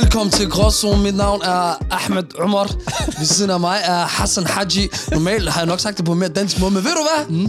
Velkommen 0.00 0.30
til 0.30 0.50
Gråzone. 0.50 1.02
Mit 1.02 1.16
navn 1.16 1.42
er 1.42 1.84
Ahmed 1.90 2.40
Umar. 2.44 2.74
Ved 3.18 3.26
siden 3.26 3.50
af 3.50 3.60
mig 3.60 3.80
er 3.84 4.04
Hassan 4.06 4.46
Haji. 4.46 4.88
Normalt 5.10 5.48
har 5.48 5.60
jeg 5.60 5.66
nok 5.66 5.80
sagt 5.80 5.96
det 5.96 6.04
på 6.04 6.12
en 6.12 6.18
mere 6.18 6.28
dansk 6.28 6.60
måde, 6.60 6.70
men 6.70 6.84
ved 6.84 6.90
du 6.90 7.02
hvad? 7.08 7.36
Mm. 7.36 7.44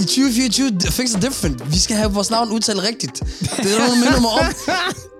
I 0.00 0.02
2024, 0.02 0.70
things 0.80 1.14
are 1.14 1.22
different. 1.22 1.72
Vi 1.72 1.78
skal 1.78 1.96
have 1.96 2.12
vores 2.12 2.30
navn 2.30 2.52
udtalt 2.52 2.82
rigtigt. 2.82 3.20
Det 3.40 3.74
er 3.74 3.78
der, 3.78 3.86
nogen 3.86 4.00
minder 4.00 4.20
mig 4.20 4.30
om. 4.30 4.46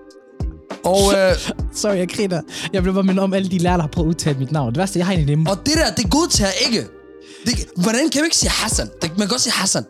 Og, 0.93 1.13
øh, 1.13 1.35
Sorry, 1.75 1.95
jeg 1.95 2.09
griner. 2.09 2.41
Jeg 2.73 2.83
blev 2.83 2.93
bare 2.93 3.03
mindet 3.03 3.23
om 3.23 3.33
alle 3.33 3.49
de 3.49 3.57
lærere, 3.57 3.77
der 3.77 3.83
har 3.83 3.89
prøvet 3.89 4.07
at 4.07 4.09
udtale 4.09 4.39
mit 4.39 4.51
navn. 4.51 4.69
Det 4.69 4.77
værste, 4.77 4.99
jeg 4.99 5.05
har 5.05 5.13
en 5.13 5.19
af 5.19 5.27
dem. 5.27 5.45
og 5.45 5.57
det 5.65 5.73
der, 5.75 5.91
det 5.91 6.11
godtager 6.11 6.51
ikke. 6.51 6.87
Det, 7.45 7.65
hvordan 7.75 8.09
kan 8.09 8.21
vi 8.21 8.25
ikke 8.25 8.37
sige 8.37 8.49
Hassan? 8.49 8.87
Det, 9.01 9.09
man 9.09 9.19
kan 9.19 9.27
godt 9.27 9.41
sige 9.41 9.53
Hassan. 9.53 9.83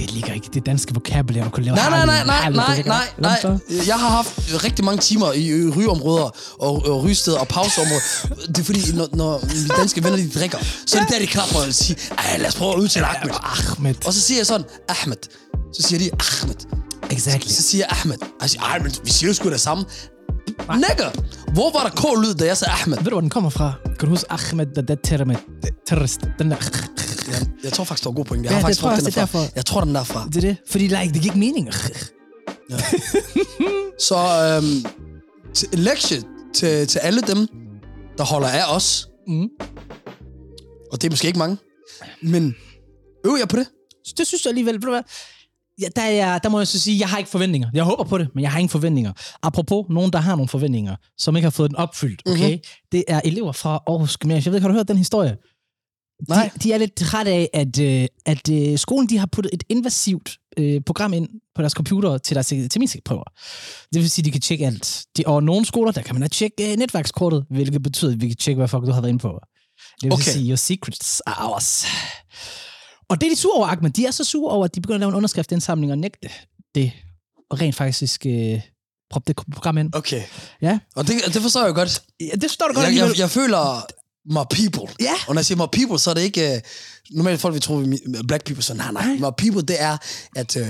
Det 0.00 0.10
ligger 0.10 0.32
ikke 0.32 0.48
det 0.54 0.66
danske 0.66 0.94
vokabulær, 0.94 1.44
at 1.44 1.52
kunne 1.52 1.64
lave 1.64 1.76
Nej, 1.76 1.90
nej, 1.90 2.06
nej, 2.06 2.24
nej, 2.24 2.50
nej, 2.50 2.76
det 2.76 2.86
nej, 2.86 3.06
nej. 3.18 3.58
Jeg 3.86 3.98
har 3.98 4.08
haft 4.08 4.64
rigtig 4.64 4.84
mange 4.84 5.00
timer 5.00 5.32
i 5.32 5.70
rygeområder 5.76 6.30
og, 6.58 6.86
og 6.86 7.04
rygesteder 7.04 7.38
og 7.38 7.48
pauseområder. 7.48 8.00
Det 8.46 8.58
er 8.58 8.62
fordi, 8.64 8.92
når, 8.92 9.08
når 9.12 9.40
mine 9.54 9.68
danske 9.68 10.04
venner 10.04 10.16
de 10.16 10.30
drikker, 10.30 10.58
så 10.86 10.98
er 10.98 11.02
det 11.02 11.10
der, 11.12 11.18
de 11.18 11.26
klapper 11.26 11.58
og 11.58 11.74
siger, 11.74 11.98
ej, 12.18 12.38
lad 12.38 12.46
os 12.46 12.54
prøve 12.54 12.72
at 12.72 12.78
udtale 12.78 13.06
Ahmed. 13.06 13.34
Ahmed. 13.42 13.94
Og 14.06 14.12
så 14.12 14.20
siger 14.20 14.38
jeg 14.38 14.46
sådan, 14.46 14.66
Ahmed. 14.88 15.16
Så 15.74 15.82
siger 15.82 15.98
de, 15.98 16.10
Ahmed. 16.12 16.56
Exactly. 17.10 17.50
Så 17.50 17.62
siger 17.62 17.84
jeg 17.84 17.98
Ahmed. 17.98 18.16
Jeg 18.40 18.50
siger, 18.50 18.62
ej, 18.62 18.78
men 18.78 18.92
vi 19.04 19.10
siger 19.10 19.28
jo 19.30 19.34
sgu 19.34 19.50
det 19.50 19.60
samme. 19.60 19.84
Nigga, 20.74 21.04
hvor 21.52 21.72
var 21.72 21.82
der 21.88 21.90
k-lyd, 21.90 22.34
da 22.34 22.46
jeg 22.46 22.56
sagde 22.56 22.72
Ahmed? 22.72 22.96
Ved 22.96 23.04
du, 23.04 23.10
hvor 23.10 23.20
den 23.20 23.30
kommer 23.30 23.50
fra? 23.50 23.72
Kan 23.84 23.98
du 24.00 24.06
huske 24.06 24.32
Ahmed, 24.32 24.66
der 24.66 24.82
der 24.82 24.94
terror 25.04 25.40
terrorist? 25.88 26.20
Den 26.38 26.50
der... 26.50 26.56
Jeg, 27.30 27.46
jeg 27.64 27.72
tror 27.72 27.84
faktisk, 27.84 28.04
det 28.04 28.06
var 28.08 28.12
god 28.14 28.24
point. 28.24 28.44
Jeg 28.44 28.50
Ja, 28.50 28.54
har 28.54 28.60
faktisk 28.60 28.80
tror 28.80 28.90
jeg 28.90 28.98
den 28.98 29.06
er 29.06 29.10
derfor. 29.10 29.38
Jeg 29.56 29.66
tror, 29.66 29.80
den 29.80 29.96
er 29.96 30.00
derfra. 30.00 30.26
Det 30.26 30.36
er 30.36 30.40
det. 30.40 30.56
Fordi 30.70 30.86
like, 30.86 31.08
det 31.14 31.24
ikke 31.24 31.38
mening. 31.38 31.68
Så 33.98 34.16
øhm, 34.16 34.84
til 35.54 35.68
lektie 35.72 36.22
til, 36.54 36.86
til 36.86 36.98
alle 36.98 37.20
dem, 37.20 37.48
der 38.18 38.24
holder 38.24 38.48
af 38.48 38.76
os. 38.76 39.08
Mm. 39.28 39.48
Og 40.92 41.02
det 41.02 41.04
er 41.04 41.10
måske 41.10 41.26
ikke 41.26 41.38
mange. 41.38 41.56
Men 42.22 42.54
øv 43.26 43.36
jeg 43.40 43.48
på 43.48 43.56
det? 43.56 43.66
Så 44.04 44.14
det 44.18 44.26
synes 44.26 44.44
jeg 44.44 44.50
alligevel, 44.50 44.74
ved 44.74 44.80
du 44.80 44.90
hvad? 44.90 45.02
Ja, 45.80 45.86
der, 45.96 46.02
er, 46.02 46.38
der 46.38 46.48
må 46.48 46.58
jeg 46.60 46.68
så 46.68 46.80
sige, 46.80 46.98
jeg 47.00 47.08
har 47.08 47.18
ikke 47.18 47.30
forventninger. 47.30 47.68
Jeg 47.74 47.84
håber 47.84 48.04
på 48.04 48.18
det, 48.18 48.28
men 48.34 48.42
jeg 48.42 48.52
har 48.52 48.58
ingen 48.58 48.68
forventninger. 48.70 49.12
Apropos 49.42 49.86
nogen, 49.90 50.12
der 50.12 50.18
har 50.18 50.34
nogle 50.36 50.48
forventninger, 50.48 50.96
som 51.18 51.36
ikke 51.36 51.44
har 51.46 51.50
fået 51.50 51.70
den 51.70 51.76
opfyldt, 51.76 52.22
okay? 52.26 52.50
Mm-hmm. 52.50 52.60
Det 52.92 53.04
er 53.08 53.20
elever 53.24 53.52
fra 53.52 53.70
Aarhus 53.86 54.16
Gymnasium. 54.16 54.44
Jeg 54.44 54.52
ved 54.52 54.58
ikke, 54.58 54.62
har 54.64 54.72
du 54.72 54.78
hørt 54.78 54.88
den 54.88 54.96
historie? 54.98 55.36
Nej. 56.28 56.50
De, 56.54 56.58
de 56.58 56.72
er 56.72 56.78
lidt 56.78 56.94
træt 56.96 57.26
af, 57.26 57.50
at, 57.54 57.78
øh, 57.80 58.06
at 58.26 58.48
øh, 58.50 58.78
skolen 58.78 59.08
de 59.08 59.18
har 59.18 59.26
puttet 59.26 59.50
et 59.54 59.62
invasivt 59.68 60.38
øh, 60.58 60.80
program 60.86 61.12
ind 61.12 61.28
på 61.54 61.62
deres 61.62 61.72
computer 61.72 62.18
til 62.18 62.34
deres 62.34 62.46
terminsikprøver. 62.70 63.24
Det 63.92 64.00
vil 64.02 64.10
sige, 64.10 64.22
at 64.22 64.26
de 64.26 64.30
kan 64.30 64.40
tjekke 64.40 64.66
alt. 64.66 65.04
De, 65.16 65.22
og 65.26 65.42
nogle 65.42 65.66
skoler, 65.66 65.92
der 65.92 66.02
kan 66.02 66.14
man 66.14 66.22
da 66.22 66.28
tjekke 66.28 66.72
øh, 66.72 66.76
netværkskortet, 66.78 67.44
hvilket 67.50 67.82
betyder, 67.82 68.12
at 68.12 68.20
vi 68.20 68.28
kan 68.28 68.36
tjekke, 68.36 68.58
hvad 68.58 68.68
fuck 68.68 68.82
du 68.86 68.90
har 68.92 69.00
været 69.00 69.08
inde 69.08 69.20
på. 69.22 69.40
Det 70.00 70.02
vil 70.02 70.12
Okay. 70.12 70.22
sige, 70.22 70.48
your 70.48 70.56
secrets 70.56 71.20
are 71.26 71.50
ours. 71.52 71.84
Og 73.08 73.20
det 73.20 73.26
er 73.26 73.30
de 73.30 73.36
sure 73.36 73.54
over, 73.56 73.66
Ahmed. 73.66 73.90
De 73.90 74.06
er 74.06 74.10
så 74.10 74.24
sure 74.24 74.52
over, 74.52 74.64
at 74.64 74.74
de 74.74 74.80
begynder 74.80 74.96
at 74.96 75.00
lave 75.00 75.08
en 75.08 75.14
underskriftindsamling 75.14 75.92
og 75.92 75.98
nægte 75.98 76.28
det. 76.74 76.92
Og 77.50 77.60
rent 77.60 77.74
faktisk 77.76 78.26
øh, 78.26 78.60
proppe 79.10 79.26
det 79.32 79.36
program 79.54 79.78
ind. 79.78 79.94
Okay. 79.94 80.22
Ja. 80.62 80.78
Og 80.96 81.06
det, 81.08 81.14
det 81.34 81.42
forstår 81.42 81.64
jeg 81.64 81.74
godt. 81.74 82.02
ja 82.20 82.26
det 82.40 82.50
står 82.50 82.66
du 82.66 82.72
godt 82.74 82.82
Jeg, 82.82 82.86
alligevel. 82.88 83.10
jeg, 83.10 83.18
jeg 83.18 83.30
føler 83.30 83.86
my 84.24 84.44
people. 84.50 84.94
Ja. 85.00 85.14
Og 85.26 85.34
når 85.34 85.40
jeg 85.40 85.46
siger 85.46 85.58
my 85.66 85.70
people, 85.72 85.98
så 85.98 86.10
er 86.10 86.14
det 86.14 86.22
ikke... 86.22 86.62
Uh, 87.10 87.16
normalt 87.16 87.40
folk 87.40 87.54
vil 87.54 87.62
tro, 87.62 87.74
vi 87.74 87.98
er 88.14 88.22
black 88.28 88.44
people, 88.44 88.62
så 88.62 88.74
nej, 88.74 88.92
nej. 88.92 89.06
My 89.14 89.32
people, 89.38 89.62
det 89.62 89.80
er, 89.82 89.98
at... 90.36 90.56
Uh, 90.56 90.66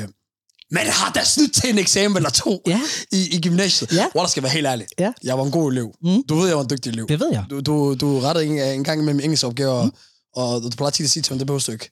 man 0.72 0.86
har 0.86 1.12
da 1.12 1.24
snydt 1.24 1.54
til 1.54 1.70
en 1.70 1.78
eksamen 1.78 2.16
eller 2.16 2.30
to 2.30 2.62
Ja. 2.66 2.80
i, 3.12 3.36
i 3.36 3.40
gymnasiet. 3.40 3.92
Ja. 3.92 4.10
Hvor 4.12 4.20
der 4.20 4.28
skal 4.28 4.42
være 4.42 4.52
helt 4.52 4.66
ærlig. 4.66 4.86
Ja. 4.98 5.12
Jeg 5.24 5.38
var 5.38 5.44
en 5.44 5.50
god 5.50 5.72
elev. 5.72 5.94
Mm. 6.02 6.22
Du 6.28 6.34
ved, 6.34 6.46
jeg 6.48 6.56
var 6.56 6.62
en 6.62 6.70
dygtig 6.70 6.90
elev. 6.90 7.08
Det 7.08 7.20
ved 7.20 7.30
jeg. 7.32 7.44
Du, 7.50 7.60
du, 7.60 7.94
du 7.94 8.20
rettede 8.20 8.46
en, 8.46 8.58
en 8.58 8.84
gang 8.84 9.04
med 9.04 9.14
min 9.14 9.24
engelske 9.24 9.46
opgaver, 9.46 9.84
mm. 9.84 9.92
og 10.34 10.62
du 10.62 10.70
plejer 10.70 10.90
tit 10.90 11.04
at 11.04 11.10
sige 11.10 11.22
til 11.22 11.32
mig, 11.32 11.38
det 11.38 11.46
behøver 11.46 11.64
du 11.66 11.72
ikke. 11.72 11.90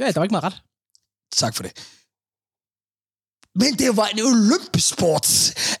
Ja, 0.00 0.06
der 0.06 0.12
var 0.12 0.22
ikke 0.22 0.32
meget 0.32 0.44
ret. 0.44 0.62
Tak 1.36 1.56
for 1.56 1.62
det. 1.62 1.72
Men 3.54 3.78
det 3.78 3.96
var 3.96 4.06
en 4.06 4.20
olympisk 4.20 4.88
sport 4.88 5.26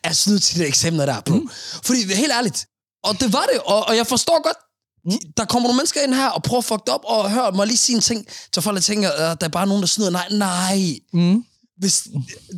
at 0.04 0.16
snyde 0.16 0.38
til 0.38 0.60
de 0.60 0.66
eksamener 0.66 1.06
der 1.06 1.20
på. 1.20 1.34
Mm. 1.34 1.50
Fordi, 1.84 2.14
helt 2.14 2.32
ærligt, 2.32 2.66
og 3.04 3.20
det 3.20 3.32
var 3.32 3.46
det, 3.52 3.60
og, 3.64 3.86
og 3.88 3.96
jeg 3.96 4.06
forstår 4.06 4.42
godt, 4.42 4.56
mm. 5.04 5.12
der 5.36 5.44
kommer 5.44 5.68
nogle 5.68 5.76
mennesker 5.76 6.00
ind 6.02 6.14
her 6.14 6.28
og 6.28 6.42
prøver 6.42 6.58
at 6.58 6.64
fuck 6.64 6.80
det 6.86 6.94
op, 6.94 7.00
og 7.04 7.30
hør 7.30 7.50
mig 7.50 7.66
lige 7.66 7.76
sige 7.76 7.96
en 7.96 8.02
ting, 8.02 8.26
så 8.54 8.60
folk 8.60 8.82
tænker, 8.82 9.10
at 9.10 9.40
der 9.40 9.46
er 9.46 9.50
bare 9.50 9.66
nogen, 9.66 9.80
der 9.82 9.86
snyder. 9.86 10.10
Nej, 10.10 10.28
nej. 10.30 10.98
Mm. 11.12 11.44
Hvis 11.78 12.08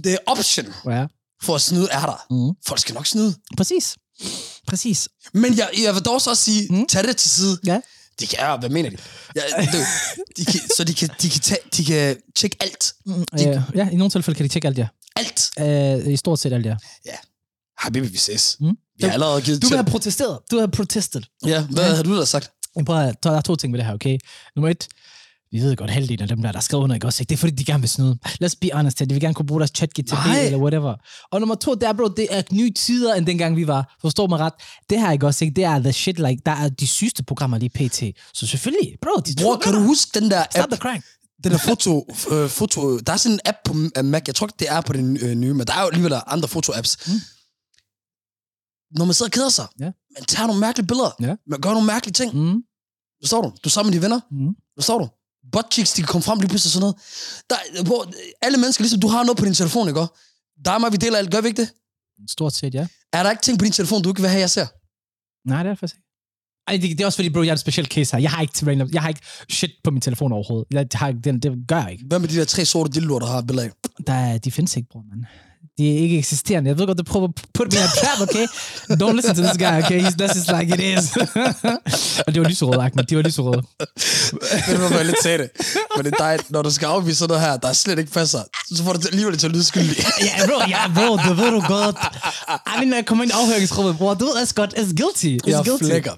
det 0.05 0.19
option 0.27 0.67
Ja. 0.87 1.07
for 1.43 1.55
at 1.55 1.61
snyde 1.61 1.89
er 1.91 2.01
der, 2.07 2.27
Mm. 2.31 2.57
folk 2.67 2.81
skal 2.81 2.95
nok 2.95 3.07
snyde. 3.07 3.35
Præcis. 3.57 3.97
Præcis. 4.69 5.09
Men 5.35 5.57
jeg, 5.59 5.71
jeg 5.83 5.95
vil 5.95 6.03
dog 6.03 6.21
så 6.21 6.31
også 6.31 6.43
sige, 6.43 6.67
mm. 6.71 6.87
tag 6.87 7.05
det 7.05 7.17
til 7.17 7.31
side. 7.31 7.59
Ja. 7.67 7.81
De 8.21 8.27
kan, 8.27 8.39
ja, 8.39 8.57
hvad 8.57 8.69
mener 8.71 8.91
de? 8.91 8.97
Ja, 9.37 9.41
det, 9.63 9.87
de 10.37 10.45
kan, 10.45 10.61
så 10.77 10.85
de 10.85 10.95
kan, 10.95 11.09
de 11.23 11.31
kan, 11.31 11.41
tage, 11.41 11.59
de 11.77 11.85
kan 11.85 12.17
tjekke 12.37 12.57
alt. 12.61 12.95
Mm, 13.07 13.25
øh, 13.41 13.63
ja, 13.75 13.89
i 13.93 13.97
nogle 13.97 14.11
tilfælde 14.11 14.37
kan 14.37 14.45
de 14.45 14.49
tjekke 14.53 14.69
alt, 14.69 14.79
ja. 14.79 14.87
Alt. 15.17 15.51
Øh, 16.07 16.13
I 16.13 16.17
stort 16.17 16.39
set 16.39 16.53
alt, 16.53 16.67
ja. 16.67 16.77
Ja. 17.07 17.15
Habibi, 17.79 18.07
vi 18.09 18.19
ses. 18.19 18.57
Mm. 18.61 18.77
Vi 19.03 19.07
har 19.07 19.13
allerede 19.13 19.43
givet 19.43 19.63
Du 19.63 19.67
til. 19.69 19.77
har 19.77 19.85
protesteret. 19.85 20.39
Du 20.51 20.59
har 20.59 20.67
protestet. 20.67 21.27
Ja, 21.47 21.65
hvad 21.65 21.89
Ja. 21.91 21.95
har 21.97 22.03
du 22.03 22.19
da 22.19 22.25
sagt? 22.25 22.51
Jeg 22.77 22.85
prøver 22.85 23.01
at, 23.01 23.23
der 23.23 23.31
er 23.31 23.41
to 23.41 23.57
ting 23.57 23.73
ved 23.73 23.79
det 23.79 23.87
her, 23.87 23.95
okay? 23.95 24.19
Nummer 24.57 24.69
et, 24.71 24.89
vi 25.53 25.61
ved 25.61 25.77
godt, 25.77 25.91
halvdelen 25.91 26.23
af 26.23 26.29
dem 26.29 26.43
der, 26.43 26.53
der 26.53 26.61
skriver 26.61 26.83
under, 26.83 26.95
ikke 26.95 27.07
også? 27.07 27.23
Ikke? 27.23 27.29
Det 27.31 27.37
er 27.37 27.39
fordi, 27.39 27.53
de 27.53 27.65
gerne 27.65 27.81
vil 27.81 27.89
snyde. 27.91 28.19
Let's 28.45 28.55
be 28.61 28.71
honest, 28.73 28.99
de 28.99 29.09
vil 29.09 29.21
gerne 29.21 29.35
kunne 29.35 29.47
bruge 29.47 29.61
deres 29.61 29.71
chat 29.77 29.91
GTP 29.91 30.27
eller 30.45 30.59
whatever. 30.59 30.95
Og 31.33 31.41
nummer 31.41 31.55
to, 31.55 31.75
det 31.75 31.83
er, 31.83 31.93
bro, 31.93 32.09
det 32.09 32.27
er 32.31 32.43
nye 32.53 32.73
tider, 32.73 33.15
end 33.15 33.27
dengang 33.27 33.57
vi 33.57 33.67
var. 33.67 33.97
Forstår 34.01 34.27
mig 34.27 34.39
ret? 34.39 34.53
Det 34.91 35.01
her, 35.01 35.11
ikke 35.13 35.27
også? 35.27 35.45
Ikke? 35.45 35.55
Det 35.57 35.65
er 35.65 35.79
the 35.79 35.93
shit, 35.93 36.19
like, 36.19 36.43
der 36.47 36.53
er 36.53 36.69
de 36.69 36.87
sygeste 36.87 37.23
programmer 37.23 37.59
lige 37.59 37.71
pt. 37.71 38.03
Så 38.35 38.47
selvfølgelig, 38.47 38.97
bro, 39.03 39.21
de 39.21 39.35
Bror, 39.43 39.57
kan 39.57 39.73
du 39.73 39.81
huske 39.81 40.21
den 40.21 40.31
der 40.31 40.45
Stop 40.51 40.63
app? 40.63 40.73
the 40.73 40.81
crime. 40.81 41.03
Den 41.45 41.53
der 41.53 41.59
foto, 41.59 42.09
øh, 42.31 42.49
foto... 42.49 42.99
Der 42.99 43.13
er 43.13 43.17
sådan 43.17 43.35
en 43.35 43.41
app 43.45 43.57
på 43.65 43.75
øh, 43.99 44.05
Mac. 44.05 44.23
Jeg 44.27 44.35
tror 44.35 44.47
ikke, 44.47 44.57
det 44.59 44.67
er 44.71 44.81
på 44.81 44.93
den 44.93 45.19
øh, 45.23 45.35
nye, 45.35 45.55
men 45.55 45.67
der 45.67 45.73
er 45.75 45.81
jo 45.81 45.87
alligevel 45.87 46.15
andre 46.27 46.49
foto-apps. 46.49 46.97
Mm. 47.13 47.21
Når 48.99 49.05
man 49.05 49.15
sidder 49.15 49.29
og 49.31 49.33
keder 49.33 49.49
sig, 49.49 49.67
Ja. 49.81 49.91
man 50.19 50.25
tager 50.29 50.47
nogle 50.47 50.61
mærkelige 50.61 50.87
billeder. 50.87 51.11
Ja. 51.21 51.35
Man 51.47 51.61
gør 51.61 51.71
nogle 51.71 51.87
mærkelige 51.87 52.13
ting. 52.13 52.35
Mm. 52.37 52.63
Forstår 53.23 53.43
du? 53.43 53.49
Du 53.49 53.65
er 53.65 53.71
sammen 53.71 53.89
med 53.91 53.93
dine 53.93 54.03
venner. 54.03 54.21
Mm. 54.31 54.55
Forstår 54.79 54.99
du? 54.99 55.09
Butt 55.53 55.73
cheeks, 55.75 55.93
de 55.93 56.03
kan 56.03 56.07
komme 56.09 56.23
frem 56.23 56.39
lige 56.41 56.49
pludselig 56.49 56.73
sådan 56.73 56.83
noget. 56.87 56.97
Der, 57.51 57.83
hvor, 57.85 58.01
alle 58.43 58.59
mennesker, 58.59 58.83
ligesom 58.83 59.01
du 59.01 59.09
har 59.09 59.23
noget 59.25 59.39
på 59.39 59.45
din 59.45 59.55
telefon, 59.55 59.89
ikke? 59.89 60.01
også? 60.01 60.13
Der 60.65 60.71
er 60.71 60.79
mig, 60.79 60.93
vi 60.93 60.97
deler 60.97 61.19
alt. 61.19 61.31
Gør 61.31 61.41
vi 61.41 61.49
ikke 61.49 61.63
det? 61.63 61.71
Stort 62.31 62.53
set, 62.53 62.75
ja. 62.75 62.87
Er 63.13 63.23
der 63.23 63.31
ikke 63.31 63.43
ting 63.43 63.59
på 63.59 63.65
din 63.65 63.73
telefon, 63.73 64.03
du 64.03 64.09
ikke 64.09 64.21
vil 64.21 64.31
have, 64.31 64.41
jeg 64.41 64.51
ser? 64.51 64.67
Nej, 65.49 65.63
det 65.63 65.69
er 65.69 65.73
det 65.73 65.79
faktisk 65.81 65.95
ikke. 65.97 66.07
Ej, 66.67 66.77
det, 66.77 66.83
det, 66.99 67.01
er 67.01 67.07
også 67.07 67.17
fordi, 67.17 67.31
bro, 67.31 67.41
jeg 67.43 67.49
er 67.49 67.53
en 67.53 67.59
speciel 67.59 67.87
case 67.87 68.17
her. 68.17 68.21
Jeg 68.23 68.31
har 68.31 68.43
ikke, 68.43 68.67
random, 68.67 68.89
jeg 68.93 69.03
har 69.03 69.09
ikke 69.09 69.21
shit 69.51 69.71
på 69.85 69.91
min 69.91 70.01
telefon 70.01 70.33
overhovedet. 70.33 70.67
Jeg 70.71 70.87
har, 70.95 71.09
ikke- 71.09 71.21
det, 71.39 71.69
gør 71.69 71.81
jeg 71.83 71.93
ikke. 71.93 72.05
Hvad 72.07 72.19
med 72.19 72.29
de 72.29 72.37
der 72.37 72.45
tre 72.45 72.65
sorte 72.65 72.93
dildoer, 72.93 73.19
der 73.19 73.27
har 73.27 73.43
billeder? 73.43 73.69
Der, 74.07 74.13
er- 74.13 74.39
de 74.39 74.51
findes 74.51 74.77
ikke, 74.77 74.89
bror, 74.93 75.03
man. 75.11 75.27
De 75.79 75.95
er 75.95 75.99
ikke 75.99 76.19
eksisterende. 76.19 76.69
Jeg 76.71 76.79
ved 76.79 76.87
godt, 76.87 76.99
du 76.99 77.03
prøver 77.03 77.29
at 77.29 77.35
put 77.55 77.73
me 77.73 77.79
a 77.79 77.87
trap, 77.87 78.21
okay? 78.29 78.47
Don't 79.01 79.13
listen 79.17 79.35
to 79.35 79.43
this 79.43 79.59
guy, 79.59 79.75
okay? 79.83 80.01
He's, 80.05 80.15
that's 80.21 80.37
just 80.39 80.51
like 80.59 80.69
it 80.75 80.83
is. 80.99 81.05
og 82.27 82.35
det 82.35 82.43
var 82.43 82.49
lyserøde, 82.49 82.83
Ahmed. 82.83 83.05
De 83.05 83.17
var 83.17 83.23
lyserøde. 83.23 83.63
Det 84.69 84.81
var 84.81 84.97
jeg 84.97 85.07
lidt 85.07 85.17
det. 85.25 85.51
Men 85.97 86.05
det 86.05 86.13
er 86.21 86.37
dig, 86.37 86.45
når 86.51 86.63
du 86.63 86.71
skal 86.71 86.87
afvise 86.87 87.19
sådan 87.19 87.29
noget 87.29 87.43
her, 87.51 87.57
der 87.57 87.69
er 87.69 87.73
slet 87.73 87.99
ikke 87.99 88.13
passer, 88.13 88.43
så 88.77 88.85
får 88.85 88.93
du 88.93 88.99
det 88.99 89.07
alligevel 89.07 89.39
til 89.39 89.47
at 89.47 89.53
lyde 89.53 89.65
skyldig. 89.65 89.97
Ja, 90.21 90.47
bro, 90.47 90.59
ja, 90.69 90.83
bro, 90.95 91.17
det 91.29 91.37
ved 91.39 91.51
du 91.51 91.61
godt. 91.69 91.97
I 92.67 92.77
mean, 92.77 92.89
når 92.89 92.97
jeg 92.97 93.07
kommer 93.07 93.25
ind 93.25 93.33
i 93.33 93.35
afhøringsrummet, 93.35 93.97
bror, 93.99 94.15
du 94.15 94.25
ved 94.25 94.55
godt, 94.55 94.75
it's 94.75 94.95
guilty. 95.03 95.47
It's 95.47 95.51
Jeg 95.51 95.65
guilty. 95.65 95.85
flækker. 95.85 96.15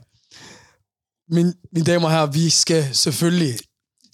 Min, 1.35 1.53
mine 1.75 1.87
damer 1.87 2.07
og 2.07 2.13
herrer, 2.15 2.27
vi 2.27 2.51
skal 2.51 2.89
selvfølgelig 2.93 3.59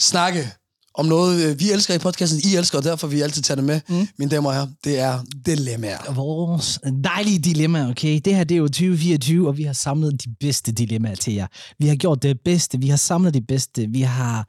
snakke 0.01 0.53
om 0.95 1.07
noget, 1.07 1.45
øh, 1.45 1.61
vi 1.61 1.71
elsker 1.71 1.95
i 1.95 1.99
podcasten. 1.99 2.41
I 2.45 2.57
elsker, 2.57 2.79
og 2.79 2.85
derfor 2.85 3.07
vi 3.07 3.21
altid 3.21 3.43
tage 3.43 3.57
det 3.57 3.65
med. 3.65 3.81
Mm. 3.89 4.09
Mine 4.19 4.31
damer 4.31 4.49
og 4.49 4.55
herrer, 4.55 4.67
det 4.85 4.99
er 4.99 5.21
dilemmaer. 5.47 6.13
Vores 6.13 6.79
dejlige 7.05 7.39
dilemma, 7.39 7.89
okay? 7.89 8.21
Det 8.25 8.37
her, 8.37 8.45
det 8.45 8.55
er 8.55 8.59
jo 8.59 8.69
2024, 8.69 9.49
og 9.49 9.57
vi 9.57 9.63
har 9.63 9.73
samlet 9.73 10.25
de 10.25 10.35
bedste 10.41 10.73
dilemmaer 10.73 11.15
til 11.15 11.35
jer. 11.35 11.47
Vi 11.79 11.87
har 11.87 11.97
gjort 11.97 12.23
det 12.23 12.41
bedste, 12.45 12.79
vi 12.79 12.89
har 12.89 12.97
samlet 12.97 13.35
de 13.35 13.41
bedste, 13.41 13.87
vi 13.87 14.01
har 14.01 14.47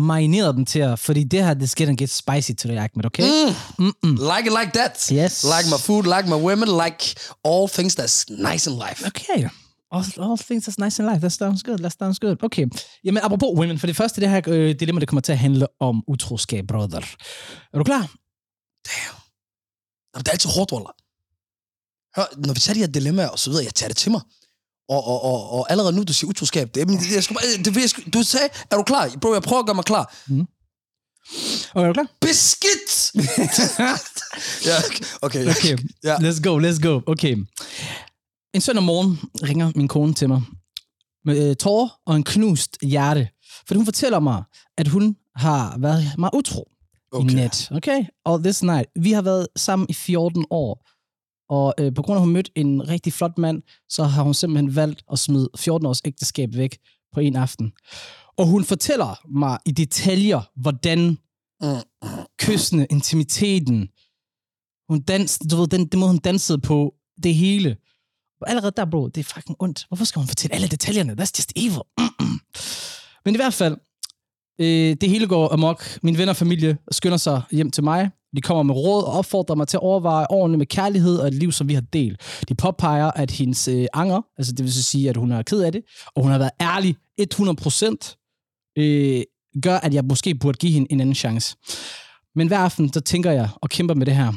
marineret 0.00 0.54
dem 0.54 0.64
til 0.64 0.78
jer, 0.78 0.96
fordi 0.96 1.24
det 1.24 1.44
her, 1.44 1.54
det 1.54 1.70
skal 1.70 1.96
get 1.96 2.10
spicy 2.10 2.50
today, 2.52 2.76
Ahmed, 2.76 3.06
okay? 3.06 3.22
Mm. 3.22 3.54
Mm-mm. 3.84 4.14
Like 4.16 4.46
it 4.46 4.54
like 4.60 4.72
that. 4.74 5.08
Yes. 5.12 5.44
Like 5.44 5.66
my 5.70 5.78
food, 5.78 6.02
like 6.16 6.28
my 6.28 6.42
women, 6.48 6.68
like 6.84 7.14
all 7.44 7.68
things 7.68 7.94
that's 7.94 8.24
nice 8.50 8.70
in 8.70 8.76
life. 8.78 9.06
Okay. 9.06 9.48
All, 9.90 10.04
all 10.18 10.36
things 10.48 10.64
that's 10.66 10.78
nice 10.78 10.98
in 11.02 11.06
life. 11.06 11.20
That 11.20 11.32
sounds 11.32 11.62
good. 11.62 11.78
That 11.78 11.92
sounds 11.98 12.18
good. 12.18 12.36
Okay. 12.42 12.66
Jamen, 13.04 13.22
apropos 13.22 13.48
women, 13.58 13.78
for 13.78 13.86
det 13.86 13.96
første, 13.96 14.20
det 14.20 14.30
her 14.30 14.42
øh, 14.46 14.74
dilemma, 14.80 15.00
det 15.00 15.08
kommer 15.08 15.20
til 15.22 15.32
at 15.32 15.38
handle 15.38 15.66
om 15.80 16.02
utroskab, 16.08 16.66
brother. 16.66 17.00
Er 17.72 17.78
du 17.78 17.84
klar? 17.84 18.02
Jamen, 20.14 20.24
det 20.24 20.28
er 20.28 20.32
altid 20.32 20.50
hårdt, 20.50 20.72
Waller. 20.72 20.92
Hør, 22.16 22.46
når 22.46 22.54
vi 22.54 22.60
tager 22.60 22.74
de 22.74 22.80
her 22.80 22.86
dilemmaer 22.86 23.28
og 23.28 23.38
så 23.38 23.50
videre, 23.50 23.64
jeg 23.64 23.74
tager 23.74 23.88
det 23.88 23.96
til 23.96 24.10
mig. 24.10 24.20
Og, 24.88 25.06
og, 25.06 25.22
og, 25.24 25.50
og 25.50 25.70
allerede 25.70 25.92
nu, 25.96 26.02
du 26.02 26.12
siger 26.12 26.28
utroskab. 26.28 26.74
Det, 26.74 26.88
det, 26.88 27.12
jeg 27.14 27.24
skal 27.24 27.36
bare, 27.36 27.62
det, 27.64 27.76
jeg 27.76 27.90
skal, 27.90 28.04
du 28.04 28.22
sagde, 28.22 28.48
er 28.70 28.76
du 28.76 28.82
klar? 28.82 29.10
Bro, 29.20 29.32
jeg 29.32 29.42
prøver 29.42 29.60
at 29.60 29.66
gøre 29.66 29.74
mig 29.74 29.84
klar. 29.84 30.14
Okay, 31.74 31.82
er 31.82 31.86
du 31.86 31.92
klar? 31.92 32.06
Beskidt! 32.20 32.92
ja, 34.68 34.76
okay. 35.22 35.46
Okay, 35.50 35.76
Ja. 36.04 36.16
let's 36.16 36.40
go, 36.42 36.58
let's 36.60 36.80
go. 36.88 37.00
Okay. 37.06 37.36
En 38.56 38.60
søndag 38.60 38.84
morgen 38.84 39.18
ringer 39.42 39.72
min 39.74 39.88
kone 39.88 40.14
til 40.14 40.28
mig 40.28 40.42
med 41.24 41.50
øh, 41.50 41.56
tårer 41.56 42.00
og 42.06 42.16
en 42.16 42.24
knust 42.24 42.78
hjerte. 42.82 43.28
For 43.68 43.74
hun 43.74 43.84
fortæller 43.84 44.20
mig, 44.20 44.42
at 44.76 44.88
hun 44.88 45.16
har 45.34 45.78
været 45.78 46.04
mig 46.18 46.30
utro 46.34 46.68
okay. 47.12 47.30
i 47.30 47.34
net. 47.34 47.68
Okay? 47.70 48.04
Og 48.24 48.42
this 48.42 48.62
night. 48.62 48.88
Vi 49.00 49.12
har 49.12 49.22
været 49.22 49.48
sammen 49.56 49.86
i 49.90 49.92
14 49.92 50.44
år. 50.50 50.88
Og 51.48 51.74
øh, 51.80 51.94
på 51.94 52.02
grund 52.02 52.16
af, 52.16 52.20
at 52.20 52.24
hun 52.24 52.32
mødte 52.32 52.50
en 52.54 52.88
rigtig 52.88 53.12
flot 53.12 53.38
mand, 53.38 53.62
så 53.88 54.04
har 54.04 54.22
hun 54.22 54.34
simpelthen 54.34 54.76
valgt 54.76 55.02
at 55.12 55.18
smide 55.18 55.48
14 55.56 55.86
års 55.86 56.00
ægteskab 56.04 56.48
væk 56.52 56.78
på 57.14 57.20
en 57.20 57.36
aften. 57.36 57.72
Og 58.36 58.46
hun 58.46 58.64
fortæller 58.64 59.20
mig 59.28 59.58
i 59.66 59.70
detaljer, 59.70 60.40
hvordan 60.60 61.18
kyssene, 62.38 62.86
intimiteten, 62.90 63.88
hun 64.88 65.02
dans, 65.02 65.38
du 65.50 65.56
ved, 65.56 65.66
den, 65.66 65.86
den 65.86 66.00
måde, 66.00 66.10
hun 66.10 66.20
dansede 66.20 66.58
på, 66.58 66.94
det 67.22 67.34
hele. 67.34 67.76
Og 68.40 68.50
allerede 68.50 68.72
der, 68.76 68.84
bro, 68.84 69.08
det 69.08 69.20
er 69.20 69.34
fucking 69.34 69.56
ondt. 69.58 69.84
Hvorfor 69.88 70.04
skal 70.04 70.20
hun 70.20 70.28
fortælle 70.28 70.54
alle 70.54 70.68
detaljerne? 70.68 71.12
That's 71.12 71.32
just 71.38 71.52
evil. 71.56 71.82
Men 73.24 73.34
i 73.34 73.36
hvert 73.36 73.54
fald, 73.54 73.76
øh, 74.60 74.96
det 75.00 75.08
hele 75.08 75.26
går 75.26 75.52
amok. 75.52 75.98
Min 76.02 76.18
venner 76.18 76.32
og 76.32 76.36
familie 76.36 76.78
skynder 76.90 77.16
sig 77.16 77.42
hjem 77.50 77.70
til 77.70 77.84
mig. 77.84 78.10
De 78.36 78.40
kommer 78.40 78.62
med 78.62 78.74
råd 78.74 79.04
og 79.04 79.12
opfordrer 79.12 79.56
mig 79.56 79.68
til 79.68 79.76
at 79.76 79.80
overveje 79.80 80.26
ordentligt 80.30 80.58
med 80.58 80.66
kærlighed 80.66 81.18
og 81.18 81.28
et 81.28 81.34
liv, 81.34 81.52
som 81.52 81.68
vi 81.68 81.74
har 81.74 81.80
delt. 81.80 82.44
De 82.48 82.54
påpeger, 82.54 83.10
at 83.10 83.30
hendes 83.30 83.68
øh, 83.68 83.86
anger, 83.92 84.22
altså 84.38 84.52
det 84.52 84.64
vil 84.64 84.72
så 84.72 84.82
sige, 84.82 85.10
at 85.10 85.16
hun 85.16 85.32
er 85.32 85.42
ked 85.42 85.62
af 85.62 85.72
det, 85.72 85.82
og 86.06 86.22
hun 86.22 86.32
har 86.32 86.38
været 86.38 86.50
ærlig 86.60 86.96
100%, 87.20 88.72
øh, 88.78 89.22
gør, 89.62 89.76
at 89.76 89.94
jeg 89.94 90.04
måske 90.04 90.34
burde 90.34 90.58
give 90.58 90.72
hende 90.72 90.92
en 90.92 91.00
anden 91.00 91.14
chance. 91.14 91.56
Men 92.34 92.48
hver 92.48 92.58
aften, 92.58 92.92
så 92.92 93.00
tænker 93.00 93.30
jeg 93.30 93.48
og 93.56 93.70
kæmper 93.70 93.94
med 93.94 94.06
det 94.06 94.16
her. 94.16 94.32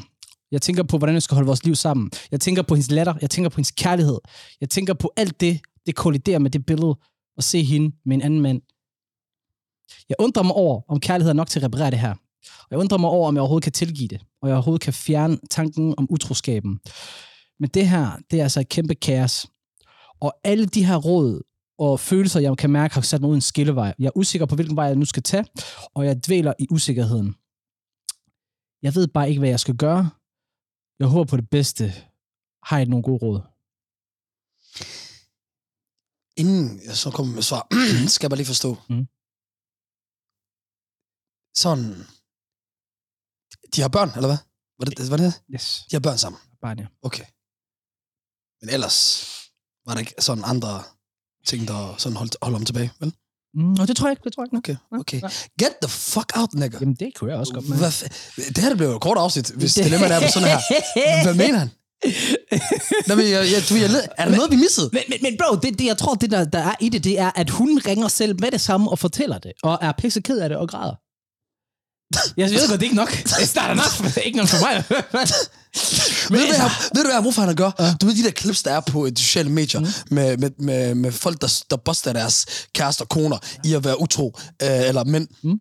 Jeg 0.52 0.62
tænker 0.62 0.84
på, 0.84 0.98
hvordan 0.98 1.14
jeg 1.14 1.24
skal 1.24 1.36
holde 1.36 1.48
vores 1.48 1.64
liv 1.64 1.76
sammen. 1.76 2.12
Jeg 2.32 2.42
tænker 2.42 2.62
på 2.62 2.76
hendes 2.76 2.92
latter. 2.92 3.14
Jeg 3.22 3.30
tænker 3.30 3.50
på 3.50 3.56
hendes 3.56 3.72
kærlighed. 3.72 4.18
Jeg 4.62 4.70
tænker 4.70 4.94
på 4.94 5.12
alt 5.18 5.40
det, 5.40 5.62
det 5.86 5.96
kolliderer 5.96 6.40
med 6.40 6.50
det 6.50 6.66
billede, 6.66 6.96
og 7.38 7.44
se 7.44 7.64
hende 7.64 7.96
med 8.06 8.16
en 8.16 8.22
anden 8.22 8.42
mand. 8.42 8.62
Jeg 10.10 10.16
undrer 10.20 10.44
mig 10.44 10.56
over, 10.56 10.82
om 10.88 11.00
kærlighed 11.00 11.30
er 11.30 11.34
nok 11.34 11.50
til 11.50 11.60
at 11.60 11.66
reparere 11.66 11.92
det 11.92 12.00
her. 12.00 12.12
Og 12.60 12.68
jeg 12.72 12.80
undrer 12.80 12.98
mig 12.98 13.10
over, 13.10 13.28
om 13.28 13.36
jeg 13.36 13.42
overhovedet 13.42 13.64
kan 13.64 13.72
tilgive 13.72 14.08
det, 14.08 14.22
og 14.42 14.50
jeg 14.50 14.56
overhovedet 14.56 14.82
kan 14.82 14.94
fjerne 14.94 15.38
tanken 15.52 15.94
om 15.98 16.08
utroskaben. 16.10 16.80
Men 17.60 17.70
det 17.70 17.90
her, 17.90 18.12
det 18.32 18.40
er 18.40 18.44
altså 18.44 18.60
et 18.60 18.70
kæmpe 18.70 18.96
kaos. 18.96 19.48
Og 20.20 20.34
alle 20.44 20.66
de 20.66 20.86
her 20.86 20.96
råd 20.96 21.42
og 21.80 22.00
følelser, 22.00 22.40
jeg 22.40 22.58
kan 22.58 22.70
mærke, 22.70 22.94
har 22.94 23.02
sat 23.02 23.22
mig 23.22 23.30
ud 23.30 23.36
en 23.36 23.42
skillevej. 23.42 23.94
Jeg 24.00 24.06
er 24.08 24.18
usikker 24.18 24.46
på, 24.46 24.56
hvilken 24.56 24.76
vej 24.76 24.86
jeg 24.86 24.96
nu 24.96 25.06
skal 25.06 25.24
tage, 25.24 25.46
og 25.94 26.06
jeg 26.06 26.26
dvæler 26.26 26.54
i 26.60 26.68
usikkerheden. 26.72 27.36
Jeg 28.82 28.96
ved 28.96 29.08
bare 29.08 29.30
ikke, 29.30 29.40
hvad 29.40 29.50
jeg 29.50 29.60
skal 29.60 29.76
gøre. 29.76 30.10
Jeg 31.00 31.08
håber 31.08 31.30
på 31.30 31.38
det 31.38 31.50
bedste. 31.50 31.84
Har 32.64 32.78
I 32.80 32.86
nogle 32.86 33.04
gode 33.04 33.20
råd? 33.26 33.40
Inden 36.42 36.82
jeg 36.88 36.96
så 36.98 37.12
kommer 37.16 37.34
med 37.34 37.44
svar, 37.50 37.64
skal 38.14 38.26
jeg 38.26 38.32
bare 38.32 38.42
lige 38.42 38.54
forstå. 38.54 38.72
Mm. 38.90 39.06
Sådan... 41.64 41.88
De 43.74 43.82
har 43.82 43.92
børn, 43.98 44.10
eller 44.18 44.30
hvad? 44.32 44.42
Var 44.78 44.86
det, 44.86 45.12
var 45.14 45.18
det? 45.18 45.34
Yes. 45.56 45.66
De 45.90 45.96
har 45.96 46.04
børn 46.08 46.18
sammen. 46.18 46.42
Bare 46.62 46.76
ja. 46.80 46.88
Okay. 47.02 47.26
Men 48.60 48.70
ellers 48.76 48.98
var 49.86 49.94
der 49.94 50.00
ikke 50.00 50.16
sådan 50.20 50.44
andre 50.54 50.74
ting, 51.50 51.68
der 51.68 51.98
sådan 51.98 52.18
holdt, 52.18 52.36
holdt 52.42 52.58
om 52.60 52.66
tilbage, 52.66 52.92
vel? 53.00 53.12
Mm, 53.60 53.72
og 53.82 53.88
det 53.88 53.96
tror 53.98 54.08
jeg 54.08 54.12
ikke, 54.12 54.24
det 54.24 54.34
tror 54.34 54.44
jeg 54.44 54.48
ikke. 54.48 54.58
Okay, 54.58 54.76
Nej, 54.92 55.00
okay. 55.00 55.22
Get 55.62 55.74
the 55.84 55.90
fuck 55.90 56.32
out, 56.36 56.54
nigga. 56.54 56.78
Jamen, 56.82 56.96
det 56.96 57.10
kunne 57.16 57.32
jeg 57.32 57.40
også 57.40 57.54
godt 57.54 57.70
med. 57.70 57.78
Hvad, 57.78 57.90
f- 57.90 58.48
det 58.48 58.58
her 58.58 58.70
det 58.70 58.78
bliver 58.78 58.90
jo 58.90 58.96
et 58.96 59.02
kort 59.02 59.18
afsnit, 59.18 59.52
hvis 59.56 59.74
det 59.74 59.84
dilemmaet 59.86 60.12
er 60.16 60.20
på 60.20 60.28
sådan 60.34 60.48
her. 60.50 61.24
Hvad 61.24 61.34
mener 61.34 61.58
han? 61.60 61.70
Nå, 63.08 63.16
men 63.16 63.26
jeg, 63.26 63.32
jeg, 63.54 63.62
du, 63.70 63.76
jeg, 63.76 63.90
led- 63.90 64.08
er 64.18 64.26
der 64.30 64.36
noget, 64.36 64.52
vi 64.52 64.56
missede? 64.56 64.90
Men, 64.94 65.02
men, 65.10 65.18
men 65.22 65.38
bro, 65.40 65.56
det, 65.56 65.80
det, 65.80 65.86
jeg 65.86 65.98
tror, 65.98 66.14
det 66.16 66.32
der, 66.32 66.44
der 66.46 66.60
er 66.60 66.76
i 66.80 66.90
det, 66.90 67.04
det 67.04 67.20
er, 67.20 67.32
at 67.36 67.50
hun 67.50 67.82
ringer 67.86 68.08
selv 68.08 68.36
med 68.42 68.52
det 68.52 68.62
samme 68.62 68.90
og 68.92 69.00
fortæller 69.00 69.38
det, 69.38 69.52
og 69.64 69.78
er 69.82 69.92
pisse 69.98 70.22
ked 70.22 70.38
af 70.40 70.50
det 70.50 70.58
og 70.58 70.70
græder. 70.70 70.96
Jeg 72.38 72.50
ved 72.50 72.70
godt, 72.70 72.80
det 72.80 72.86
er 72.86 72.90
ikke 72.90 72.96
nok. 72.96 73.24
Det 73.40 73.50
starter 73.50 73.76
nok. 73.76 74.26
ikke 74.26 74.38
nok 74.38 74.48
for 74.48 74.60
mig. 74.60 74.84
ved, 76.30 76.48
du, 76.48 76.54
jeg, 76.54 76.72
ved 76.94 77.04
du, 77.04 77.10
hvad 77.10 77.34
jeg, 77.38 77.46
han 77.46 77.56
gør? 77.56 77.72
Ja. 77.80 77.94
Du 78.02 78.06
ved 78.06 78.16
de 78.16 78.24
der 78.24 78.32
clips, 78.32 78.64
der 78.64 78.72
er 78.72 78.80
på 78.80 79.10
de 79.10 79.22
sociale 79.22 79.50
medier, 79.50 79.80
mm. 79.82 79.88
med, 80.12 80.38
med, 80.38 80.52
med, 80.58 80.96
med 80.96 81.12
folk, 81.12 81.42
der, 81.42 81.64
der 81.70 81.78
buster 81.78 82.14
deres 82.14 82.46
kærester 82.74 83.06
og 83.06 83.10
koner 83.10 83.38
ja. 83.66 83.70
i 83.70 83.74
at 83.74 83.84
være 83.84 84.02
utro, 84.02 84.38
øh, 84.64 84.88
eller 84.88 85.04
mænd. 85.04 85.28
Mm. 85.44 85.60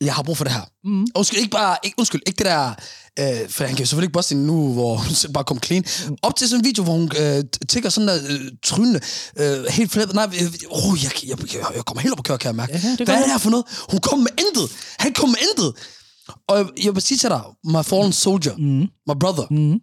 Jeg 0.00 0.14
har 0.14 0.22
brug 0.22 0.36
for 0.36 0.44
det 0.44 0.52
her. 0.52 0.62
Mm. 0.84 1.06
Undskyld, 1.14 1.38
ikke 1.38 1.50
bare, 1.50 1.76
ikke, 1.84 1.94
undskyld, 1.98 2.20
ikke 2.26 2.38
det 2.38 2.46
der, 2.46 2.74
øh, 3.18 3.48
for 3.48 3.64
han 3.64 3.74
kan 3.76 3.84
jo 3.84 3.86
selvfølgelig 3.86 4.08
ikke 4.18 4.28
hende 4.28 4.46
nu, 4.46 4.72
hvor 4.72 4.96
hun 4.96 5.14
selv 5.14 5.32
bare 5.32 5.44
kom 5.44 5.62
clean. 5.62 5.84
Op 6.22 6.36
til 6.36 6.48
sådan 6.48 6.60
en 6.60 6.64
video, 6.64 6.84
hvor 6.84 6.92
hun 6.92 7.10
øh, 7.20 7.44
tigger 7.68 7.90
sådan 7.90 8.08
der 8.08 8.18
øh, 8.28 8.40
trynende, 8.64 9.00
øh, 9.38 9.64
helt 9.70 9.92
flæbet. 9.92 10.14
Nej, 10.14 10.24
øh, 10.40 10.52
oh, 10.70 11.04
jeg, 11.04 11.10
jeg, 11.28 11.54
jeg, 11.54 11.64
jeg 11.76 11.84
kommer 11.84 12.00
helt 12.00 12.12
op 12.12 12.16
på 12.16 12.22
kør, 12.22 12.36
kan 12.36 12.48
jeg 12.48 12.56
mærke. 12.56 12.72
Ja, 12.72 12.90
det 12.98 13.06
Hvad 13.06 13.14
er 13.14 13.18
det 13.22 13.30
her 13.30 13.38
for 13.38 13.50
noget? 13.50 13.66
Hun 13.90 14.00
kom 14.00 14.18
med 14.18 14.30
intet. 14.38 14.70
Han 14.98 15.14
kom 15.14 15.28
med 15.28 15.38
intet. 15.50 15.74
Og 16.48 16.58
jeg, 16.58 16.66
jeg 16.84 16.94
vil 16.94 17.02
sige 17.02 17.18
til 17.18 17.28
dig, 17.30 17.42
my 17.64 17.82
fallen 17.84 18.12
soldier, 18.12 18.56
Mm. 18.56 18.80
my 19.08 19.14
brother, 19.20 19.46
Mm. 19.50 19.80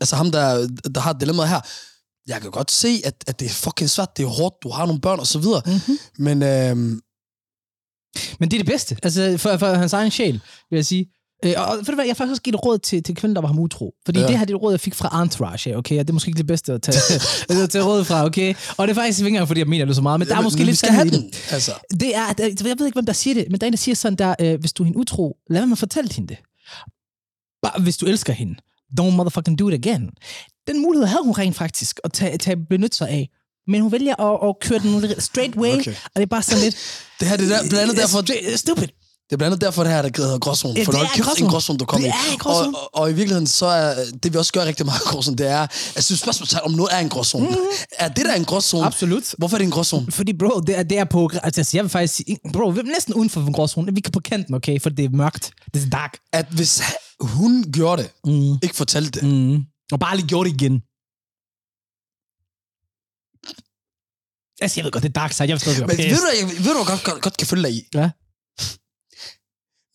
altså 0.00 0.16
ham, 0.16 0.30
der, 0.32 0.68
der 0.94 1.00
har 1.00 1.12
dilemmaet 1.12 1.48
her, 1.48 1.60
jeg 2.26 2.40
kan 2.40 2.50
godt 2.50 2.70
se, 2.70 3.00
at, 3.04 3.24
at 3.26 3.40
det 3.40 3.46
er 3.46 3.50
fucking 3.50 3.90
svært, 3.90 4.16
det 4.16 4.22
er 4.22 4.26
hårdt, 4.26 4.54
du 4.62 4.70
har 4.70 4.86
nogle 4.86 5.00
børn 5.00 5.20
og 5.20 5.26
så 5.26 5.38
videre, 5.38 5.62
Mm-hmm. 5.66 5.98
men 6.18 6.42
øhm, 6.42 7.00
Men 8.40 8.50
det 8.50 8.56
er 8.56 8.58
det 8.62 8.66
bedste. 8.66 8.96
Altså, 9.02 9.36
for, 9.38 9.56
for 9.56 9.66
hans 9.74 9.92
egen 9.92 10.10
sjæl, 10.10 10.32
vil 10.70 10.76
jeg 10.76 10.86
sige. 10.86 11.06
Øh, 11.44 11.54
og 11.56 11.76
ved 11.76 11.84
du 11.84 11.94
hvad, 11.94 12.04
jeg 12.04 12.10
har 12.10 12.14
faktisk 12.14 12.30
også 12.30 12.42
givet 12.42 12.54
et 12.54 12.64
råd 12.64 12.78
til, 12.78 13.02
til 13.02 13.14
kvinden, 13.14 13.34
der 13.36 13.40
var 13.42 13.48
ham 13.48 13.58
utro. 13.58 13.94
Fordi 14.04 14.20
Ja. 14.20 14.26
det 14.26 14.38
her 14.38 14.44
det 14.44 14.54
er 14.54 14.58
råd, 14.58 14.72
jeg 14.72 14.80
fik 14.80 14.94
fra 14.94 15.22
Entourage, 15.22 15.76
okay? 15.76 15.98
Og 15.98 16.04
det 16.06 16.08
er 16.10 16.12
måske 16.12 16.28
ikke 16.28 16.38
det 16.38 16.46
bedste 16.46 16.72
at 16.72 16.82
tage, 16.82 16.96
at 17.62 17.70
tage 17.70 17.84
råd 17.84 18.04
fra, 18.04 18.24
okay? 18.24 18.54
Og 18.76 18.88
det 18.88 18.90
er 18.96 19.00
faktisk 19.00 19.18
ikke 19.20 19.28
engang, 19.28 19.46
fordi 19.48 19.60
jeg 19.60 19.68
mener 19.68 19.84
det 19.84 19.96
så 19.96 20.02
meget, 20.02 20.18
men 20.20 20.28
der 20.28 20.36
er 20.36 20.40
måske 20.40 20.58
men 20.58 20.66
lidt 20.66 20.78
skal 20.78 20.90
have 20.90 21.00
sandhed 21.10 21.18
i 21.20 21.22
den, 21.22 21.30
det. 21.32 21.52
altså. 21.52 21.72
Det 22.00 22.16
er, 22.16 22.32
der- 22.32 22.44
jeg 22.68 22.78
ved 22.78 22.86
ikke, 22.86 22.96
hvem 22.96 23.06
der 23.06 23.12
siger 23.12 23.34
det, 23.34 23.46
men 23.50 23.60
der 23.60 23.66
er 23.66 23.68
en, 23.68 23.72
der 23.72 23.76
siger 23.78 23.94
sådan 23.94 24.16
der, 24.18 24.34
øh, 24.40 24.60
hvis 24.60 24.72
du 24.72 24.82
er 24.82 24.84
hende 24.84 24.98
utro, 24.98 25.36
lad 25.50 25.60
være 25.60 25.66
med 25.66 25.74
at 25.74 25.78
fortælle 25.78 26.10
hende 26.14 26.28
det. 26.28 26.38
Bare 27.62 27.82
hvis 27.82 27.96
du 27.96 28.06
elsker 28.06 28.32
hende. 28.32 28.54
Don't 29.00 29.10
motherfucking 29.10 29.58
do 29.58 29.68
it 29.68 29.74
again. 29.86 30.10
Den 30.66 30.82
mulighed 30.82 31.06
havde 31.06 31.22
hun 31.24 31.32
rent 31.38 31.56
faktisk 31.56 32.00
at 32.04 32.12
tage, 32.12 32.38
tage 32.38 32.56
benytte 32.70 32.96
sig 32.96 33.08
af. 33.08 33.28
Men 33.66 33.80
hun 33.82 33.92
vælger 33.92 34.20
at, 34.20 34.48
at 34.48 34.54
køre 34.60 34.78
den 34.78 35.20
straight 35.20 35.56
way, 35.56 35.78
Okay. 35.78 35.90
og 36.04 36.10
det 36.16 36.22
er 36.22 36.26
bare 36.26 36.42
sådan 36.42 36.62
lidt... 36.64 36.76
Det 37.20 37.28
her 37.28 37.36
det 37.36 37.52
er 37.52 37.56
der, 37.56 37.68
blandt 37.68 37.82
andet 37.82 37.96
derfor, 37.96 38.56
Stupid. 38.56 38.88
Det 39.32 39.36
er 39.36 39.38
blandt 39.38 39.52
andet 39.54 39.60
derfor, 39.66 39.82
det 39.82 39.92
her, 39.92 40.02
der 40.02 40.22
hedder 40.22 40.38
gråzone. 40.38 40.74
Ja, 40.78 40.84
For 40.84 40.92
det 40.92 41.00
det 41.00 41.20
er 41.20 41.24
er 41.30 41.34
en 41.44 41.48
gråzone. 41.48 41.78
du 41.78 41.84
kommer 41.84 42.08
Det 42.08 42.14
i. 42.32 42.36
er. 42.36 42.44
Og, 42.44 42.56
og, 42.74 42.94
og, 42.94 43.10
i 43.10 43.14
virkeligheden, 43.14 43.46
så 43.46 43.66
er 43.66 44.04
det, 44.22 44.32
vi 44.32 44.38
også 44.38 44.52
gør 44.52 44.64
rigtig 44.64 44.86
meget 44.86 45.00
i 45.00 45.08
gråzone, 45.08 45.36
det 45.36 45.46
er, 45.48 45.66
at 45.96 46.04
synes 46.04 46.20
spørgsmålstegn, 46.20 46.64
om 46.64 46.70
noget 46.72 46.92
er 46.94 46.98
en 46.98 47.08
gråzone. 47.08 47.48
Mm. 47.48 47.56
Er 47.98 48.08
det 48.08 48.24
der 48.24 48.34
en 48.34 48.44
gråzone? 48.44 48.86
Absolut. 48.86 49.34
Hvorfor 49.38 49.56
er 49.56 49.58
det 49.58 49.64
en 49.64 49.70
gråzone? 49.70 50.12
Fordi, 50.12 50.32
bro, 50.38 50.60
det 50.60 50.78
er, 50.78 50.82
det 50.82 50.98
er 50.98 51.04
på... 51.04 51.30
Altså, 51.42 51.70
jeg 51.74 51.84
vil 51.84 51.90
faktisk 51.90 52.14
sige... 52.14 52.38
Bro, 52.52 52.68
vi 52.68 52.78
er 52.80 52.82
næsten 52.84 53.14
uden 53.14 53.30
for 53.30 53.40
en 53.40 53.52
gråzone. 53.52 53.94
Vi 53.94 54.00
kan 54.00 54.12
på 54.12 54.20
kanten, 54.20 54.54
okay? 54.54 54.80
For 54.80 54.90
det 54.90 55.04
er 55.04 55.08
mørkt. 55.10 55.50
Det 55.74 55.84
er 55.84 55.90
dark. 55.90 56.16
At 56.32 56.46
hvis 56.50 56.82
hun 57.20 57.64
gjorde 57.72 58.02
det, 58.02 58.10
Mm. 58.26 58.58
ikke 58.62 58.76
fortalte 58.76 59.20
det, 59.20 59.28
Mm. 59.28 59.64
Og 59.92 60.00
bare 60.00 60.16
lige 60.16 60.26
gjorde 60.28 60.50
det 60.50 60.62
igen. 60.62 60.82
Altså, 64.62 64.80
jeg 64.80 64.84
ved 64.84 64.92
godt, 64.92 65.02
det 65.02 65.08
er 65.08 65.12
dark 65.20 65.32
side. 65.32 65.48
Jeg 65.48 65.54
vil 65.54 65.60
stadig 65.60 65.78
være 65.78 65.86
Men 65.86 65.96
ved 65.98 66.04
du, 66.04 66.28
jeg, 66.40 66.64
ved 66.64 66.72
du, 66.72 66.78
jeg 66.78 66.86
godt, 66.86 67.04
godt, 67.04 67.22
godt 67.22 67.36
kan 67.36 67.46
følge 67.46 67.62
dig 67.62 67.72
i? 67.72 67.82
Ja. 67.94 68.10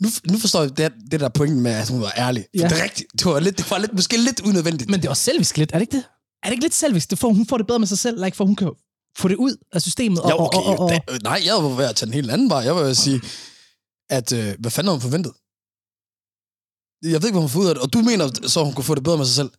Nu, 0.02 0.10
nu 0.32 0.38
forstår 0.40 0.62
jeg 0.62 0.78
det, 0.78 0.94
det 1.12 1.20
der 1.20 1.30
pointen 1.30 1.62
med, 1.62 1.72
at 1.72 1.90
hun 1.90 2.02
var 2.02 2.14
ærlig. 2.18 2.46
Ja. 2.54 2.64
det 2.64 2.80
er 2.80 2.84
rigtigt. 2.84 3.12
Det 3.14 3.26
var, 3.26 3.40
lidt, 3.40 3.58
det 3.58 3.72
var 3.72 3.78
lidt, 3.78 3.94
måske 3.94 4.18
lidt 4.18 4.40
unødvendigt. 4.42 4.90
Men 4.90 5.00
det 5.00 5.06
er 5.06 5.10
også 5.10 5.24
selvisk 5.24 5.58
lidt, 5.58 5.72
er 5.72 5.76
det 5.76 5.82
ikke 5.84 5.98
det? 5.98 6.04
Er 6.44 6.48
det 6.48 6.52
ikke 6.52 6.64
lidt 6.64 6.74
selvisk? 6.76 7.10
Det 7.10 7.20
får, 7.20 7.34
hun 7.34 7.48
får 7.48 7.58
det 7.58 7.68
bedre 7.68 7.80
med 7.80 7.88
sig 7.88 7.98
selv, 7.98 8.24
like, 8.24 8.38
for 8.38 8.46
hun 8.46 8.56
kan 8.56 8.72
få 9.18 9.28
det 9.28 9.36
ud 9.36 9.56
af 9.74 9.82
systemet. 9.82 10.20
Og, 10.22 10.30
Ja, 10.30 10.42
okay. 10.42 10.58
og, 10.58 10.66
og, 10.66 10.80
og, 10.80 10.92
øh, 11.12 11.20
nej, 11.24 11.42
jeg 11.46 11.54
var 11.54 11.70
ved 11.70 11.86
at 11.86 11.96
tage 11.96 12.08
en 12.08 12.14
helt 12.14 12.32
anden 12.32 12.50
vej. 12.50 12.60
Jeg 12.60 12.76
var 12.76 12.82
ved 12.82 12.90
at 12.90 12.98
sige, 12.98 13.22
at 14.10 14.32
øh, 14.32 14.56
hvad 14.60 14.72
fanden 14.72 14.88
har 14.88 14.92
hun 14.94 15.02
forventet? 15.02 15.34
Jeg 17.04 17.12
ved 17.22 17.28
ikke, 17.30 17.32
hvad 17.32 17.42
hun 17.42 17.50
får 17.50 17.60
ud 17.60 17.68
af 17.68 17.76
det. 17.76 17.84
Og 17.84 17.94
du 17.94 18.00
mener, 18.02 18.48
så 18.48 18.64
hun 18.64 18.74
kunne 18.74 18.84
få 18.84 18.96
det 18.96 19.04
bedre 19.04 19.18
med 19.18 19.26
sig 19.26 19.36
selv? 19.36 19.52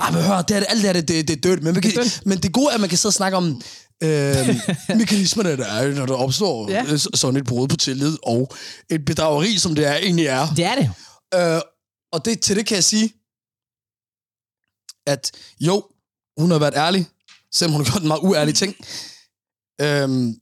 Ej, 0.00 0.10
men 0.14 0.22
hør, 0.22 0.42
det 0.42 0.56
er, 0.56 0.60
alt 0.64 0.82
det 0.82 0.88
her, 0.88 0.92
det, 0.92 1.08
det, 1.08 1.28
det 1.28 1.36
er 1.36 1.40
dødt. 1.40 1.62
Men, 1.62 1.74
kan, 1.74 1.82
Det 1.82 1.96
er 1.96 2.02
dødt. 2.02 2.26
men 2.26 2.38
det 2.38 2.52
gode 2.52 2.68
er, 2.70 2.74
at 2.74 2.80
man 2.80 2.88
kan 2.88 2.98
sidde 2.98 3.10
og 3.10 3.14
snakke 3.14 3.36
om 3.36 3.60
øh, 4.02 4.46
mekanismerne, 5.00 5.56
der 5.56 5.66
er, 5.66 5.94
når 5.94 6.06
der 6.06 6.14
opstår 6.14 6.70
Ja. 6.70 6.84
ja. 6.84 6.96
sådan 6.96 7.36
et 7.40 7.44
brud 7.46 7.68
på 7.68 7.76
tillid, 7.76 8.18
og 8.22 8.54
et 8.90 9.04
bedrageri, 9.04 9.56
som 9.58 9.74
det 9.74 9.86
er 9.86 9.94
egentlig 9.96 10.26
er. 10.26 10.46
det 10.56 10.64
er 10.64 10.74
det. 10.74 10.90
Øh, 11.34 11.60
og 12.12 12.24
det, 12.24 12.40
til 12.40 12.56
det 12.56 12.66
kan 12.66 12.74
jeg 12.74 12.84
sige, 12.84 13.12
at 15.06 15.32
jo, 15.60 15.84
hun 16.38 16.50
har 16.50 16.58
været 16.58 16.74
ærlig, 16.76 17.06
selvom 17.52 17.72
hun 17.72 17.84
har 17.84 17.92
gjort 17.92 18.02
en 18.02 18.08
meget 18.08 18.20
uærlig 18.22 18.54
ting. 18.54 18.76
Øhm, 19.80 20.34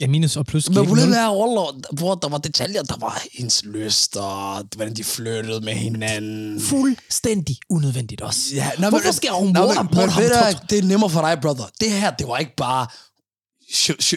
Ja, 0.00 0.06
minus 0.06 0.36
og 0.36 0.46
plus. 0.46 0.68
men 0.68 0.74
giver 0.74 0.86
problemet 0.86 1.08
nul. 1.08 1.18
er, 1.18 1.30
Wallah, 1.32 1.82
hvor 1.92 2.14
der 2.14 2.28
var 2.28 2.38
detaljer, 2.38 2.82
der 2.82 2.96
var 3.00 3.22
hendes 3.32 3.64
lyster, 3.64 4.66
hvordan 4.76 4.94
de 4.96 5.04
flyttede 5.04 5.60
med 5.60 5.72
hinanden. 5.72 6.60
Fuldstændig 6.60 7.56
unødvendigt 7.70 8.20
også. 8.20 8.40
Ja, 8.54 8.70
nå, 8.78 8.88
Hvorfor 8.90 9.12
skal 9.12 9.30
hun 9.30 9.48
nå, 9.52 9.60
men, 9.60 9.68
waterboard 9.68 10.20
men, 10.20 10.30
ham 10.30 10.54
det 10.70 10.78
er 10.78 10.82
nemmere 10.82 11.10
for 11.10 11.20
dig, 11.20 11.38
brother. 11.42 11.64
Det 11.80 11.90
her, 11.90 12.10
det 12.10 12.28
var 12.28 12.38
ikke 12.38 12.56
bare... 12.56 12.86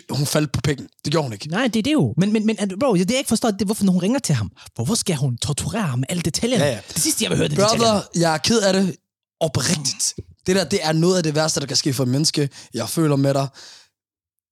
Hun 0.10 0.26
faldt 0.26 0.52
på 0.52 0.62
pikken. 0.62 0.88
Det 1.06 1.12
gjorde 1.12 1.24
hun 1.24 1.34
ikke. 1.34 1.48
Nej, 1.48 1.68
det 1.68 1.80
er 1.80 1.84
det 1.84 1.94
jo. 1.94 2.14
Men, 2.18 2.34
men, 2.34 2.46
men 2.46 2.58
bro, 2.80 2.96
det 2.96 3.12
er 3.12 3.18
ikke 3.18 3.28
forstået, 3.28 3.54
det 3.54 3.62
er, 3.62 3.66
hvorfor 3.66 3.86
hun 3.92 4.02
ringer 4.02 4.20
til 4.20 4.36
ham. 4.36 4.52
Hvorfor 4.76 4.96
skal 4.96 5.16
hun 5.16 5.38
torturere 5.38 5.82
ham 5.82 6.00
med 6.00 6.06
alle 6.10 6.22
detaljerne? 6.22 6.64
Ja, 6.64 6.72
ja. 6.72 6.80
Det 6.94 7.02
sidste, 7.02 7.24
jeg 7.24 7.30
vil 7.30 7.38
høre, 7.38 7.48
det 7.48 7.60
er 7.60 7.68
detaljerne. 7.68 8.00
Brother, 8.00 8.22
jeg 8.22 8.34
er 8.34 8.38
ked 8.38 8.62
af 8.62 8.74
det. 8.74 8.96
Oprigtigt. 9.40 10.14
Det 10.48 10.56
der, 10.56 10.64
det 10.64 10.80
er 10.84 10.94
noget 10.94 11.18
af 11.18 11.24
det 11.24 11.36
værste, 11.36 11.60
der 11.60 11.66
kan 11.66 11.78
ske 11.78 11.94
for 11.94 12.04
et 12.04 12.10
menneske. 12.10 12.50
Jeg 12.74 12.90
føler 12.90 13.16
med 13.16 13.34
dig. 13.34 13.48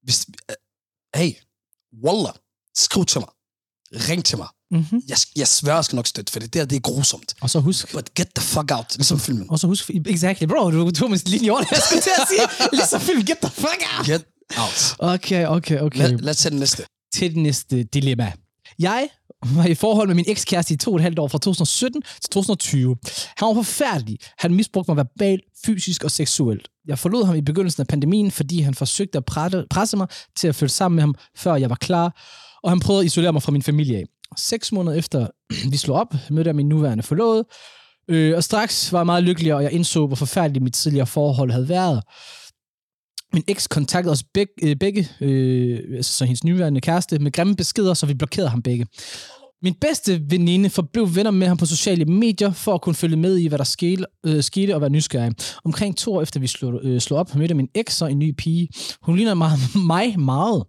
Hvis, 0.03 0.25
hey, 1.15 1.31
Wallah, 2.03 2.33
skriv 2.77 3.05
til 3.05 3.19
mig. 3.19 3.29
Ring 4.09 4.25
til 4.25 4.37
mig. 4.37 4.47
Mm-hmm. 4.71 5.01
Jeg, 5.07 5.17
jeg 5.35 5.47
svær, 5.47 5.73
jeg 5.75 5.85
skal 5.85 5.95
nok 5.95 6.07
støtte, 6.07 6.31
for 6.31 6.39
det 6.39 6.53
der, 6.53 6.65
det 6.65 6.75
er 6.75 6.79
grusomt. 6.79 7.33
Og 7.41 7.49
så 7.49 7.59
husk, 7.59 7.91
But 7.93 8.13
get 8.13 8.27
the 8.35 8.43
fuck 8.43 8.71
out, 8.71 8.95
ligesom 8.95 9.19
filmen. 9.19 9.49
og 9.49 9.59
så 9.59 9.67
husk, 9.67 9.89
exactly, 10.05 10.47
bro, 10.47 10.71
du 10.71 10.91
tog 10.91 11.09
min 11.09 11.19
linje 11.25 11.51
over, 11.51 11.63
jeg 11.71 11.81
skulle 11.85 12.01
til 12.01 12.11
at 12.21 12.27
sige, 12.29 12.69
ligesom 12.79 13.01
film, 13.01 13.25
get 13.25 13.37
the 13.41 13.49
fuck 13.49 13.81
out. 13.97 14.05
Get 14.05 14.23
out. 14.57 14.95
Okay, 14.99 15.45
okay, 15.47 15.79
okay. 15.79 15.99
Lad, 15.99 16.17
lad 16.17 16.31
os 16.31 16.37
tage 16.37 16.49
den 16.51 16.59
næste. 16.59 16.83
til 17.13 17.29
det 17.33 17.37
næste 17.43 17.83
dilemma. 17.83 18.33
Jeg 18.79 19.09
var 19.55 19.65
i 19.65 19.73
forhold 19.73 20.07
med 20.07 20.15
min 20.15 20.25
ekskæreste 20.27 20.73
i 20.73 20.77
to 20.77 20.91
og 20.91 20.95
et 20.95 21.03
halvt 21.03 21.19
år 21.19 21.27
fra 21.27 21.37
2017 21.37 22.01
til 22.01 22.29
2020. 22.29 22.97
Han 23.37 23.47
var 23.47 23.53
forfærdelig. 23.53 24.17
Han 24.37 24.53
misbrugte 24.53 24.91
mig 24.91 24.97
verbalt, 24.97 25.41
fysisk 25.65 26.03
og 26.03 26.11
seksuelt. 26.11 26.69
Jeg 26.87 26.99
forlod 26.99 27.25
ham 27.25 27.35
i 27.35 27.41
begyndelsen 27.41 27.81
af 27.81 27.87
pandemien, 27.87 28.31
fordi 28.31 28.61
han 28.61 28.73
forsøgte 28.73 29.17
at 29.17 29.25
presse 29.69 29.97
mig 29.97 30.07
til 30.39 30.47
at 30.47 30.55
følge 30.55 30.69
sammen 30.69 30.95
med 30.95 31.03
ham, 31.03 31.15
før 31.37 31.55
jeg 31.55 31.69
var 31.69 31.75
klar, 31.75 32.21
og 32.63 32.71
han 32.71 32.79
prøvede 32.79 33.01
at 33.01 33.05
isolere 33.05 33.33
mig 33.33 33.43
fra 33.43 33.51
min 33.51 33.61
familie 33.61 33.97
af. 33.97 34.03
Seks 34.37 34.71
måneder 34.71 34.97
efter 34.97 35.27
vi 35.71 35.77
slog 35.77 35.97
op, 35.97 36.13
mødte 36.29 36.47
jeg 36.47 36.55
min 36.55 36.69
nuværende 36.69 37.03
forlovede, 37.03 37.45
øh, 38.07 38.35
og 38.35 38.43
straks 38.43 38.93
var 38.93 38.99
jeg 38.99 39.05
meget 39.05 39.23
lykkelig, 39.23 39.53
og 39.53 39.63
jeg 39.63 39.71
indså, 39.71 40.07
hvor 40.07 40.15
forfærdeligt 40.15 40.63
mit 40.63 40.73
tidligere 40.73 41.07
forhold 41.07 41.51
havde 41.51 41.69
været. 41.69 42.03
Min 43.33 43.43
eks 43.47 43.67
kontaktede 43.67 44.11
os 44.11 44.23
begge, 44.33 44.53
øh, 44.63 44.75
begge 44.75 45.07
øh, 45.21 45.79
altså 45.95 46.13
så 46.13 46.25
hendes 46.25 46.43
nuværende 46.43 46.81
kæreste, 46.81 47.19
med 47.19 47.31
grimme 47.31 47.55
beskeder, 47.55 47.93
så 47.93 48.05
vi 48.05 48.13
blokerede 48.13 48.49
ham 48.49 48.61
begge. 48.61 48.85
Min 49.61 49.73
bedste 49.81 50.21
veninde 50.29 50.69
forblev 50.69 51.15
venner 51.15 51.31
med 51.31 51.47
ham 51.47 51.57
på 51.57 51.65
sociale 51.65 52.05
medier, 52.05 52.51
for 52.51 52.73
at 52.73 52.81
kunne 52.81 52.95
følge 52.95 53.17
med 53.17 53.37
i, 53.37 53.47
hvad 53.47 53.57
der 53.57 53.63
skete, 53.63 54.05
øh, 54.25 54.43
skete 54.43 54.75
og 54.75 54.81
være 54.81 54.89
nysgerrig. 54.89 55.31
Omkring 55.65 55.97
to 55.97 56.15
år 56.15 56.21
efter 56.21 56.39
vi 56.39 56.47
slog, 56.47 56.79
øh, 56.83 57.01
slog 57.01 57.19
op, 57.19 57.35
mødte 57.35 57.53
min 57.53 57.67
eks 57.75 58.01
og 58.01 58.11
en 58.11 58.19
ny 58.19 58.35
pige. 58.37 58.67
Hun 59.01 59.15
ligner 59.15 59.33
mig, 59.33 59.51
mig 59.87 60.19
meget. 60.19 60.63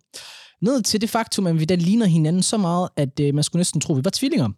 Ned 0.62 0.82
til 0.82 1.00
det 1.00 1.10
faktum, 1.10 1.46
at 1.46 1.60
vi 1.60 1.64
da 1.64 1.74
ligner 1.74 2.06
hinanden 2.06 2.42
så 2.42 2.56
meget, 2.56 2.88
at 2.96 3.20
øh, 3.20 3.34
man 3.34 3.44
skulle 3.44 3.60
næsten 3.60 3.80
tro, 3.80 3.92
at 3.94 3.98
vi 3.98 4.04
var 4.04 4.10
tvillinger. 4.14 4.48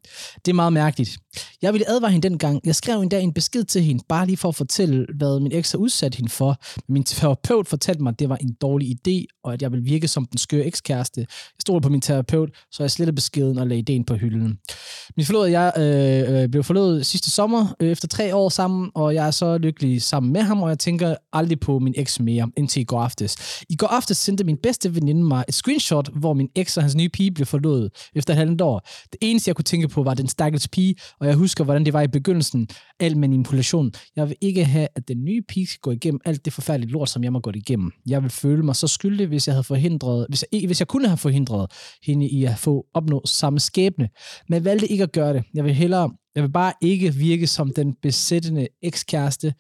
Det 0.44 0.50
er 0.50 0.54
meget 0.54 0.73
mærkeligt. 0.73 1.18
Jeg 1.62 1.73
ville 1.73 1.90
advare 1.90 2.11
hende 2.11 2.28
dengang. 2.28 2.61
Jeg 2.64 2.75
skrev 2.75 3.00
endda 3.00 3.21
en 3.21 3.32
besked 3.32 3.64
til 3.64 3.82
hende, 3.82 4.04
bare 4.09 4.26
lige 4.26 4.37
for 4.37 4.49
at 4.49 4.54
fortælle, 4.54 5.06
hvad 5.16 5.40
min 5.40 5.52
eks 5.52 5.73
har 5.73 5.78
udsat 5.78 6.14
hende 6.14 6.30
for. 6.30 6.56
Min 6.88 7.04
terapeut 7.04 7.68
fortalte 7.68 8.02
mig, 8.02 8.11
at 8.11 8.18
det 8.18 8.28
var 8.28 8.37
en 8.37 8.56
dårlig 8.61 8.97
idé, 8.97 9.40
og 9.44 9.52
at 9.52 9.62
jeg 9.62 9.73
ville 9.73 9.85
virke 9.85 10.09
som 10.09 10.26
den 10.26 10.38
skøre 10.38 10.64
ekskæreste. 10.64 11.21
Jeg 11.21 11.61
stod 11.61 11.80
på 11.80 11.88
min 11.88 12.00
terapeut, 12.00 12.50
så 12.73 12.82
jeg 12.82 12.90
slettede 12.90 13.14
beskeden 13.14 13.59
og 13.59 13.66
lagde 13.66 13.78
ideen 13.78 14.04
på 14.04 14.14
hylden. 14.14 14.59
Min 15.16 15.26
forlovede 15.26 15.61
jeg 15.61 15.73
øh, 15.78 16.42
øh, 16.42 16.49
blev 16.49 16.64
forlovet 16.64 17.06
sidste 17.06 17.30
sommer, 17.30 17.75
øh, 17.80 17.90
efter 17.90 18.09
tre 18.09 18.35
år 18.35 18.49
sammen, 18.49 18.90
og 18.94 19.14
jeg 19.14 19.26
er 19.26 19.30
så 19.30 19.59
lykkelig 19.59 20.02
sammen 20.02 20.32
med 20.32 20.40
ham, 20.40 20.62
og 20.62 20.68
jeg 20.68 20.78
tænker 20.78 21.14
aldrig 21.32 21.61
på 21.61 21.78
min 21.78 21.94
eks 21.97 22.21
mere, 22.21 22.50
indtil 22.56 22.80
i 22.80 22.85
går 22.85 23.00
aftes. 23.00 23.62
I 23.68 23.76
går 23.76 23.87
aftes 23.87 24.18
sendte 24.18 24.44
min 24.44 24.56
bedste 24.62 24.94
veninde 24.94 25.23
mig 25.23 25.44
et 25.49 25.54
screenshot, 25.54 25.92
hvor 26.01 26.35
min 26.35 26.49
eks 26.55 26.77
og 26.77 26.83
hans 26.83 26.95
nye 26.95 27.09
pige 27.09 27.31
blev 27.31 27.47
forlået 27.47 27.91
efter 28.15 28.33
et 28.35 28.37
halvt 28.37 28.61
år. 28.61 28.89
Det 29.13 29.19
eneste, 29.21 29.49
jeg 29.49 29.57
kunne 29.57 29.65
tænke 29.65 29.89
på, 29.89 30.03
var 30.03 30.15
den 30.15 30.29
stakkels 30.29 30.69
pige, 30.69 30.95
og 31.21 31.27
jeg 31.27 31.35
husker, 31.35 31.65
hvordan 31.65 31.85
det 31.85 31.93
var 31.93 32.03
i 32.03 32.09
begyndelsen. 32.09 32.69
Al 33.01 33.17
manipulation. 33.17 33.93
Jeg 34.17 34.29
vil 34.29 34.37
ikke 34.41 34.65
have, 34.65 34.89
at 34.95 35.09
den 35.09 35.25
nye 35.25 35.43
pige 35.49 35.67
skal 35.67 35.81
gå 35.81 35.91
igennem 35.91 36.21
alt 36.25 36.45
det 36.45 36.53
forfærdelige 36.53 36.93
lort, 36.93 37.11
som 37.11 37.25
jeg 37.25 37.33
må 37.33 37.41
gå 37.41 37.51
igennem. 37.55 37.91
Jeg 38.07 38.23
vil 38.23 38.31
føle 38.31 38.63
mig 38.63 38.77
så 38.77 38.89
skyldig, 38.89 39.27
hvis 39.27 39.47
jeg 39.47 39.55
havde 39.55 39.65
forhindret, 39.65 40.27
hvis 40.29 40.45
jeg, 40.53 40.67
hvis 40.67 40.81
jeg 40.81 40.89
kunne 40.89 41.09
have 41.09 41.19
forhindret 41.19 41.71
hende 42.03 42.29
i 42.29 42.45
at 42.45 42.59
få 42.59 42.87
opnå 42.95 43.23
samme 43.25 43.61
skæbne. 43.61 44.09
Men 44.49 44.55
jeg 44.55 44.65
valgte 44.65 44.87
ikke 44.87 45.03
at 45.03 45.13
gøre 45.13 45.33
det. 45.33 45.45
Jeg 45.55 45.65
vil 45.65 45.75
hellere, 45.75 46.11
jeg 46.35 46.43
vil 46.43 46.53
bare 46.53 46.73
ikke 46.83 47.15
virke 47.15 47.47
som 47.47 47.73
den 47.77 47.95
besættende 48.03 48.69
ekskæreste, 48.83 49.55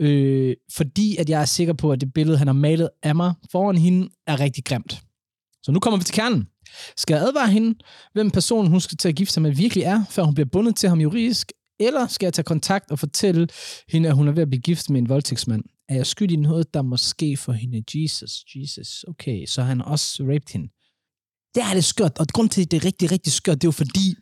øh, 0.00 0.56
fordi 0.72 1.16
at 1.16 1.30
jeg 1.30 1.40
er 1.40 1.44
sikker 1.44 1.72
på, 1.72 1.92
at 1.92 2.00
det 2.00 2.12
billede, 2.14 2.38
han 2.38 2.46
har 2.46 2.54
malet 2.54 2.88
af 3.02 3.14
mig 3.14 3.34
foran 3.52 3.78
hende, 3.78 4.08
er 4.26 4.40
rigtig 4.40 4.64
grimt. 4.64 5.02
Så 5.62 5.72
nu 5.72 5.80
kommer 5.80 5.98
vi 5.98 6.04
til 6.04 6.14
kernen. 6.14 6.48
Skal 6.96 7.14
jeg 7.14 7.22
advare 7.22 7.48
hende, 7.48 7.78
hvem 8.12 8.30
personen 8.30 8.70
hun 8.70 8.80
skal 8.80 8.98
til 8.98 9.08
at 9.08 9.14
gifte 9.14 9.32
sig 9.32 9.42
med 9.42 9.50
virkelig 9.50 9.84
er, 9.84 10.04
før 10.10 10.22
hun 10.22 10.34
bliver 10.34 10.48
bundet 10.52 10.76
til 10.76 10.88
ham 10.88 11.00
juridisk, 11.00 11.52
eller 11.80 12.06
skal 12.06 12.26
jeg 12.26 12.32
tage 12.32 12.44
kontakt 12.44 12.90
og 12.90 12.98
fortælle 12.98 13.48
hende, 13.88 14.08
at 14.08 14.14
hun 14.14 14.28
er 14.28 14.32
ved 14.32 14.42
at 14.42 14.48
blive 14.50 14.60
gift 14.60 14.90
med 14.90 15.00
en 15.00 15.08
voldtægtsmand? 15.08 15.64
Er 15.88 15.94
jeg 15.94 16.06
skyld 16.06 16.30
i 16.30 16.36
noget, 16.36 16.74
der 16.74 16.82
måske 16.82 17.36
for 17.36 17.52
hende? 17.52 17.84
Jesus, 17.94 18.44
Jesus, 18.54 19.04
okay, 19.08 19.46
så 19.46 19.62
han 19.62 19.82
også 19.82 20.22
raped 20.22 20.52
hende. 20.52 20.68
Det 21.54 21.62
er 21.62 21.74
det 21.74 21.84
skørt, 21.84 22.18
og 22.18 22.26
grund 22.32 22.48
til, 22.48 22.62
at 22.62 22.70
det 22.70 22.76
er 22.76 22.84
rigtig, 22.84 23.12
rigtig 23.12 23.32
skørt, 23.32 23.54
det 23.54 23.64
er 23.64 23.68
jo 23.68 23.72
fordi, 23.72 24.14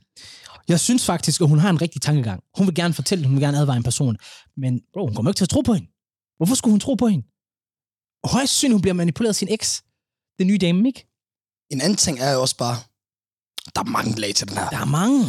jeg 0.69 0.81
synes 0.81 1.07
faktisk, 1.07 1.41
at 1.41 1.49
hun 1.49 1.59
har 1.59 1.71
en 1.71 1.83
rigtig 1.83 2.03
tankegang. 2.03 2.43
Hun 2.59 2.67
vil 2.67 2.75
gerne 2.75 2.95
fortælle, 2.95 3.27
hun 3.27 3.35
vil 3.35 3.43
gerne 3.43 3.59
advare 3.59 3.77
en 3.77 3.83
person, 3.83 4.17
men 4.57 4.81
bro, 4.93 5.07
hun 5.07 5.15
kommer 5.15 5.31
ikke 5.31 5.39
til 5.39 5.45
at 5.45 5.49
tro 5.49 5.61
på 5.61 5.75
hende. 5.75 5.89
Hvorfor 6.37 6.55
skulle 6.55 6.73
hun 6.73 6.81
tro 6.81 6.95
på 6.95 7.07
hende? 7.07 7.27
Højst 8.25 8.59
synes 8.59 8.73
hun 8.73 8.81
bliver 8.81 8.95
manipuleret 8.95 9.29
af 9.29 9.35
sin 9.35 9.49
eks. 9.51 9.83
Den 10.39 10.47
nye 10.47 10.59
dame, 10.59 10.89
ikke? 10.89 11.16
En 11.71 11.81
anden 11.81 11.97
ting 11.97 12.19
er 12.21 12.31
jo 12.33 12.41
også 12.41 12.57
bare, 12.57 12.77
der 13.75 13.81
er 13.81 13.85
mange 13.85 14.21
lag 14.21 14.35
til 14.35 14.49
den 14.49 14.57
her. 14.57 14.69
Der 14.71 14.79
er 14.79 14.85
mange. 14.85 15.25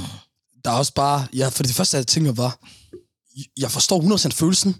Der 0.65 0.71
er 0.71 0.75
også 0.77 0.93
bare, 0.93 1.27
ja, 1.33 1.47
for 1.49 1.63
det 1.63 1.75
første, 1.75 1.97
jeg 1.97 2.07
tænker 2.07 2.31
var, 2.31 2.59
jeg 3.57 3.71
forstår 3.71 4.01
100% 4.01 4.29
følelsen, 4.33 4.75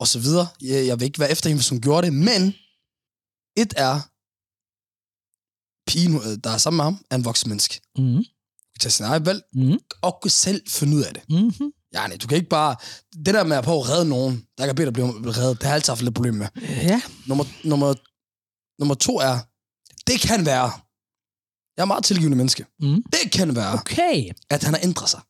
og 0.00 0.08
så 0.08 0.18
videre. 0.18 0.46
Jeg, 0.60 0.86
jeg 0.86 1.00
vil 1.00 1.06
ikke 1.06 1.18
være 1.18 1.30
efter 1.30 1.48
hende, 1.48 1.58
hvis 1.60 1.68
hun 1.68 1.80
gjorde 1.80 2.06
det, 2.06 2.14
men 2.14 2.42
et 3.56 3.72
er, 3.76 4.00
pigen, 5.90 6.14
øh, 6.16 6.38
der 6.44 6.50
er 6.50 6.58
sammen 6.58 6.76
med 6.76 6.84
ham, 6.84 7.04
er 7.10 7.16
en 7.16 7.24
voksen 7.24 7.48
menneske. 7.48 7.80
Mm. 7.98 8.24
Kan 8.72 8.80
tage 8.80 8.92
sin 8.92 9.04
egen 9.04 9.26
valg, 9.26 9.42
Mm. 9.54 9.78
og 10.02 10.18
kunne 10.22 10.30
selv 10.30 10.62
finde 10.68 10.96
ud 10.96 11.02
af 11.02 11.14
det. 11.14 11.22
Mm-hmm. 11.28 11.72
Ja, 11.94 12.06
nej, 12.06 12.16
du 12.16 12.26
kan 12.26 12.36
ikke 12.36 12.48
bare... 12.48 12.76
Det 13.24 13.34
der 13.34 13.44
med 13.44 13.56
at 13.56 13.64
prøve 13.64 13.80
at 13.80 13.88
redde 13.88 14.08
nogen, 14.08 14.46
der 14.58 14.66
kan 14.66 14.74
bede 14.74 14.86
dig 14.86 14.92
blive 14.92 15.06
reddet, 15.08 15.56
det 15.56 15.62
har 15.62 15.70
jeg 15.70 15.74
altid 15.74 15.90
haft 15.90 16.02
lidt 16.02 16.14
problem 16.14 16.34
med. 16.34 16.46
Ja. 16.60 17.02
Nummer, 17.26 17.44
nummer, 17.64 17.94
nummer 18.78 18.94
to 18.94 19.16
er, 19.18 19.38
det 20.10 20.20
kan 20.20 20.46
være, 20.46 20.70
jeg 21.76 21.82
er 21.82 21.84
meget 21.84 22.04
tilgivende 22.04 22.36
menneske, 22.36 22.66
Mm. 22.80 23.02
det 23.12 23.32
kan 23.32 23.56
være, 23.56 23.72
Okay. 23.74 24.30
at 24.50 24.62
han 24.62 24.74
har 24.74 24.80
ændret 24.84 25.10
sig. 25.10 25.20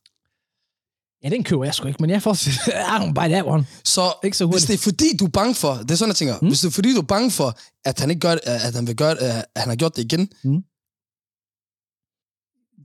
Ja, 1.23 1.29
den 1.29 1.43
køber 1.43 1.63
jeg 1.63 1.75
sgu 1.75 1.87
ikke, 1.87 2.01
men 2.03 2.09
jeg 2.09 2.21
får... 2.23 2.33
I 2.95 2.97
don't 3.03 3.13
buy 3.13 3.27
that 3.33 3.45
one. 3.45 3.65
Så 3.85 4.13
Ikke 4.23 4.37
så 4.37 4.45
hvis 4.45 4.53
hurtigt. 4.53 4.67
det 4.67 4.73
er 4.73 4.77
fordi, 4.77 5.17
du 5.17 5.25
er 5.25 5.29
bange 5.29 5.55
for, 5.55 5.73
det 5.75 5.91
er 5.91 5.95
sådan, 5.95 6.09
jeg 6.09 6.15
tænker, 6.15 6.37
Mm. 6.41 6.47
hvis 6.47 6.59
det 6.59 6.67
er 6.67 6.71
fordi, 6.71 6.93
du 6.95 7.01
er 7.01 7.05
bange 7.05 7.31
for, 7.31 7.59
at 7.85 7.99
han 7.99 8.09
ikke 8.09 8.19
gør 8.19 8.31
det, 8.31 8.41
at 8.45 8.73
han 8.75 8.87
vil 8.87 8.95
gøre 8.95 9.11
det, 9.15 9.19
at 9.19 9.45
han 9.55 9.69
har 9.69 9.75
gjort 9.75 9.95
det 9.95 10.03
igen, 10.03 10.29
Mm. 10.43 10.63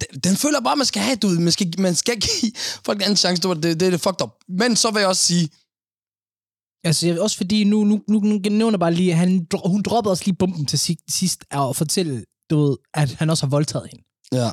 den, 0.00 0.20
den 0.24 0.36
føler 0.36 0.60
bare, 0.60 0.76
man 0.76 0.86
skal 0.86 1.02
have, 1.02 1.16
du 1.16 1.28
man 1.28 1.52
skal, 1.52 1.74
man 1.78 1.94
skal 1.94 2.20
give 2.20 2.52
folk 2.84 2.98
en 2.98 3.02
anden 3.02 3.16
chance, 3.16 3.48
ved, 3.48 3.56
det, 3.56 3.80
det 3.80 3.86
er 3.86 3.90
det 3.90 4.00
fucked 4.00 4.22
up. 4.22 4.30
Men 4.48 4.76
så 4.76 4.90
vil 4.90 5.00
jeg 5.00 5.08
også 5.08 5.24
sige, 5.24 5.48
Altså, 6.86 7.06
jeg- 7.06 7.20
også 7.20 7.36
fordi 7.36 7.64
nu, 7.64 7.84
nu, 7.84 8.02
nu, 8.08 8.20
nu 8.20 8.38
nævner 8.38 8.70
jeg 8.70 8.80
bare 8.80 8.94
lige, 8.94 9.10
at 9.12 9.18
han, 9.18 9.46
hun 9.64 9.82
droppede 9.82 10.10
også 10.12 10.22
lige 10.26 10.36
bumpen 10.36 10.66
til 10.66 10.78
si- 10.78 10.98
sidst 11.10 11.44
og 11.52 11.76
fortælle, 11.76 12.24
du 12.50 12.66
ved, 12.66 12.76
at 12.94 13.10
han 13.12 13.30
også 13.30 13.46
har 13.46 13.50
voldtaget 13.50 13.88
hende. 13.90 14.04
ja. 14.32 14.50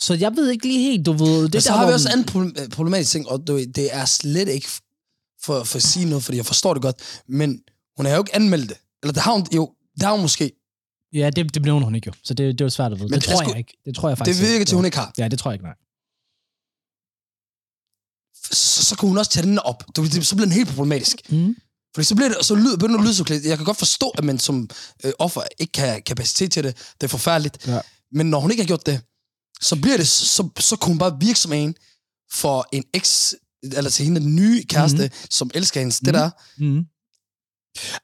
Så 0.00 0.14
jeg 0.14 0.36
ved 0.36 0.50
ikke 0.50 0.66
lige 0.66 0.78
helt, 0.90 1.06
du 1.06 1.12
ved... 1.12 1.42
Det 1.42 1.52
Det 1.52 1.62
så 1.62 1.68
der, 1.72 1.76
har 1.78 1.86
vi 1.86 1.92
også 1.92 2.08
en 2.08 2.12
anden 2.12 2.26
problem- 2.26 2.70
problematisk 2.70 3.10
ting, 3.12 3.28
og 3.28 3.46
du, 3.46 3.54
ved, 3.54 3.66
det 3.66 3.94
er 3.96 4.04
slet 4.04 4.48
ikke 4.48 4.68
for, 5.44 5.64
for 5.64 5.76
at 5.76 5.82
sige 5.82 6.06
noget, 6.08 6.24
fordi 6.24 6.36
jeg 6.38 6.46
forstår 6.46 6.74
det 6.74 6.82
godt, 6.82 7.22
men 7.28 7.60
hun 7.96 8.06
har 8.06 8.12
jo 8.12 8.18
ikke 8.22 8.34
anmeldt 8.34 8.68
det. 8.68 8.76
Eller 9.02 9.12
det 9.12 9.22
har 9.22 9.32
hun, 9.32 9.46
jo, 9.54 9.70
det 9.94 10.02
har 10.02 10.12
hun 10.12 10.20
måske. 10.22 10.52
Ja, 11.12 11.30
det, 11.30 11.54
det 11.54 11.62
nævner 11.64 11.84
hun 11.84 11.94
ikke 11.94 12.06
jo. 12.06 12.12
Så 12.24 12.34
det, 12.34 12.52
det 12.52 12.60
er 12.60 12.64
jo 12.64 12.70
svært 12.70 12.92
at 12.92 12.98
vide. 12.98 13.08
Men 13.08 13.20
det 13.20 13.24
tror 13.28 13.34
er 13.40 13.44
sgu- 13.44 13.48
jeg 13.48 13.58
ikke. 13.58 13.76
Det 13.84 13.94
tror 13.96 14.08
jeg 14.08 14.18
faktisk 14.18 14.40
Det 14.40 14.48
virker 14.50 14.64
til, 14.64 14.76
hun 14.76 14.84
ikke 14.84 14.96
har. 14.96 15.12
Ja, 15.18 15.28
det 15.28 15.38
tror 15.38 15.50
jeg 15.50 15.54
ikke, 15.54 15.64
nej. 15.64 15.74
Så, 18.52 18.84
så 18.84 18.96
kan 18.96 19.08
hun 19.08 19.18
også 19.18 19.30
tage 19.30 19.46
den 19.46 19.58
op. 19.58 19.84
Du, 19.96 20.04
det, 20.04 20.26
så 20.26 20.34
bliver 20.36 20.46
den 20.46 20.52
helt 20.54 20.68
problematisk. 20.68 21.16
Mm. 21.28 21.56
Fordi 21.94 22.04
så, 22.06 22.14
bliver 22.14 22.28
det, 22.28 22.44
så 22.44 22.54
lyder, 22.54 22.76
begynder 22.76 22.94
det 22.96 23.02
at 23.02 23.06
lyde 23.06 23.14
så 23.14 23.24
klædt. 23.24 23.44
Jeg 23.44 23.56
kan 23.56 23.66
godt 23.66 23.78
forstå, 23.78 24.08
at 24.18 24.24
man 24.24 24.38
som 24.38 24.70
øh, 25.04 25.12
offer 25.18 25.42
ikke 25.58 25.72
kan 25.72 26.02
kapacitet 26.02 26.52
til 26.52 26.64
det. 26.64 26.76
Det 27.00 27.02
er 27.06 27.08
forfærdeligt. 27.08 27.66
Ja. 27.66 27.80
Men 28.12 28.26
når 28.30 28.40
hun 28.40 28.50
ikke 28.50 28.62
har 28.62 28.66
gjort 28.66 28.86
det, 28.86 29.00
så 29.60 29.76
bliver 29.76 29.96
det, 29.96 30.08
så, 30.08 30.48
så 30.58 30.76
kunne 30.76 30.90
hun 30.90 30.98
bare 30.98 31.16
virke 31.20 31.38
som 31.38 31.52
en 31.52 31.74
for 32.32 32.68
en 32.72 32.84
eks, 32.94 33.34
eller 33.62 33.90
til 33.90 34.04
hende 34.04 34.20
den 34.20 34.36
nye 34.36 34.62
kæreste, 34.64 34.96
mm-hmm. 34.98 35.26
som 35.30 35.50
elsker 35.54 35.80
hendes. 35.80 35.98
Det 35.98 36.06
Mhm. 36.06 36.14
der, 36.14 36.30
Mm. 36.58 36.84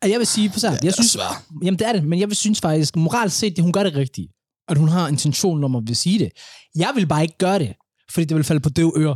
Jeg 0.02 0.18
vil 0.18 0.26
sige, 0.26 0.52
for 0.52 0.66
jeg, 0.66 0.78
jeg 0.84 0.94
synes, 0.94 1.10
svært. 1.10 1.36
Jamen, 1.62 1.78
det 1.78 1.86
er 1.88 1.92
det, 1.92 2.04
men 2.04 2.20
jeg 2.20 2.28
vil 2.28 2.36
synes 2.36 2.60
faktisk, 2.60 2.96
moralt 2.96 3.32
set, 3.32 3.58
at 3.58 3.62
hun 3.62 3.72
gør 3.72 3.82
det 3.82 3.94
rigtigt. 3.94 4.32
At 4.68 4.78
hun 4.78 4.88
har 4.88 5.08
intentionen 5.08 5.64
om 5.64 5.76
at 5.76 5.82
vil 5.86 5.96
sige 5.96 6.18
det. 6.18 6.30
Jeg 6.74 6.92
vil 6.94 7.06
bare 7.06 7.22
ikke 7.22 7.38
gøre 7.38 7.58
det, 7.58 7.72
fordi 8.10 8.24
det 8.24 8.36
vil 8.36 8.44
falde 8.44 8.60
på 8.60 8.68
døv 8.68 8.92
ører. 8.96 9.14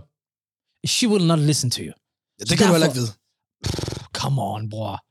She 0.86 1.08
will 1.08 1.26
not 1.26 1.38
listen 1.38 1.70
to 1.70 1.80
you. 1.80 1.92
Ja, 2.40 2.44
det 2.44 2.58
kan 2.58 2.66
du 2.66 2.72
heller 2.72 2.86
ikke 2.86 2.98
vide. 3.00 3.12
Come 4.14 4.42
on, 4.42 4.70
bror. 4.70 5.02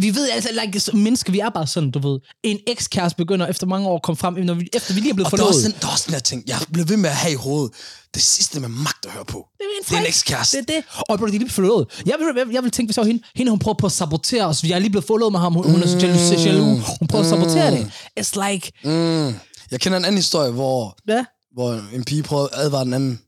Vi 0.00 0.14
ved 0.14 0.28
altså, 0.30 0.50
like, 0.64 0.80
som 0.80 0.98
mennesker, 0.98 1.32
vi 1.32 1.38
er 1.38 1.48
bare 1.50 1.66
sådan, 1.66 1.90
du 1.90 1.98
ved. 2.08 2.20
En 2.42 2.58
ekskæreste 2.66 3.16
begynder 3.16 3.46
efter 3.46 3.66
mange 3.66 3.88
år 3.88 3.96
at 3.96 4.02
komme 4.02 4.16
frem, 4.16 4.34
når 4.34 4.54
vi, 4.54 4.68
efter 4.72 4.94
vi 4.94 5.00
lige 5.00 5.10
er 5.10 5.14
blevet 5.14 5.32
Og 5.32 5.38
der 5.38 5.44
er, 5.44 5.46
forlovet. 5.48 5.66
også 5.66 5.80
der 5.80 5.86
er 5.88 5.92
også 5.92 6.04
den 6.06 6.14
her 6.14 6.20
ting, 6.20 6.44
jeg 6.46 6.58
blev 6.72 6.88
ved 6.88 6.96
med 6.96 7.10
at 7.10 7.16
have 7.16 7.32
i 7.32 7.36
hovedet. 7.36 7.72
Det 8.14 8.22
sidste 8.22 8.60
med 8.60 8.68
magt 8.68 9.06
at 9.06 9.12
høre 9.12 9.24
på. 9.24 9.46
Det 9.58 9.64
er 9.64 9.78
en, 9.80 9.84
Det 9.88 9.96
er 9.96 10.00
en 10.00 10.06
ekskæreste. 10.06 10.56
Det 10.58 10.70
er 10.70 10.74
det. 10.74 10.84
Og 11.08 11.18
bro, 11.18 11.26
de 11.26 11.34
er 11.34 11.38
lige 11.38 11.50
forlovet. 11.50 12.02
Jeg 12.06 12.14
vil, 12.18 12.26
jeg, 12.36 12.54
jeg 12.54 12.62
vil 12.62 12.70
tænke, 12.70 12.88
hvis 12.88 12.96
jeg 12.96 13.02
var 13.02 13.06
hende, 13.06 13.22
hende 13.34 13.50
hun 13.50 13.58
prøver 13.58 13.74
på 13.74 13.86
at 13.86 13.92
sabotere 13.92 14.44
os. 14.46 14.64
Jeg 14.64 14.70
er 14.74 14.78
lige 14.78 14.90
blevet 14.90 15.04
forlovet 15.06 15.32
med 15.32 15.40
ham. 15.40 15.52
Hun, 15.54 15.70
hun 15.70 15.82
er 15.82 15.86
så 15.86 15.98
jaloux, 15.98 16.44
jaloux. 16.46 16.80
Hun 16.98 17.08
prøver 17.08 17.24
at 17.24 17.30
sabotere 17.30 17.70
det. 17.70 17.92
It's 18.20 18.48
like, 18.50 18.72
Mm. 18.84 19.34
Jeg 19.70 19.80
kender 19.80 19.98
en 19.98 20.04
anden 20.04 20.18
historie, 20.18 20.50
hvor, 20.50 20.96
ja. 21.08 21.24
hvor 21.54 21.80
en 21.94 22.04
pige 22.04 22.22
prøvede 22.22 22.48
at 22.52 22.58
advare 22.60 22.84
den 22.84 22.94
anden 22.94 23.20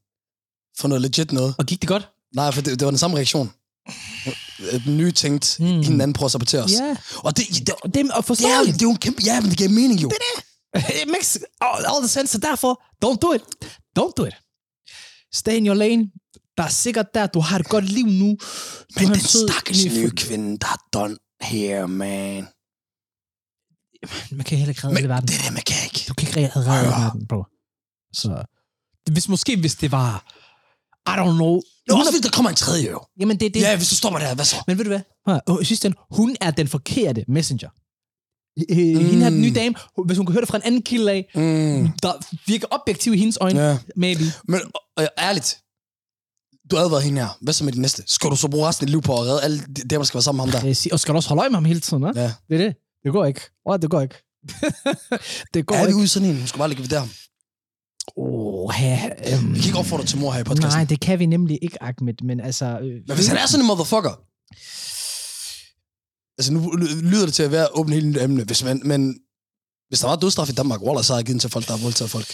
for 0.80 0.88
noget 0.88 1.02
legit 1.02 1.32
noget. 1.32 1.54
Og 1.58 1.66
gik 1.66 1.80
det 1.80 1.88
godt? 1.88 2.08
Nej, 2.34 2.52
for 2.52 2.60
det, 2.62 2.78
det 2.78 2.84
var 2.84 2.90
den 2.90 2.98
samme 2.98 3.16
reaktion. 3.16 3.52
øh, 4.72 4.84
den 4.84 4.96
nye 4.96 5.12
tænkt, 5.12 5.56
mm. 5.60 5.66
Den 5.66 6.00
anden 6.00 6.12
prøver 6.12 6.26
at 6.26 6.32
sabotere 6.32 6.62
os. 6.64 6.72
Ja. 6.72 6.96
Og 7.16 7.36
det, 7.36 7.44
det, 7.66 7.74
Og 7.82 7.94
det 7.94 8.00
er 8.00 8.20
det, 8.22 8.44
er, 8.44 8.62
det 8.64 8.82
er 8.82 8.86
jo 8.86 8.90
en 8.90 8.96
kæmpe... 8.96 9.22
Ja, 9.24 9.40
men 9.40 9.50
det 9.50 9.58
giver 9.58 9.70
mening 9.70 10.02
jo. 10.02 10.08
Det 10.08 10.16
It 11.02 11.08
makes 11.08 11.38
all, 11.60 11.84
all 11.86 12.00
the 12.02 12.08
sense, 12.08 12.32
så 12.32 12.38
derfor, 12.38 12.82
don't 13.04 13.18
do 13.22 13.32
it. 13.32 13.42
Don't 13.98 14.12
do 14.16 14.24
it. 14.24 14.34
Stay 15.34 15.52
in 15.56 15.66
your 15.66 15.74
lane. 15.74 16.10
Der 16.56 16.62
er 16.64 16.68
sikkert 16.68 17.06
der, 17.14 17.26
du 17.26 17.40
har 17.40 17.58
et 17.58 17.68
godt 17.68 17.84
liv 17.84 18.06
nu. 18.06 18.28
Du 18.28 18.36
Men 18.96 19.04
den 19.06 19.14
en 19.14 19.20
stakkels 19.20 19.84
ny- 19.84 19.90
nye 19.92 20.10
kvinde, 20.10 20.58
der 20.58 20.66
er 20.66 20.80
done 20.92 21.16
here, 21.40 21.88
man. 21.88 22.48
Man 24.30 24.44
kan 24.44 24.58
heller 24.58 24.70
ikke 24.70 24.84
redde 24.84 24.96
hele 24.96 25.08
verden. 25.08 25.28
det 25.28 25.40
der, 25.44 25.50
man 25.50 25.62
kan 25.62 25.76
ikke. 25.84 26.04
Du 26.08 26.14
kan 26.14 26.28
ikke 26.28 26.38
redde 26.56 26.70
hele 26.72 26.86
verden, 26.88 27.26
bro. 27.26 27.44
Så 28.12 28.44
hvis 29.12 29.28
måske, 29.28 29.56
hvis 29.56 29.74
det 29.74 29.92
var, 29.92 30.32
I 31.08 31.10
don't 31.10 31.34
know. 31.36 31.54
Det 31.54 31.90
Hun 31.90 32.00
også 32.00 32.12
fordi, 32.12 32.22
der 32.22 32.30
kommer 32.30 32.50
en 32.50 32.56
tredje 32.56 32.90
jo. 32.90 33.00
jamen 33.20 33.40
det 33.40 33.46
er 33.46 33.50
det. 33.50 33.60
Ja, 33.60 33.76
hvis 33.76 33.88
du 33.88 33.94
stopper 33.94 34.18
der, 34.20 34.34
hvad 34.34 34.44
så? 34.44 34.56
Men 34.66 34.78
ved 34.78 34.84
du 34.84 34.90
hvad? 34.90 35.00
Hør, 35.28 35.60
I 35.60 35.64
sidste 35.64 35.86
ende, 35.86 35.98
hun 36.10 36.36
er 36.40 36.50
den 36.50 36.68
forkerte 36.68 37.24
messenger. 37.28 37.68
Øh, 38.70 38.76
Hende 38.76 39.22
her, 39.22 39.30
den 39.30 39.40
nye 39.40 39.52
dame, 39.54 39.74
hvis 40.06 40.16
hun 40.16 40.26
kan 40.26 40.32
høre 40.32 40.40
det 40.40 40.48
fra 40.48 40.56
en 40.56 40.62
anden 40.64 40.82
kilde 40.82 41.10
af, 41.12 41.26
Mm. 41.34 41.88
der 42.02 42.12
virker 42.46 42.66
objektiv 42.70 43.14
i 43.14 43.18
hendes 43.18 43.38
øjne, 43.40 43.60
Ja. 43.60 43.78
maybe. 43.96 44.22
Men 44.48 44.60
øh, 45.00 45.06
ærligt, 45.18 45.58
du 46.70 46.76
har 46.76 46.82
advaret 46.84 47.02
hende 47.04 47.20
her. 47.20 47.38
Hvad 47.40 47.54
så 47.54 47.64
med 47.64 47.72
de 47.72 47.80
næste? 47.80 48.02
Skal 48.06 48.30
du 48.30 48.36
så 48.36 48.48
bruge 48.48 48.68
resten 48.68 48.84
af 48.84 48.86
dit 48.86 48.90
liv 48.90 49.02
på 49.02 49.12
at 49.12 49.20
redde 49.20 49.42
alle 49.42 49.58
de 49.60 49.74
der, 49.74 49.96
der 49.96 50.04
skal 50.04 50.14
være 50.18 50.22
sammen 50.22 50.46
med 50.46 50.52
ham 50.52 50.62
der? 50.74 50.88
Og 50.92 51.00
skal 51.00 51.12
du 51.12 51.16
også 51.16 51.28
holde 51.28 51.40
øje 51.40 51.48
med 51.50 51.56
ham 51.56 51.64
hele 51.64 51.80
tiden, 51.80 52.04
hva'? 52.04 52.12
Ja. 52.20 52.32
Det 52.48 52.54
er 52.60 52.64
det. 52.66 52.74
Det 53.04 53.12
går 53.12 53.24
ikke. 53.26 53.40
Åh, 53.66 53.78
det 53.82 53.90
går 53.90 54.00
ikke. 54.00 54.14
det 55.54 55.66
går 55.66 55.74
Er 55.74 55.80
vi 55.82 55.86
ikke. 55.86 55.96
ude 55.96 56.04
i 56.04 56.06
sådan 56.06 56.28
en? 56.28 56.36
Hun 56.38 56.46
skal 56.46 56.58
bare 56.58 56.68
likvidere 56.68 57.00
ham. 57.00 57.10
Oh, 58.16 58.72
ja, 58.80 59.08
øhm, 59.32 59.54
Vi 59.54 59.58
kan 59.58 59.66
ikke 59.68 59.78
opfordre 59.78 60.04
til 60.04 60.18
mor 60.18 60.32
her 60.32 60.40
i 60.40 60.44
podcasten. 60.44 60.78
Nej, 60.78 60.84
det 60.84 61.00
kan 61.00 61.18
vi 61.18 61.26
nemlig 61.26 61.58
ikke, 61.62 61.82
Ahmed, 61.82 62.14
men 62.24 62.40
altså... 62.40 62.64
Øh, 62.64 62.82
Men 63.06 63.14
hvis 63.16 63.26
han 63.26 63.36
er 63.36 63.46
sådan 63.46 63.64
en 63.64 63.66
motherfucker... 63.66 64.14
Altså, 66.38 66.52
nu 66.52 66.70
lyder 67.10 67.24
det 67.24 67.34
til 67.34 67.42
at 67.42 67.52
være 67.52 67.68
åbent 67.74 67.94
hele 67.94 68.22
emne, 68.22 68.44
hvis 68.44 68.64
man, 68.64 68.80
men 68.84 69.18
hvis 69.88 70.00
der 70.00 70.08
var 70.08 70.16
dødstraf 70.16 70.48
i 70.48 70.52
Danmark, 70.52 70.82
Waller, 70.82 71.02
så 71.02 71.12
havde 71.12 71.18
jeg 71.18 71.26
givet 71.26 71.34
den 71.34 71.40
til 71.40 71.50
folk, 71.50 71.66
der 71.66 71.76
har 71.76 71.82
voldtaget 71.82 72.10
folk. 72.10 72.26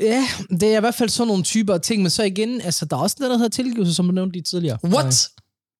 Ja, 0.00 0.28
det 0.50 0.62
er 0.72 0.76
i 0.76 0.80
hvert 0.80 0.94
fald 0.94 1.08
sådan 1.08 1.28
nogle 1.28 1.42
typer 1.42 1.74
af 1.74 1.80
ting, 1.80 2.02
men 2.02 2.10
så 2.10 2.22
igen, 2.22 2.60
altså, 2.60 2.84
der 2.84 2.96
er 2.96 3.00
også 3.00 3.16
noget, 3.18 3.30
der 3.30 3.36
hedder 3.36 3.50
tilgivelse, 3.50 3.94
som 3.94 4.06
du 4.06 4.12
nævnte 4.12 4.32
lige 4.32 4.42
tidligere. 4.42 4.78
What? 4.84 5.28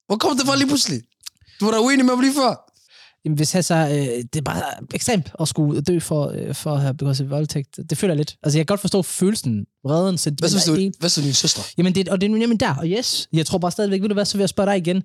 Hvor 0.07 0.17
kom 0.17 0.37
det 0.37 0.47
fra 0.47 0.57
lige 0.57 0.67
pludselig? 0.67 1.03
Du 1.61 1.65
var 1.65 1.73
da 1.73 1.79
uenig 1.79 2.05
med 2.07 2.15
mig 2.15 2.23
lige 2.25 2.35
før. 2.35 2.66
Jamen, 3.27 3.37
hvis 3.37 3.55
altså, 3.55 3.75
øh, 3.75 4.25
det 4.33 4.37
er 4.37 4.43
bare 4.43 4.63
ekstremt 4.95 5.33
at 5.41 5.49
skulle 5.49 5.81
dø 5.81 5.99
for, 5.99 6.33
øh, 6.35 6.55
for 6.55 6.75
at 6.75 6.81
have 6.81 6.95
begået 6.95 7.17
sig 7.17 7.31
voldtægt. 7.31 7.79
Det 7.91 7.99
føler 7.99 8.15
jeg 8.15 8.17
lidt. 8.17 8.37
Altså, 8.43 8.59
jeg 8.59 8.67
kan 8.67 8.73
godt 8.73 8.81
forstå 8.81 9.03
følelsen, 9.03 9.67
vreden, 9.85 10.05
Hvad 10.11 10.19
sentimentet. 10.19 10.63
synes 10.63 10.79
du, 10.95 10.99
hvad 11.01 11.11
synes 11.11 11.25
du 11.25 11.27
din 11.27 11.35
søster? 11.35 11.63
Jamen, 11.79 11.95
det, 11.95 12.09
og 12.09 12.21
det 12.21 12.27
er 12.27 12.37
nemlig 12.37 12.61
der, 12.61 12.75
og 12.75 12.87
yes, 12.87 13.29
jeg 13.33 13.47
tror 13.47 13.59
bare 13.59 13.71
stadigvæk, 13.71 14.03
ved 14.03 14.09
du 14.09 14.15
hvad, 14.15 14.25
så 14.25 14.37
vil 14.37 14.43
jeg 14.43 14.49
spørge 14.49 14.71
dig 14.71 14.77
igen. 14.77 15.03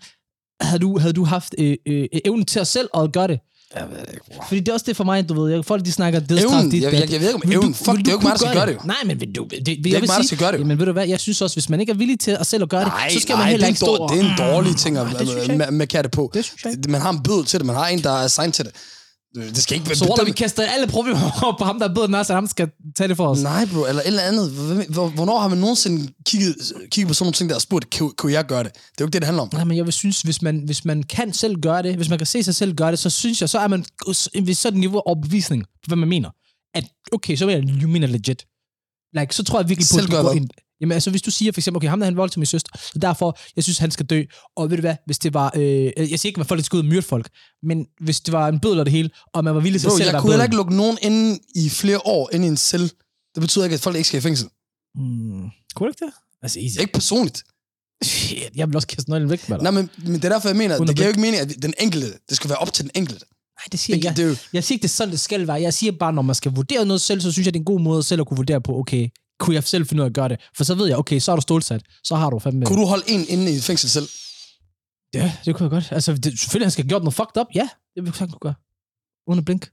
Havde 0.62 0.80
du, 0.80 0.98
havde 1.00 1.14
du 1.14 1.24
haft 1.24 1.56
øh, 1.58 1.78
øh, 1.86 2.08
evnen 2.26 2.46
til 2.46 2.60
at 2.60 2.68
selv 2.68 2.90
at 2.98 3.14
gøre 3.14 3.28
det? 3.28 3.40
Jeg 3.76 3.86
ved 3.92 3.98
det 4.06 4.14
ikke, 4.14 4.26
bror. 4.36 4.46
Fordi 4.48 4.60
det 4.60 4.68
er 4.70 4.74
også 4.74 4.86
det 4.88 4.98
for 4.98 5.04
mig, 5.04 5.30
du 5.30 5.44
ved. 5.44 5.64
Folk 5.64 5.86
de 5.86 5.92
snakker 5.92 6.20
dødsstraf. 6.20 6.52
Evnen? 6.60 6.72
dit, 6.72 6.84
Jeg- 6.84 6.94
jeg- 6.94 7.12
jeg 7.12 7.20
ved 7.22 7.28
ikke 7.28 7.36
om 7.36 7.52
evnen. 7.52 7.72
du- 7.72 7.78
Fuck, 7.78 7.98
det 7.98 8.08
er 8.08 8.12
jo 8.12 8.18
ikke 8.18 8.24
mig, 8.28 8.32
der 8.32 8.38
skal 8.38 8.54
gøre 8.54 8.66
det. 8.66 8.86
Nej, 8.86 8.96
men 9.06 9.20
vil 9.20 9.32
du, 9.36 9.44
det, 9.44 9.52
det, 9.52 9.66
Det 9.66 9.72
er 9.92 9.96
ikke 9.96 10.08
mig, 10.08 10.18
der 10.18 10.24
skal 10.24 10.38
gøre 10.38 10.52
det. 10.52 10.60
Jamen 10.60 10.80
ved 10.80 10.86
du 10.86 10.92
hvad, 10.92 11.08
jeg 11.08 11.20
synes 11.20 11.42
også, 11.42 11.56
hvis 11.56 11.70
man 11.70 11.80
ikke 11.80 11.92
er 11.92 11.96
villig 11.96 12.20
til 12.20 12.32
at 12.40 12.48
selv 12.48 12.64
at 12.64 12.70
gøre 12.70 12.86
det, 12.86 12.92
så 13.14 13.20
skal 13.20 13.38
man 13.38 13.48
heller 13.48 13.68
ikke 13.68 13.80
stå 13.80 14.08
det 14.08 14.20
er 14.20 14.24
en 14.24 14.54
dårlig 14.54 14.76
ting 14.76 14.98
at 14.98 15.08
det 15.08 15.90
katte 15.90 16.10
på. 16.10 16.32
Det 16.34 16.46
synes 16.46 16.64
jeg 16.64 16.72
ikke. 16.72 16.92
Man 16.92 17.02
har 17.02 17.10
en 17.10 17.24
bødel 17.24 17.46
til 17.46 17.60
det, 17.60 17.66
man 17.66 17.76
har 17.76 17.88
en, 17.88 18.04
der 18.04 18.10
er 18.12 18.24
assigned 18.26 18.54
til 18.54 18.66
det. 18.66 18.74
Det 19.36 19.58
skal 19.58 19.78
ikke 19.78 19.96
Så 19.96 20.06
Waller, 20.06 20.26
vi 20.26 20.32
kaster 20.32 20.64
alle 20.64 20.88
problemer 20.88 21.20
over 21.44 21.58
på 21.58 21.64
ham, 21.64 21.80
der 21.80 21.90
er 21.90 21.94
bedre 21.94 22.06
end 22.06 22.16
os, 22.16 22.30
og 22.30 22.36
ham 22.36 22.48
skal 22.48 22.70
tage 22.98 23.08
det 23.08 23.18
for 23.18 23.28
os. 23.28 23.42
Nej, 23.42 23.66
bro, 23.74 23.86
eller 23.86 24.02
et 24.02 24.08
eller 24.08 24.22
andet. 24.22 24.52
Hvornår 24.90 25.40
har 25.40 25.48
man 25.48 25.58
nogensinde 25.58 26.14
kigget, 26.26 26.56
kigget 26.92 27.08
på 27.08 27.14
sådan 27.14 27.26
nogle 27.26 27.34
ting, 27.34 27.50
der 27.50 27.56
og 27.56 27.62
spurgt, 27.62 27.98
kunne, 27.98 28.12
kunne 28.12 28.32
jeg 28.32 28.46
gøre 28.46 28.64
det? 28.64 28.74
Det 28.74 28.80
er 28.80 28.92
jo 29.00 29.06
ikke 29.06 29.14
det, 29.14 29.22
det 29.22 29.26
handler 29.26 29.44
om. 29.44 29.50
Nej, 29.54 29.64
men 29.64 29.78
jeg 29.78 29.86
vil 29.86 29.94
synes, 29.94 30.22
hvis 30.22 30.42
man, 30.42 30.62
hvis 30.66 30.86
man 30.86 31.04
kan 31.04 31.34
selv 31.34 31.56
gøre 31.62 31.84
det, 31.84 31.96
hvis 31.96 32.10
man 32.10 32.18
kan 32.18 32.28
se 32.28 32.44
sig 32.44 32.56
selv 32.56 32.76
gøre 32.76 32.92
det, 32.92 33.00
så 33.00 33.10
synes 33.10 33.42
jeg, 33.42 33.50
så 33.50 33.60
er 33.60 33.68
man 33.68 33.86
ved 34.42 34.54
sådan 34.54 34.80
niveau 34.80 34.98
af 34.98 35.04
overbevisning 35.06 35.66
hvad 35.88 35.98
man 35.98 36.10
mener. 36.10 36.30
At, 36.74 36.84
okay, 37.12 37.36
så 37.36 37.46
vil 37.46 37.56
jeg, 37.56 37.64
you 37.82 37.90
mener 37.90 38.08
legit. 38.08 38.46
Like, 39.14 39.36
så 39.36 39.44
tror 39.44 39.60
jeg 39.60 39.70
virkelig 39.70 39.88
på, 39.92 40.00
Selv 40.00 40.06
at 40.06 40.12
du 40.12 40.28
går 40.28 40.32
ind. 40.32 40.50
Jamen, 40.82 40.92
altså, 40.92 41.10
hvis 41.10 41.22
du 41.22 41.32
siger 41.32 41.52
for 41.52 41.60
eksempel, 41.60 41.78
okay, 41.78 41.88
ham 41.88 42.00
der 42.00 42.06
han 42.06 42.18
voldtog 42.18 42.40
min 42.40 42.46
søster, 42.46 42.72
så 42.94 43.00
derfor, 43.00 43.40
jeg 43.56 43.64
synes, 43.64 43.78
han 43.78 43.92
skal 43.92 44.06
dø. 44.06 44.24
Og 44.56 44.70
ved 44.70 44.78
du 44.78 44.82
hvad, 44.82 44.96
hvis 45.06 45.20
det 45.20 45.34
var, 45.34 45.52
øh, 45.56 45.92
jeg 45.98 46.20
siger 46.20 46.30
ikke, 46.30 46.42
at 46.42 46.48
folk 46.48 46.66
skal 46.66 46.78
ud 46.78 46.82
og 46.82 46.88
myrde 46.88 47.02
folk, 47.02 47.30
men 47.64 47.86
hvis 48.00 48.20
det 48.22 48.32
var 48.32 48.48
en 48.48 48.60
bødel 48.60 48.80
og 48.80 48.86
det 48.86 48.92
hele, 48.92 49.10
og 49.34 49.44
man 49.44 49.56
var 49.56 49.62
villig 49.62 49.82
til 49.82 49.88
Bro, 49.88 49.98
selv 49.98 50.02
at 50.02 50.06
jeg 50.06 50.14
være 50.14 50.22
kunne 50.22 50.32
heller 50.32 50.44
ikke 50.44 50.56
lukke 50.56 50.76
nogen 50.76 50.98
inde 51.02 51.40
i 51.56 51.70
flere 51.70 52.00
år 52.06 52.30
inde 52.34 52.46
i 52.46 52.50
en 52.50 52.58
celle. 52.58 52.90
Det 53.36 53.42
betyder 53.42 53.64
ikke, 53.66 53.74
at 53.74 53.82
folk 53.82 53.96
ikke 53.96 54.08
skal 54.08 54.18
i 54.18 54.22
fængsel. 54.22 54.50
Hmm, 54.96 55.50
kunne 55.76 55.88
du 55.88 55.92
ikke 55.92 56.06
det? 56.06 56.14
Altså, 56.42 56.60
easy. 56.60 56.80
Ikke 56.80 56.94
personligt. 56.94 57.44
Shit, 58.04 58.52
jeg 58.56 58.68
vil 58.68 58.76
også 58.76 58.88
kaste 58.88 59.10
nøglen 59.10 59.30
væk 59.30 59.50
med 59.50 59.58
dig. 59.58 59.64
Nej, 59.64 59.72
men, 59.72 59.90
men 59.98 60.14
det 60.14 60.26
er 60.26 60.30
derfor, 60.30 60.50
jeg 60.50 60.56
mener, 60.56 60.76
Uden 60.76 60.88
det 60.88 60.92
at 60.92 60.96
giver 60.96 61.08
jo 61.08 61.10
ikke 61.10 61.22
mening, 61.22 61.42
at 61.42 61.62
den 61.62 61.74
enkelte, 61.80 62.08
det 62.30 62.36
skal 62.38 62.50
være 62.50 62.58
op 62.58 62.74
til 62.74 62.84
den 62.84 62.92
enkelte. 62.96 63.26
Nej, 63.60 63.66
det 63.72 63.80
siger 63.80 63.98
Det, 63.98 64.06
jeg. 64.06 64.18
det 64.18 64.48
Jeg 64.54 64.64
siger 64.64 64.76
ikke, 64.76 64.82
det 64.84 64.88
er 64.88 64.94
sådan, 64.94 65.12
det 65.12 65.20
skal 65.20 65.48
være. 65.48 65.62
Jeg 65.62 65.74
siger 65.74 65.92
bare, 66.00 66.14
når 66.14 66.22
man 66.22 66.36
skal 66.36 66.52
vurdere 66.52 66.86
noget 66.86 67.02
selv, 67.02 67.22
så 67.22 67.32
synes 67.32 67.46
jeg, 67.46 67.54
det 67.54 67.60
er 67.60 67.62
en 67.62 67.66
god 67.66 67.80
måde 67.80 68.04
selv 68.04 68.22
at 68.22 68.28
kunne 68.28 68.38
vurdere 68.38 68.62
på, 68.62 68.80
okay, 68.80 69.10
kunne 69.42 69.56
jeg 69.56 69.64
selv 69.64 69.88
finde 69.88 70.02
ud 70.02 70.06
af 70.06 70.10
at 70.10 70.14
gøre 70.14 70.30
det? 70.30 70.40
For 70.58 70.64
så 70.64 70.76
ved 70.76 70.88
jeg, 70.88 70.98
okay, 70.98 71.20
så 71.20 71.32
er 71.32 71.36
du 71.36 71.42
stålsat. 71.42 71.82
Så 72.04 72.16
har 72.16 72.30
du 72.30 72.40
fandme... 72.40 72.66
kunne 72.66 72.82
du 72.82 72.86
holde 72.86 73.04
en 73.08 73.26
inde 73.28 73.52
i 73.54 73.56
et 73.56 73.64
fængsel 73.64 73.90
selv? 73.90 74.08
Ja, 75.14 75.34
det 75.46 75.56
kunne 75.56 75.64
jeg 75.64 75.72
godt. 75.72 75.92
Altså, 75.92 76.14
det, 76.14 76.40
selvfølgelig, 76.40 76.66
han 76.66 76.72
skal 76.72 76.84
have 76.84 76.90
gjort 76.90 77.04
noget 77.04 77.14
fucked 77.14 77.38
up. 77.42 77.48
Ja, 77.56 77.70
det 77.96 78.04
vil 78.04 78.14
jeg 78.20 78.30
kunne 78.30 78.40
gøre. 78.42 78.54
Uden 79.28 79.40
at 79.40 79.46
blink. 79.46 79.72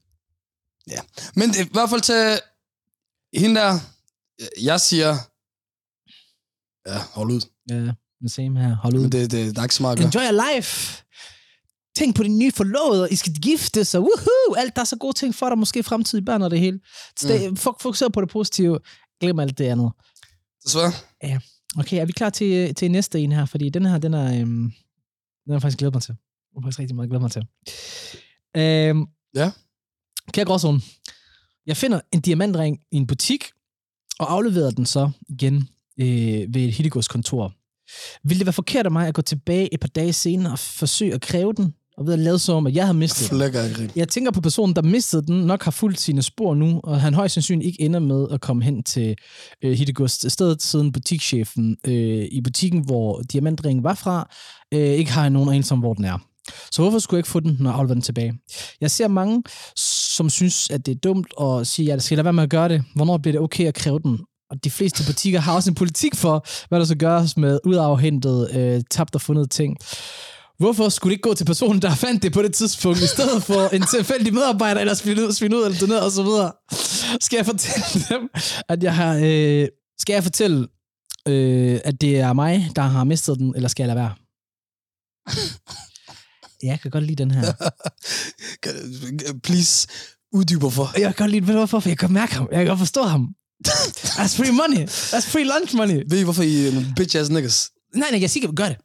Men 1.35 1.49
i 1.49 1.69
hvert 1.71 1.89
fald 1.89 2.01
til 2.01 2.39
hende 3.41 3.55
der, 3.61 3.79
jeg 4.61 4.81
siger, 4.81 5.09
ja, 6.87 6.97
hold 7.13 7.31
ud. 7.31 7.41
Ja, 7.69 7.75
den 8.19 8.29
same 8.29 8.59
her. 8.59 8.75
Hold 8.75 8.93
ud. 8.95 9.01
Men 9.01 9.11
det, 9.11 9.31
det, 9.31 9.55
der 9.55 9.61
er 9.61 9.65
ikke 9.65 9.75
så 9.75 9.83
meget. 9.83 9.99
Enjoy 9.99 10.21
your 10.21 10.53
life. 10.53 11.03
Tænk 11.95 12.15
på 12.15 12.23
din 12.23 12.39
nye 12.39 12.51
forlovede, 12.51 13.07
I 13.11 13.15
skal 13.15 13.33
gifte 13.33 13.85
sig, 13.85 13.99
woohoo! 13.99 14.55
Alt, 14.57 14.75
der 14.75 14.81
er 14.81 14.85
så 14.85 14.95
gode 14.95 15.13
ting 15.13 15.35
for 15.35 15.49
dig, 15.49 15.57
måske 15.57 15.83
fremtidige 15.83 16.25
børn 16.25 16.41
og 16.41 16.51
det 16.51 16.59
hele. 16.59 16.79
Stay, 17.19 17.47
mm. 17.47 17.57
Fokuser 17.57 18.09
på 18.09 18.21
det 18.21 18.29
positive. 18.29 18.79
Glem 19.19 19.39
alt 19.39 19.57
det 19.57 19.65
andet. 19.65 19.91
Desværre. 20.65 20.91
Okay, 21.77 22.01
er 22.01 22.05
vi 22.05 22.11
klar 22.11 22.29
til, 22.29 22.75
til 22.75 22.91
næste 22.91 23.19
en 23.19 23.31
her? 23.31 23.45
Fordi 23.45 23.69
den 23.69 23.85
her, 23.85 23.97
den 23.97 24.13
er, 24.13 24.41
øhm, 24.41 24.71
den 25.43 25.51
er 25.51 25.53
jeg 25.53 25.61
faktisk 25.61 25.77
glædet 25.77 25.93
mig 25.95 26.01
til. 26.01 26.15
Den 26.53 26.57
er 26.57 26.61
faktisk 26.61 26.79
rigtig 26.79 26.95
meget 26.95 27.09
glædet 27.09 27.21
mig 27.21 27.31
til. 27.31 27.45
Øhm, 28.57 29.05
Ja. 29.35 29.51
Kære 30.33 30.45
gråzone, 30.45 30.81
jeg 31.65 31.77
finder 31.77 32.01
en 32.11 32.21
diamantring 32.21 32.79
i 32.91 32.95
en 32.97 33.07
butik, 33.07 33.45
og 34.19 34.31
afleverer 34.33 34.71
den 34.71 34.85
så 34.85 35.11
igen 35.29 35.55
øh, 35.99 36.53
ved 36.53 36.55
et 36.61 36.73
Hittegårds 36.73 37.07
kontor. 37.07 37.53
Vil 38.23 38.37
det 38.37 38.45
være 38.45 38.53
forkert 38.53 38.85
af 38.85 38.91
mig 38.91 39.07
at 39.07 39.13
gå 39.13 39.21
tilbage 39.21 39.73
et 39.73 39.79
par 39.79 39.87
dage 39.87 40.13
senere 40.13 40.51
og 40.51 40.59
forsøge 40.59 41.13
at 41.13 41.21
kræve 41.21 41.53
den, 41.53 41.73
og 41.99 42.05
ved 42.05 42.13
at 42.13 42.19
lade 42.19 42.39
som 42.39 42.55
om, 42.55 42.67
at 42.67 42.75
jeg 42.75 42.85
har 42.85 42.93
mistet 42.93 43.29
den? 43.29 43.37
Jeg 43.95 44.07
tænker 44.07 44.31
på 44.31 44.41
personen, 44.41 44.75
der 44.75 44.81
mistede 44.81 45.25
den, 45.25 45.35
nok 45.35 45.63
har 45.63 45.71
fulgt 45.71 45.99
sine 45.99 46.21
spor 46.21 46.55
nu, 46.55 46.79
og 46.83 47.01
han 47.01 47.13
højst 47.13 47.33
sandsynligt 47.33 47.67
ikke 47.67 47.81
ender 47.81 47.99
med 47.99 48.27
at 48.31 48.41
komme 48.41 48.63
hen 48.63 48.83
til 48.83 49.15
øh, 49.63 49.71
Hittegods 49.71 50.31
stedet, 50.33 50.61
siden 50.61 50.91
butikschefen 50.91 51.77
øh, 51.87 52.27
i 52.31 52.41
butikken, 52.43 52.85
hvor 52.85 53.21
diamantringen 53.21 53.83
var 53.83 53.93
fra, 53.93 54.29
øh, 54.73 54.79
ikke 54.79 55.11
har 55.11 55.29
nogen 55.29 55.49
anelse 55.49 55.73
om, 55.73 55.79
hvor 55.79 55.93
den 55.93 56.05
er. 56.05 56.17
Så 56.71 56.81
hvorfor 56.81 56.99
skulle 56.99 57.17
jeg 57.17 57.19
ikke 57.19 57.29
få 57.29 57.39
den, 57.39 57.57
når 57.59 57.69
jeg 57.69 57.79
afleverer 57.79 57.95
den 57.95 58.01
tilbage? 58.01 58.33
Jeg 58.81 58.91
ser 58.91 59.07
mange, 59.07 59.43
som 60.15 60.29
synes, 60.29 60.69
at 60.69 60.85
det 60.85 60.91
er 60.91 60.99
dumt, 60.99 61.33
og 61.37 61.67
siger, 61.67 61.93
at 61.93 61.95
jeg 61.95 62.01
skal 62.01 62.17
lade 62.17 62.25
være 62.25 62.33
med 62.33 62.43
at 62.43 62.49
gøre 62.49 62.69
det. 62.69 62.83
Hvornår 62.95 63.17
bliver 63.17 63.31
det 63.31 63.41
okay 63.41 63.67
at 63.67 63.73
kræve 63.73 63.99
den? 63.99 64.19
Og 64.51 64.63
de 64.63 64.69
fleste 64.69 65.03
butikker 65.11 65.39
har 65.39 65.55
også 65.55 65.69
en 65.71 65.75
politik 65.75 66.15
for, 66.15 66.45
hvad 66.69 66.79
der 66.79 66.85
skal 66.85 66.97
gøres 66.97 67.37
med 67.37 67.59
udafhentet, 67.65 68.55
øh, 68.55 68.81
tabt 68.91 69.15
og 69.15 69.21
fundet 69.21 69.51
ting. 69.51 69.77
Hvorfor 70.59 70.89
skulle 70.89 71.11
det 71.11 71.15
ikke 71.15 71.29
gå 71.29 71.33
til 71.33 71.45
personen, 71.45 71.81
der 71.81 71.95
fandt 71.95 72.23
det 72.23 72.33
på 72.33 72.41
det 72.41 72.53
tidspunkt, 72.53 72.99
i 72.99 73.07
stedet 73.07 73.43
for 73.43 73.67
en 73.67 73.83
tilfældig 73.95 74.33
medarbejder, 74.33 74.81
eller 74.81 74.93
svinde 74.93 75.27
ud, 75.27 75.33
svinde 75.33 75.57
ud 75.57 75.65
eller 75.65 75.79
doneret 75.79 76.03
og 76.03 76.11
så 76.11 76.23
videre? 76.23 76.51
Skal 77.21 77.37
jeg 77.37 77.45
fortælle 77.45 78.05
dem, 78.09 78.29
at 78.69 78.83
jeg 78.83 78.95
har... 78.95 79.15
Øh, 79.23 79.67
skal 79.99 80.13
jeg 80.13 80.23
fortælle, 80.23 80.67
øh, 81.27 81.79
at 81.85 82.01
det 82.01 82.19
er 82.19 82.33
mig, 82.33 82.69
der 82.75 82.81
har 82.81 83.03
mistet 83.03 83.37
den, 83.37 83.55
eller 83.55 83.69
skal 83.69 83.83
jeg 83.83 83.87
lade 83.95 83.99
være? 83.99 84.13
Jeg 86.63 86.79
kan 86.81 86.91
godt 86.91 87.03
lide 87.03 87.23
den 87.23 87.31
her. 87.31 87.53
Please, 89.45 89.87
uddyber 90.31 90.69
for. 90.69 90.99
Jeg 90.99 91.15
kan 91.15 91.23
godt 91.23 91.31
lide, 91.31 91.47
ved 91.47 91.53
du 91.53 91.59
hvorfor? 91.59 91.79
For 91.79 91.89
jeg 91.89 91.97
kan 91.97 92.13
mærke 92.13 92.33
ham. 92.35 92.47
Jeg 92.51 92.59
kan 92.59 92.67
godt 92.67 92.79
forstå 92.79 93.03
ham. 93.03 93.27
That's 93.67 94.37
free 94.37 94.51
money. 94.51 94.87
That's 94.87 95.29
free 95.31 95.43
lunch 95.43 95.75
money. 95.75 96.03
Ved 96.09 96.19
I, 96.19 96.23
hvorfor 96.23 96.43
I 96.43 96.67
er 96.67 96.71
nogle 96.71 96.87
bitch-ass 96.99 97.33
niggas? 97.33 97.71
Nej, 97.95 98.11
nej, 98.11 98.21
jeg 98.21 98.29
siger, 98.29 98.51
gør 98.51 98.67
det. 98.67 98.77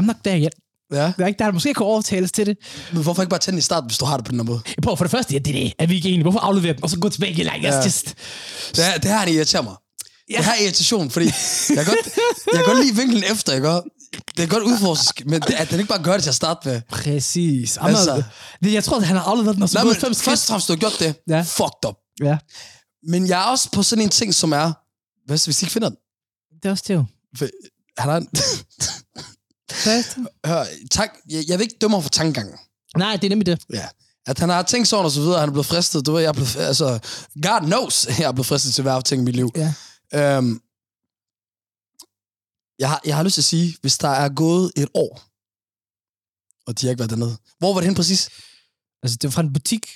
I'm 0.00 0.04
not 0.04 0.16
there 0.24 0.40
yet. 0.40 0.54
Ja, 0.92 0.98
Der 0.98 1.12
er 1.18 1.26
ikke 1.26 1.38
der, 1.38 1.44
der 1.44 1.52
måske 1.52 1.74
kan 1.74 1.86
overtales 1.86 2.32
til 2.32 2.46
det. 2.46 2.56
men 2.92 3.02
hvorfor 3.02 3.22
ikke 3.22 3.30
bare 3.30 3.40
tænde 3.40 3.58
i 3.58 3.62
starten, 3.62 3.86
hvis 3.90 3.98
du 3.98 4.04
har 4.04 4.16
det 4.16 4.24
på 4.26 4.30
den 4.32 4.38
her 4.38 4.44
måde? 4.44 4.60
Jeg 4.66 4.82
prøver 4.82 4.96
for 4.96 5.04
det 5.04 5.10
første, 5.10 5.32
ja, 5.34 5.38
det 5.38 5.56
er 5.56 5.60
det. 5.62 5.72
Er 5.78 5.86
vi 5.86 5.94
ikke 5.94 6.08
enige? 6.08 6.22
Hvorfor 6.22 6.38
aflevere 6.38 6.72
den, 6.72 6.82
og 6.82 6.90
så 6.90 6.98
gå 6.98 7.08
tilbage 7.08 7.32
igen? 7.32 7.44
Like, 7.54 7.66
Ja. 7.68 7.82
just... 7.84 8.14
Det 8.76 8.84
her, 8.84 8.98
det 8.98 9.10
her 9.10 9.24
det 9.24 9.32
irriterer 9.34 9.62
mig. 9.62 9.74
Ja. 10.30 10.36
Det 10.36 10.44
her 10.44 10.52
er 10.52 10.62
irritation, 10.62 11.10
fordi 11.10 11.26
jeg 11.26 11.76
kan 11.76 11.84
godt, 11.84 12.06
jeg 12.46 12.54
kan 12.54 12.64
godt 12.64 12.84
lide 12.86 12.96
vinklen 12.96 13.24
efter, 13.32 13.60
gør. 13.60 13.80
Det 14.36 14.42
er 14.42 14.46
godt 14.46 14.62
udforsk, 14.62 15.22
men 15.26 15.40
det, 15.40 15.54
at 15.54 15.70
den 15.70 15.78
ikke 15.80 15.88
bare 15.88 16.02
gør 16.02 16.12
det 16.12 16.22
til 16.22 16.30
at 16.30 16.34
starte 16.34 16.68
med. 16.68 16.80
Præcis. 16.90 17.76
I'm 17.78 17.86
Altså. 17.86 18.22
det, 18.64 18.72
jeg 18.72 18.84
tror, 18.84 18.96
at 18.96 19.04
han 19.06 19.16
har 19.16 19.24
afleveret 19.24 19.54
den, 19.54 19.62
og 19.62 19.68
så 19.68 19.78
Nej, 19.78 19.84
men 19.84 19.94
fem 19.94 20.14
først 20.14 20.28
og 20.28 20.46
fremmest, 20.46 20.68
du 20.68 20.72
har 20.72 20.78
gjort 20.78 20.96
det. 20.98 21.14
Ja. 21.28 21.40
Fucked 21.42 21.84
up. 21.88 21.94
Ja, 22.22 22.38
Men 23.08 23.28
jeg 23.28 23.40
er 23.40 23.44
også 23.44 23.70
på 23.72 23.82
sådan 23.82 24.04
en 24.04 24.08
ting, 24.10 24.34
som 24.34 24.52
er... 24.52 24.72
Hvad 25.26 25.44
hvis 25.46 25.62
I 25.62 25.64
ikke 25.64 25.72
finder 25.72 25.88
den? 25.88 25.98
det 26.62 26.68
er 26.68 26.70
også 26.70 26.84
det 26.88 26.94
jo. 26.94 27.04
For, 27.38 27.46
han 27.98 28.08
har 28.10 28.16
en, 28.16 28.28
Fristet? 29.70 30.26
Hør, 30.46 30.64
tak, 30.90 31.10
jeg, 31.30 31.44
jeg 31.48 31.58
vil 31.58 31.62
ikke 31.64 31.76
dømme 31.80 31.96
ham 31.96 32.02
for 32.02 32.10
tankegangen. 32.10 32.58
Nej, 32.96 33.16
det 33.16 33.24
er 33.24 33.28
nemlig 33.28 33.46
det. 33.46 33.64
Ja. 33.72 33.88
At 34.26 34.38
han 34.38 34.48
har 34.48 34.62
tænkt 34.62 34.88
sådan 34.88 35.04
og 35.04 35.10
så 35.10 35.20
videre, 35.20 35.40
han 35.40 35.48
er 35.48 35.52
blevet 35.52 35.66
fristet. 35.66 36.06
Du 36.06 36.12
ved, 36.12 36.20
jeg 36.20 36.28
er 36.28 36.32
blevet, 36.32 36.56
altså, 36.56 36.98
God 37.42 37.66
knows, 37.66 38.06
jeg 38.18 38.28
er 38.28 38.32
blevet 38.32 38.46
fristet 38.46 38.74
til 38.74 38.82
hver 38.82 39.00
ting 39.00 39.22
i 39.22 39.24
mit 39.24 39.36
liv. 39.36 39.50
Ja. 39.56 39.74
Øhm, 40.14 40.60
jeg, 42.78 42.88
har, 42.88 43.00
jeg 43.04 43.16
har 43.16 43.22
lyst 43.22 43.34
til 43.34 43.40
at 43.40 43.44
sige, 43.44 43.76
hvis 43.80 43.98
der 43.98 44.08
er 44.08 44.28
gået 44.28 44.72
et 44.76 44.88
år, 44.94 45.22
og 46.66 46.80
de 46.80 46.86
har 46.86 46.90
ikke 46.90 46.98
været 46.98 47.10
dernede. 47.10 47.36
Hvor 47.58 47.72
var 47.72 47.80
det 47.80 47.86
hen 47.86 47.94
præcis? 47.94 48.30
Altså, 49.02 49.18
det 49.22 49.28
var 49.28 49.30
fra 49.30 49.42
en 49.42 49.52
butik, 49.52 49.86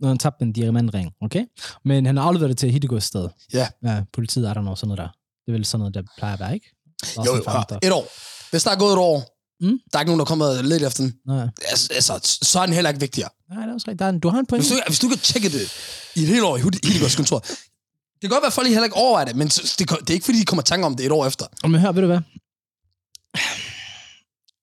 når 0.00 0.08
han 0.08 0.18
tabte 0.18 0.42
en 0.42 0.52
diamantring, 0.52 1.12
okay? 1.20 1.44
Men 1.84 2.06
han 2.06 2.16
har 2.16 2.24
afleveret 2.24 2.48
det 2.50 2.58
til 2.58 2.70
Hittegårds 2.70 3.04
sted. 3.04 3.28
Ja. 3.52 3.68
Ja, 3.82 4.02
politiet 4.12 4.48
er 4.48 4.54
der 4.54 4.60
noget 4.60 4.78
sådan 4.78 4.88
noget 4.88 4.98
der. 4.98 5.08
Det 5.46 5.52
er 5.52 5.52
vel 5.52 5.64
sådan 5.64 5.78
noget, 5.78 5.94
der 5.94 6.02
plejer 6.18 6.34
at 6.34 6.40
være, 6.40 6.54
ikke? 6.54 6.76
Jo, 7.16 7.24
jo, 7.24 7.78
et 7.82 7.92
år. 7.92 8.08
Hvis 8.50 8.62
der 8.62 8.70
er 8.70 8.76
gået 8.78 8.92
et 8.92 8.98
år, 8.98 9.34
Mm. 9.60 9.78
der 9.92 9.98
er 9.98 10.02
ikke 10.02 10.08
nogen, 10.10 10.18
der 10.18 10.24
kommer 10.24 10.62
lidt 10.62 10.82
efter 10.82 11.02
den. 11.02 11.14
Nej, 11.26 11.46
Altså, 11.70 11.88
altså, 11.92 12.38
så 12.42 12.60
er 12.60 12.66
den 12.66 12.74
heller 12.74 12.90
ikke 12.90 13.00
vigtigere. 13.00 13.30
Nej, 13.50 13.60
det 13.62 13.70
er 13.70 13.74
også 13.74 13.84
rigtigt. 13.88 13.98
Der 13.98 14.04
er 14.04 14.08
en, 14.10 14.20
du 14.20 14.28
har 14.28 14.38
en 14.38 14.46
point. 14.46 14.64
Hvis 14.64 14.72
du, 14.72 14.82
hvis 14.86 14.98
du 14.98 15.08
kan 15.08 15.18
tjekke 15.18 15.48
det 15.48 15.72
i 16.16 16.20
et 16.22 16.26
helt 16.28 16.42
år 16.42 16.56
i 16.56 16.60
Hittegårds 16.60 17.16
kontor, 17.16 17.38
det 17.38 18.20
kan 18.20 18.30
godt 18.30 18.42
være, 18.42 18.46
at 18.46 18.52
folk 18.52 18.68
heller 18.68 18.84
ikke 18.84 18.96
overvejer 18.96 19.24
det, 19.24 19.36
men 19.36 19.48
det, 19.48 19.78
det 19.78 20.10
er 20.10 20.14
ikke, 20.14 20.24
fordi 20.24 20.38
de 20.40 20.44
kommer 20.44 20.62
tanke 20.62 20.86
om 20.86 20.96
det 20.96 21.06
et 21.06 21.12
år 21.12 21.26
efter. 21.26 21.46
Og 21.62 21.70
Men 21.70 21.80
hør, 21.80 21.92
ved 21.92 22.02
du 22.02 22.06
hvad? 22.06 22.20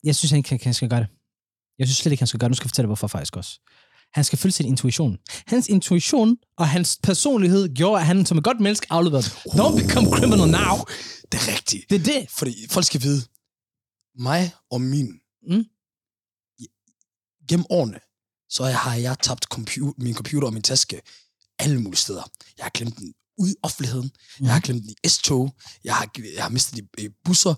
Jeg 0.04 0.16
synes 0.16 0.32
ikke, 0.32 0.50
han, 0.50 0.60
han 0.64 0.74
skal 0.74 0.90
gøre 0.90 1.00
det. 1.00 1.08
Jeg 1.80 1.88
synes 1.88 1.98
slet 1.98 2.12
ikke, 2.12 2.22
han 2.22 2.28
skal 2.28 2.40
gøre 2.40 2.48
det. 2.48 2.52
Nu 2.52 2.56
skal 2.56 2.66
jeg 2.66 2.70
fortælle 2.70 2.84
dig, 2.86 2.90
hvorfor 2.90 3.08
faktisk 3.08 3.36
også. 3.38 3.60
Han 4.14 4.24
skal 4.24 4.40
følge 4.40 4.54
sin 4.54 4.66
intuition. 4.66 5.18
Hans 5.48 5.68
intuition 5.68 6.38
og 6.58 6.68
hans 6.68 7.00
personlighed 7.04 7.74
gjorde, 7.76 8.00
at 8.00 8.06
han 8.06 8.26
som 8.26 8.38
et 8.38 8.44
godt 8.44 8.60
menneske 8.60 8.88
afleverede. 8.90 9.26
Don't 9.28 9.76
become 9.84 10.12
criminal 10.12 10.48
now. 10.50 10.76
Det 11.32 11.38
er 11.42 11.48
rigtigt. 11.56 11.84
Det 11.90 11.96
er 12.00 12.04
det. 12.04 12.26
Fordi 12.38 12.56
folk 12.72 12.86
skal 12.86 13.02
vide, 13.02 13.22
mig 14.18 14.54
og 14.72 14.82
min, 14.82 15.20
Mm. 15.50 15.66
gennem 17.50 17.66
årene, 17.70 18.00
så 18.50 18.64
har 18.64 18.96
jeg 18.96 19.20
tabt 19.20 19.44
computer, 19.44 19.94
min 20.04 20.16
computer 20.16 20.48
og 20.48 20.54
min 20.54 20.62
taske 20.64 21.02
alle 21.60 21.82
mulige 21.82 21.98
steder. 21.98 22.24
Jeg 22.58 22.66
har 22.66 22.70
glemt 22.70 22.98
den 22.98 23.14
ude 23.38 23.52
i 23.52 23.56
offentligheden. 23.64 24.12
Mm. 24.40 24.46
Jeg 24.46 24.54
har 24.54 24.60
glemt 24.62 24.82
den 24.84 24.90
i 24.90 25.08
S-tog. 25.08 25.56
Jeg 25.84 25.96
har, 25.96 26.10
jeg 26.36 26.44
har 26.44 26.50
mistet 26.50 26.74
den 26.76 26.88
i, 26.98 27.06
i 27.06 27.10
busser. 27.26 27.56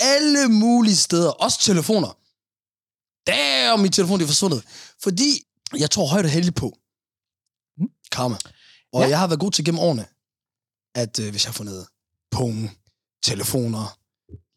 Alle 0.00 0.48
mulige 0.48 0.96
steder. 0.96 1.30
Også 1.30 1.58
telefoner. 1.62 2.12
Damn, 3.26 3.82
min 3.82 3.92
telefon 3.92 4.20
er 4.20 4.26
forsvundet. 4.26 4.64
Fordi 5.02 5.42
jeg 5.78 5.90
tror 5.90 6.06
højt 6.06 6.24
og 6.24 6.30
heldigt 6.30 6.56
på 6.56 6.78
Mm. 7.78 7.90
karma. 8.12 8.36
Og 8.92 9.02
Ja. 9.02 9.08
jeg 9.08 9.18
har 9.18 9.26
været 9.26 9.40
god 9.40 9.52
til 9.52 9.64
gennem 9.64 9.78
årene, 9.78 10.06
at 10.94 11.18
øh, 11.18 11.30
hvis 11.30 11.44
jeg 11.44 11.48
har 11.48 11.56
fundet 11.56 11.86
punge, 12.30 12.70
telefoner, 13.22 13.98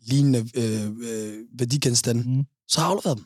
lignende 0.10 0.50
øh, 0.54 0.86
øh, 1.10 1.34
værdigenstande, 1.60 2.24
Mm. 2.30 2.44
så 2.68 2.80
har 2.80 2.88
jeg 2.88 2.92
afleveret 2.92 3.18
dem. 3.18 3.26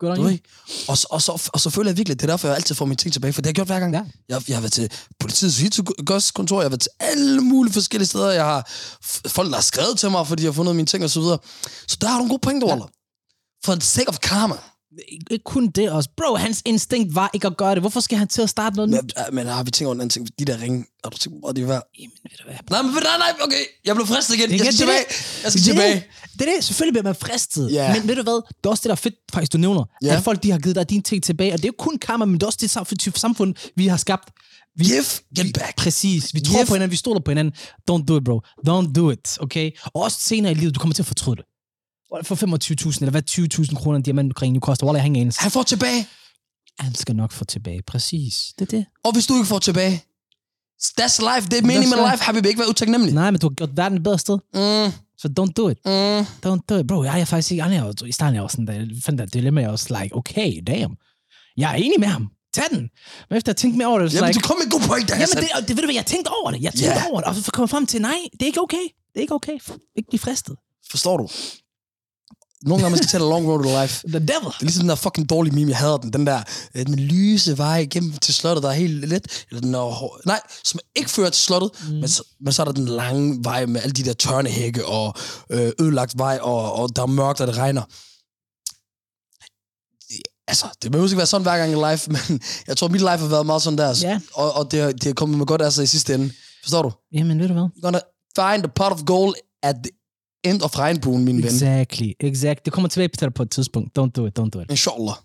Good 0.00 0.10
on 0.12 0.16
Du 0.18 0.28
ikke? 0.28 0.44
Og, 0.88 0.98
så- 0.98 1.06
og, 1.10 1.22
så, 1.22 1.50
og 1.54 1.60
så 1.60 1.70
føler 1.70 1.90
jeg 1.90 1.96
virkelig, 1.96 2.20
det 2.20 2.26
er 2.26 2.32
derfor, 2.32 2.48
jeg 2.48 2.56
altid 2.56 2.74
får 2.74 2.84
mine 2.84 2.96
ting 2.96 3.12
tilbage, 3.12 3.32
for 3.32 3.40
det 3.42 3.46
har 3.46 3.50
jeg 3.50 3.54
gjort 3.54 3.66
hver 3.66 3.80
gang. 3.80 3.94
Ja. 3.94 4.04
Jeg, 4.28 4.42
jeg 4.48 4.56
har 4.56 4.60
været 4.60 4.72
til 4.72 4.92
politiets 5.20 6.30
kontor, 6.30 6.56
jeg 6.60 6.64
har 6.64 6.68
været 6.68 6.80
til 6.80 6.90
alle 7.00 7.40
mulige 7.40 7.72
forskellige 7.72 8.08
steder, 8.08 8.30
jeg 8.30 8.44
har 8.44 8.70
folk, 9.28 9.48
der 9.48 9.54
har 9.54 9.62
skrevet 9.62 9.98
til 9.98 10.10
mig, 10.10 10.26
fordi 10.26 10.42
jeg 10.42 10.48
har 10.50 10.54
fundet 10.54 10.76
mine 10.76 10.86
ting 10.86 11.04
og 11.04 11.10
så 11.10 11.20
videre. 11.20 11.38
Så 11.88 11.96
der 12.00 12.08
har 12.08 12.18
du 12.18 12.24
en 12.24 12.30
god 12.30 12.38
pointe, 12.38 12.66
Waller. 12.66 12.88
For 13.64 13.72
the 13.74 13.80
sake 13.80 14.08
of 14.08 14.18
karma. 14.18 14.54
Ikke 15.30 15.44
kun 15.44 15.66
det 15.68 15.90
også. 15.90 16.10
Bro, 16.16 16.36
hans 16.36 16.62
instinkt 16.64 17.14
var 17.14 17.30
ikke 17.34 17.46
at 17.46 17.56
gøre 17.56 17.74
det. 17.74 17.82
Hvorfor 17.82 18.00
skal 18.00 18.18
han 18.18 18.28
til 18.28 18.42
at 18.42 18.50
starte 18.50 18.76
noget 18.76 18.90
nyt? 18.90 19.12
Men, 19.26 19.34
men 19.34 19.46
har 19.46 19.62
vi 19.62 19.70
tænkt 19.70 19.86
over 19.86 19.94
en 19.94 20.00
anden 20.00 20.10
ting? 20.10 20.28
De 20.38 20.44
der 20.44 20.60
ringe, 20.62 20.84
har 21.04 21.10
du 21.10 21.18
tænkt, 21.18 21.38
hvor 21.40 21.52
de 21.52 21.62
er 21.62 21.66
værd? 21.66 21.82
Jamen, 21.98 22.12
ved 22.22 22.30
du 22.38 22.44
hvad? 22.44 22.54
Nej, 22.70 22.82
men 22.82 22.90
nej, 22.92 23.18
nej, 23.18 23.32
okay. 23.44 23.64
Jeg 23.84 23.94
blev 23.94 24.06
fristet 24.06 24.34
igen. 24.34 24.50
Jeg 24.50 24.54
Igen, 24.60 24.72
skal 24.72 24.72
det 24.72 24.78
tilbage. 24.78 25.04
Jeg 25.44 25.52
skal 25.52 25.58
det 25.58 25.64
tilbage. 25.70 25.94
Det, 25.94 26.38
det 26.40 26.48
er 26.48 26.52
det. 26.56 26.64
Selvfølgelig 26.64 26.92
bliver 26.92 27.04
man 27.04 27.14
fristet. 27.14 27.72
Ja. 27.72 27.94
Men 27.98 28.08
ved 28.08 28.16
du 28.16 28.22
hvad? 28.22 28.32
Det 28.48 28.64
er 28.64 28.68
også 28.68 28.80
det, 28.80 28.88
der 28.88 28.94
er 28.94 29.04
fedt, 29.06 29.14
faktisk, 29.34 29.52
du 29.52 29.58
nævner. 29.58 29.84
Ja. 30.02 30.16
At 30.16 30.22
folk, 30.24 30.42
de 30.42 30.50
har 30.50 30.58
givet 30.58 30.76
dig 30.76 30.90
dine 30.90 31.02
ting 31.02 31.22
tilbage. 31.24 31.52
Og 31.52 31.58
det 31.58 31.64
er 31.64 31.68
jo 31.68 31.74
kun 31.78 31.98
karma, 31.98 32.24
men 32.24 32.34
det 32.34 32.42
er 32.42 32.46
også 32.46 32.58
det 32.60 32.76
sam- 32.76 33.16
samfund, 33.18 33.54
vi 33.76 33.86
har 33.86 33.96
skabt. 33.96 34.28
Vi, 34.76 34.84
Give, 34.84 35.04
get 35.38 35.54
back. 35.58 35.76
Præcis. 35.76 36.34
Vi 36.34 36.40
tror 36.40 36.56
Give- 36.58 36.66
på 36.66 36.74
hinanden, 36.74 36.90
vi 36.90 36.96
stoler 36.96 37.20
på 37.20 37.30
hinanden. 37.30 37.54
Don't 37.90 38.04
do 38.08 38.16
it, 38.18 38.24
bro. 38.24 38.40
Don't 38.68 38.92
do 38.92 39.10
it, 39.10 39.38
okay? 39.40 39.70
Og 39.94 40.02
også 40.02 40.18
senere 40.20 40.52
i 40.52 40.54
livet, 40.54 40.74
du 40.74 40.80
kommer 40.80 40.94
til 40.94 41.02
at 41.02 41.06
fortryde 41.06 41.36
det. 41.36 41.44
For 42.22 42.34
25.000, 42.34 42.98
eller 43.00 43.10
hvad 43.10 43.22
20.000 43.30 43.74
kroner 43.74 43.96
en 43.96 44.02
diamantring 44.02 44.54
nu 44.54 44.60
koster. 44.60 44.86
Wallah, 44.86 45.06
ingen 45.06 45.20
anelse. 45.20 45.40
Han 45.40 45.50
får 45.50 45.62
tilbage. 45.62 46.06
Han 46.78 46.94
skal 46.94 47.16
nok 47.16 47.32
få 47.32 47.44
tilbage. 47.44 47.82
Præcis. 47.82 48.52
Det 48.58 48.72
er 48.72 48.76
det. 48.76 48.86
Og 49.04 49.12
hvis 49.12 49.26
du 49.26 49.34
ikke 49.34 49.46
får 49.46 49.58
tilbage, 49.58 50.04
that's 51.00 51.34
life. 51.34 51.48
Det 51.50 51.58
er 51.58 51.62
meningen 51.62 51.90
med 51.90 52.10
life. 52.10 52.24
Har 52.24 52.32
vi 52.32 52.48
ikke 52.48 52.58
været 52.58 52.70
utaknemmelig? 52.70 53.14
Nej, 53.14 53.30
men 53.30 53.40
du 53.40 53.48
har 53.48 53.54
gjort 53.54 53.76
verden 53.76 53.98
et 53.98 54.04
bedre 54.04 54.18
sted. 54.18 54.38
Mm, 54.54 54.92
Så 55.18 55.28
don't 55.40 55.52
do 55.52 55.68
it. 55.68 55.78
mm. 55.84 56.20
Don't 56.46 56.64
do 56.68 56.76
it. 56.78 56.86
Bro, 56.86 57.04
jeg 57.04 57.20
er 57.20 57.24
faktisk 57.24 57.50
ikke... 57.52 57.64
Jeg 57.64 57.94
I 58.06 58.12
starten 58.12 58.34
jeg 58.34 58.42
også 58.42 58.54
sådan, 58.54 58.66
da 58.66 58.72
jeg 58.72 58.88
fandt 59.04 59.20
det 59.20 59.34
dilemma, 59.34 59.60
jeg 59.60 59.68
var 59.68 59.72
også 59.72 60.00
like, 60.02 60.16
okay, 60.16 60.52
damn. 60.66 60.96
Jeg 61.56 61.70
er 61.70 61.74
enig 61.74 62.00
med 62.00 62.08
ham. 62.08 62.30
Tag 62.54 62.64
den. 62.70 62.90
Men 63.28 63.36
efter 63.36 63.52
jeg 63.52 63.56
tænkte 63.56 63.78
mere 63.78 63.88
over 63.88 63.98
det, 63.98 64.10
så 64.12 64.16
Jamen, 64.16 64.28
like, 64.28 64.40
du 64.42 64.46
kom 64.48 64.56
med 64.58 64.64
en 64.64 64.70
god 64.70 64.80
point, 64.88 65.08
der 65.08 65.14
Jamen, 65.14 65.36
det, 65.36 65.68
det 65.68 65.76
ved 65.76 65.82
du 65.82 65.86
hvad, 65.86 65.94
jeg 65.94 66.06
tænkte 66.06 66.28
over 66.28 66.50
det. 66.50 66.62
Jeg 66.62 66.72
tænkte 66.72 66.98
yeah. 66.98 67.10
over 67.10 67.20
det, 67.20 67.28
og 67.28 67.34
så 67.34 67.50
kom 67.52 67.62
jeg 67.62 67.70
frem 67.70 67.86
til, 67.86 68.00
nej, 68.02 68.18
det 68.32 68.42
er 68.42 68.46
ikke 68.46 68.60
okay. 68.60 68.86
Det 69.12 69.16
er 69.16 69.20
ikke 69.20 69.34
okay. 69.34 69.56
Ikke 69.96 70.08
blive 70.08 70.18
fristet. 70.18 70.56
Forstår 70.90 71.16
du? 71.16 71.28
Nogle 72.62 72.82
gange 72.82 72.90
man 72.90 72.98
skal 72.98 73.08
tage 73.08 73.30
long 73.30 73.48
road 73.48 73.64
to 73.64 73.80
life. 73.82 74.08
The 74.08 74.18
devil. 74.18 74.28
Det 74.28 74.60
er 74.60 74.64
ligesom 74.64 74.82
den 74.82 74.88
der 74.88 74.94
fucking 74.94 75.30
dårlige 75.30 75.54
meme, 75.54 75.70
jeg 75.70 75.78
havde 75.78 75.98
den. 76.02 76.12
Den 76.12 76.26
der 76.26 76.42
øh, 76.74 76.86
den 76.86 76.94
lyse 76.94 77.58
vej 77.58 77.78
igennem 77.78 78.12
til 78.12 78.34
slottet, 78.34 78.62
der 78.62 78.68
er 78.68 78.72
helt 78.74 79.08
let. 79.08 79.44
Eller 79.50 79.60
den 79.60 79.74
er, 79.74 80.26
nej, 80.26 80.40
som 80.64 80.80
ikke 80.96 81.10
fører 81.10 81.30
til 81.30 81.42
slottet, 81.42 81.70
mm. 81.88 81.94
men, 81.94 82.08
så, 82.08 82.24
men 82.40 82.52
så 82.52 82.62
er 82.62 82.64
der 82.64 82.72
den 82.72 82.88
lange 82.88 83.44
vej 83.44 83.66
med 83.66 83.80
alle 83.82 83.92
de 83.92 84.04
der 84.04 84.12
tørnehække 84.12 84.86
og 84.86 85.14
øh, 85.50 85.72
ødelagt 85.80 86.18
vej, 86.18 86.38
og, 86.42 86.72
og 86.72 86.96
der 86.96 87.02
er 87.02 87.06
mørkt, 87.06 87.40
og 87.40 87.46
det 87.46 87.56
regner. 87.56 87.82
Altså, 90.48 90.66
det 90.82 90.90
behøver 90.90 91.08
ikke 91.08 91.16
være 91.16 91.26
sådan 91.26 91.42
hver 91.42 91.58
gang 91.58 91.72
i 91.72 91.92
life, 91.92 92.10
men 92.14 92.40
jeg 92.66 92.76
tror, 92.76 92.88
mit 92.88 93.00
life 93.00 93.18
har 93.18 93.28
været 93.28 93.46
meget 93.46 93.62
sådan 93.62 93.78
der. 93.78 93.94
Ja. 94.02 94.20
Og, 94.34 94.52
og 94.52 94.72
det, 94.72 95.02
det 95.02 95.10
er 95.10 95.14
kommet 95.14 95.38
med 95.38 95.46
godt 95.46 95.62
af 95.62 95.72
sig 95.72 95.82
i 95.82 95.86
sidste 95.86 96.14
ende. 96.14 96.32
Forstår 96.62 96.82
du? 96.82 96.92
Jamen, 97.12 97.40
ved 97.40 97.48
du 97.48 97.54
hvad? 97.54 97.62
You're 97.62 97.80
gonna 97.80 98.00
find 98.36 98.64
a 98.64 98.68
pot 98.68 98.92
of 98.92 99.04
gold 99.04 99.34
at 99.62 99.76
the 99.84 99.90
end 100.44 100.62
of 100.62 100.78
regnbuen, 100.78 101.24
min 101.24 101.36
ven. 101.36 101.44
Exactly, 101.44 102.12
exactly. 102.20 102.62
Det 102.64 102.72
kommer 102.72 102.88
tilbage 102.88 103.08
til 103.08 103.20
dig 103.20 103.34
på 103.34 103.42
et 103.42 103.50
tidspunkt. 103.50 103.98
Don't 103.98 104.10
do 104.10 104.26
it, 104.26 104.38
don't 104.38 104.50
do 104.50 104.60
it. 104.60 104.70
Inshallah. 104.70 105.16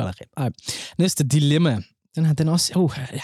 Up. 0.00 0.14
Ej. 0.36 0.50
Næste 0.98 1.24
dilemma. 1.24 1.82
Den 2.14 2.26
her, 2.26 2.32
den 2.32 2.48
er 2.48 2.52
også... 2.52 2.72
Uh, 2.76 2.92
ja. 3.12 3.20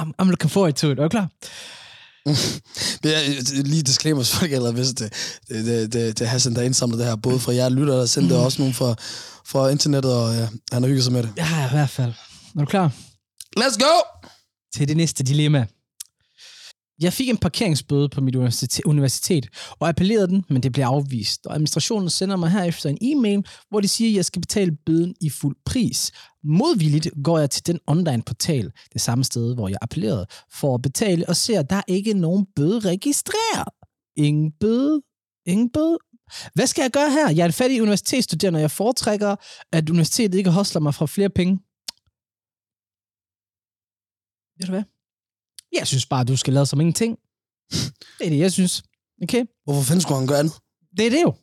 I'm, 0.00 0.12
I'm 0.22 0.24
looking 0.24 0.50
forward 0.50 0.74
to 0.74 0.90
it. 0.90 0.98
Er 0.98 1.02
du 1.02 1.08
klar? 1.08 1.30
Det 3.02 3.16
er 3.16 3.20
øh, 3.28 3.64
lige 3.64 3.82
disclaimer, 3.82 4.22
så 4.22 4.36
folk 4.36 4.52
allerede 4.52 4.74
vidste 4.74 5.04
det. 5.04 5.12
Det, 5.48 5.64
det, 5.64 5.92
det, 5.92 6.18
det 6.18 6.24
er 6.24 6.28
Hassan, 6.28 6.54
der 6.54 6.62
indsamler 6.62 6.96
det 6.96 7.06
her, 7.06 7.16
både 7.16 7.40
fra 7.40 7.54
jer 7.54 7.68
lytter, 7.68 7.96
der 7.96 8.06
sendte 8.06 8.36
og 8.36 8.44
også 8.44 8.62
nogle 8.62 8.74
fra, 8.74 8.94
fra 9.46 9.68
internettet, 9.68 10.14
og 10.14 10.34
ja, 10.34 10.48
han 10.72 10.82
har 10.82 10.88
hygget 10.88 11.04
sig 11.04 11.12
med 11.12 11.22
det. 11.22 11.32
Ja, 11.36 11.66
i 11.66 11.70
hvert 11.70 11.90
fald. 11.90 12.12
Er 12.56 12.60
du 12.60 12.66
klar? 12.66 12.92
Let's 13.58 13.78
go! 13.78 14.20
til 14.74 14.88
det 14.88 14.96
næste 14.96 15.24
dilemma. 15.24 15.66
Jeg 17.00 17.12
fik 17.12 17.28
en 17.28 17.38
parkeringsbøde 17.38 18.08
på 18.08 18.20
mit 18.20 18.36
universitet, 18.36 18.84
universitet 18.84 19.48
og 19.78 19.88
appellerede 19.88 20.28
den, 20.28 20.44
men 20.48 20.62
det 20.62 20.72
blev 20.72 20.84
afvist. 20.84 21.46
Og 21.46 21.54
administrationen 21.54 22.10
sender 22.10 22.36
mig 22.36 22.50
herefter 22.50 22.88
en 22.88 22.98
e-mail, 23.00 23.46
hvor 23.68 23.80
de 23.80 23.88
siger, 23.88 24.10
at 24.10 24.16
jeg 24.16 24.24
skal 24.24 24.40
betale 24.40 24.76
bøden 24.86 25.14
i 25.20 25.30
fuld 25.30 25.56
pris. 25.64 26.12
Modvilligt 26.44 27.08
går 27.24 27.38
jeg 27.38 27.50
til 27.50 27.66
den 27.66 27.78
online 27.86 28.22
portal, 28.22 28.72
det 28.92 29.00
samme 29.00 29.24
sted, 29.24 29.54
hvor 29.54 29.68
jeg 29.68 29.78
appellerede, 29.82 30.26
for 30.52 30.74
at 30.74 30.82
betale, 30.82 31.28
og 31.28 31.36
ser, 31.36 31.60
at 31.60 31.70
der 31.70 31.76
er 31.76 31.82
ikke 31.88 32.14
nogen 32.14 32.46
bøde 32.56 32.78
registreret. 32.78 33.74
Ingen 34.16 34.52
bøde. 34.52 35.02
Ingen 35.46 35.70
bøde. 35.70 35.98
Hvad 36.54 36.66
skal 36.66 36.82
jeg 36.82 36.90
gøre 36.90 37.10
her? 37.10 37.30
Jeg 37.30 37.42
er 37.42 37.46
en 37.46 37.52
fattig 37.52 37.82
universitetsstuderende, 37.82 38.58
og 38.58 38.62
jeg 38.62 38.70
foretrækker, 38.70 39.36
at 39.72 39.90
universitetet 39.90 40.38
ikke 40.38 40.50
hostler 40.50 40.80
mig 40.80 40.94
fra 40.94 41.06
flere 41.06 41.30
penge. 41.30 41.58
Ved 44.58 44.66
du 44.66 44.72
hvad? 44.72 44.99
Jeg 45.78 45.86
synes 45.86 46.06
bare, 46.06 46.24
du 46.24 46.36
skal 46.36 46.52
lade 46.52 46.66
som 46.66 46.80
ingenting. 46.80 47.16
Det 48.18 48.26
er 48.26 48.30
det, 48.30 48.38
jeg 48.38 48.52
synes. 48.52 48.82
Okay? 49.22 49.44
Hvorfor 49.64 49.82
fanden 49.82 50.00
skulle 50.00 50.18
han 50.18 50.26
gøre 50.26 50.38
andet? 50.38 50.52
Det 50.96 51.06
er 51.06 51.10
det 51.10 51.22
jo. 51.22 51.34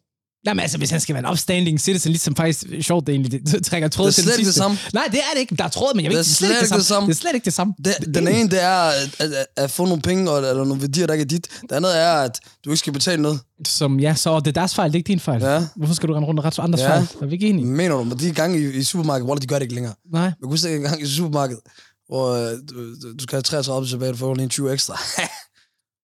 Jamen 0.45 0.59
altså, 0.59 0.77
hvis 0.77 0.89
han 0.89 0.99
skal 0.99 1.13
være 1.15 1.23
en 1.23 1.31
upstanding 1.31 1.79
citizen, 1.81 2.11
ligesom 2.11 2.35
faktisk 2.35 2.65
sjovt, 2.81 3.07
det 3.07 3.13
egentlig 3.15 3.47
det 3.53 3.65
trækker 3.65 3.87
tråd 3.87 4.05
Det 4.05 4.11
er 4.11 4.13
til 4.13 4.23
slet 4.23 4.33
den 4.33 4.39
ikke 4.39 4.47
det 4.47 4.53
sidste. 4.53 4.57
samme. 4.57 4.77
Nej, 4.93 5.03
det 5.11 5.19
er 5.19 5.33
det 5.33 5.39
ikke. 5.39 5.55
Der 5.55 5.63
er 5.63 5.67
tråd, 5.67 5.95
men 5.95 6.05
jeg 6.05 6.11
ved 6.11 6.17
Det 6.17 6.23
er 6.25 6.27
det 6.27 6.35
slet 6.35 6.49
ikke 6.61 6.75
det 6.75 6.85
samme. 6.85 7.07
Det 7.09 7.13
er 7.15 7.17
slet 7.17 7.33
ikke 7.35 7.45
det 7.45 7.53
samme. 7.53 7.73
Det, 7.85 8.15
den 8.15 8.27
ene, 8.27 8.49
det 8.49 8.63
er 8.63 8.69
at, 8.79 9.15
at, 9.21 9.45
at, 9.57 9.71
få 9.71 9.85
nogle 9.85 10.01
penge, 10.01 10.31
og, 10.31 10.37
eller 10.37 10.63
nogle 10.65 10.81
værdier, 10.81 11.05
der 11.07 11.13
ikke 11.13 11.23
er 11.23 11.27
dit. 11.27 11.47
Det 11.61 11.71
andet 11.71 11.97
er, 11.97 12.11
at 12.13 12.39
du 12.65 12.69
ikke 12.69 12.77
skal 12.79 12.93
betale 12.93 13.21
noget. 13.21 13.39
Som, 13.65 13.99
ja, 13.99 14.15
så 14.15 14.39
det 14.39 14.47
er 14.47 14.51
deres 14.51 14.75
fejl, 14.75 14.89
det 14.91 14.95
er 14.95 14.99
ikke 14.99 15.07
din 15.07 15.19
fejl. 15.19 15.41
Ja. 15.41 15.67
Hvorfor 15.75 15.93
skal 15.93 16.09
du 16.09 16.13
rende 16.13 16.27
rundt 16.27 16.39
og 16.39 16.45
rette 16.45 16.61
andres 16.61 16.81
Ja. 16.81 16.89
fejl? 16.89 17.07
Er 17.21 17.25
vi 17.25 17.33
ikke 17.33 17.47
enige? 17.47 17.65
Mener 17.65 17.95
du, 17.95 18.03
men 18.03 18.19
de 18.19 18.31
gange 18.31 18.59
i, 18.59 18.77
i 18.77 18.83
supermarkedet, 18.83 19.27
hvor 19.27 19.35
de 19.35 19.47
gør 19.47 19.55
det 19.55 19.63
ikke 19.63 19.75
længere. 19.75 19.93
Nej. 20.13 20.21
Jeg 20.23 20.33
kunne 20.41 20.51
huske 20.51 20.75
en 20.75 20.81
gang 20.81 21.01
i 21.01 21.05
supermarkedet, 21.07 21.61
hvor 22.07 22.33
øh, 22.33 22.51
du, 22.69 22.93
du, 23.17 23.23
skal 23.23 23.35
have 23.35 23.41
33 23.41 23.87
tilbage, 23.87 24.11
du 24.11 24.17
får 24.17 24.33
lige 24.33 24.43
en 24.43 24.49
20 24.49 24.73
ekstra. 24.73 24.99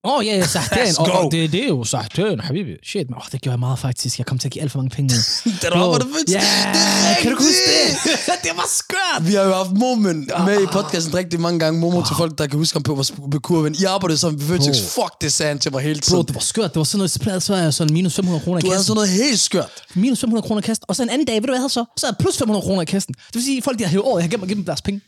Åh, 0.06 0.18
oh, 0.18 0.26
ja, 0.26 0.48
Sahten. 0.48 0.78
Let's 0.78 1.00
Og, 1.02 1.12
og 1.12 1.32
det, 1.32 1.52
det 1.52 1.64
er 1.64 1.68
jo 1.68 1.84
Sahten, 1.84 2.40
habibi. 2.40 2.72
Shit, 2.84 3.10
men 3.10 3.16
oh, 3.18 3.24
det 3.32 3.42
gjorde 3.42 3.54
jeg 3.54 3.60
meget 3.60 3.80
faktisk. 3.80 4.18
Jeg 4.18 4.26
kom 4.26 4.38
til 4.38 4.48
at 4.48 4.52
give 4.52 4.62
alt 4.62 4.72
for 4.72 4.80
mange 4.80 4.90
penge. 4.90 5.10
Det 5.44 5.62
der 5.62 5.78
var 5.78 5.98
det 5.98 6.08
fedt. 6.18 6.32
Ja, 6.32 6.42
kan 7.22 7.32
du 7.32 7.38
huske 7.38 7.64
det? 7.74 8.34
det 8.44 8.52
var 8.56 8.68
skørt. 8.80 9.28
Vi 9.28 9.34
har 9.34 9.44
jo 9.44 9.54
haft 9.54 9.72
Momen 9.72 10.30
med 10.46 10.62
i 10.64 10.66
podcasten 10.66 11.14
rigtig 11.16 11.40
mange 11.40 11.60
gange. 11.60 11.80
Momo 11.80 12.04
til 12.08 12.16
folk, 12.18 12.38
der 12.38 12.48
kan 12.48 12.58
huske 12.60 12.76
ham 12.76 12.84
på, 12.84 13.04
på 13.32 13.40
kurven. 13.40 13.76
I 13.80 13.84
arbejdede 13.84 14.18
som. 14.18 14.36
Bro. 14.38 14.74
Fuck, 14.98 15.22
det 15.22 15.34
sagde 15.34 15.48
han 15.48 15.60
til 15.60 15.72
mig 15.72 15.82
hele 15.82 16.00
Bro, 16.00 16.10
tiden. 16.10 16.26
det 16.26 16.36
var 16.36 16.42
skørt. 16.42 16.74
Det 16.74 16.80
var 16.80 16.84
sådan 16.84 16.98
noget, 16.98 17.12
så 17.12 17.40
så 17.40 17.56
jeg 17.56 17.74
sådan 17.74 17.94
minus 17.94 18.16
500 18.16 18.44
kroner 18.44 18.60
i 18.60 18.62
Du 18.62 18.68
havde 18.68 18.78
kassen. 18.78 18.88
sådan 18.88 18.96
noget 18.96 19.10
helt 19.10 19.40
skørt. 19.40 19.72
Minus 19.96 20.20
500 20.20 20.48
kroner 20.48 20.62
i 20.62 20.66
kassen. 20.66 20.84
Og 20.88 20.96
så 20.96 21.04
en 21.04 21.10
anden 21.10 21.28
dag, 21.28 21.36
ved 21.36 21.42
du 21.42 21.48
hvad 21.48 21.56
jeg 21.56 21.62
havde 21.62 21.70
så? 21.70 21.86
Så 21.98 22.06
havde 22.06 22.16
jeg 22.20 22.24
plus 22.24 22.38
500 22.38 22.64
kroner 22.64 22.82
i 22.82 22.86
kassen. 22.86 23.14
Det 23.14 23.36
vil 23.36 23.44
sige, 23.44 23.62
folk, 23.62 23.80
de 23.80 23.84
har 23.84 23.92
hævet 23.92 24.06
over, 24.06 24.18
jeg 24.20 24.24
har 24.24 24.30
gemt 24.38 24.50
dem 24.50 24.66
deres 24.66 24.82
penge. 24.82 25.02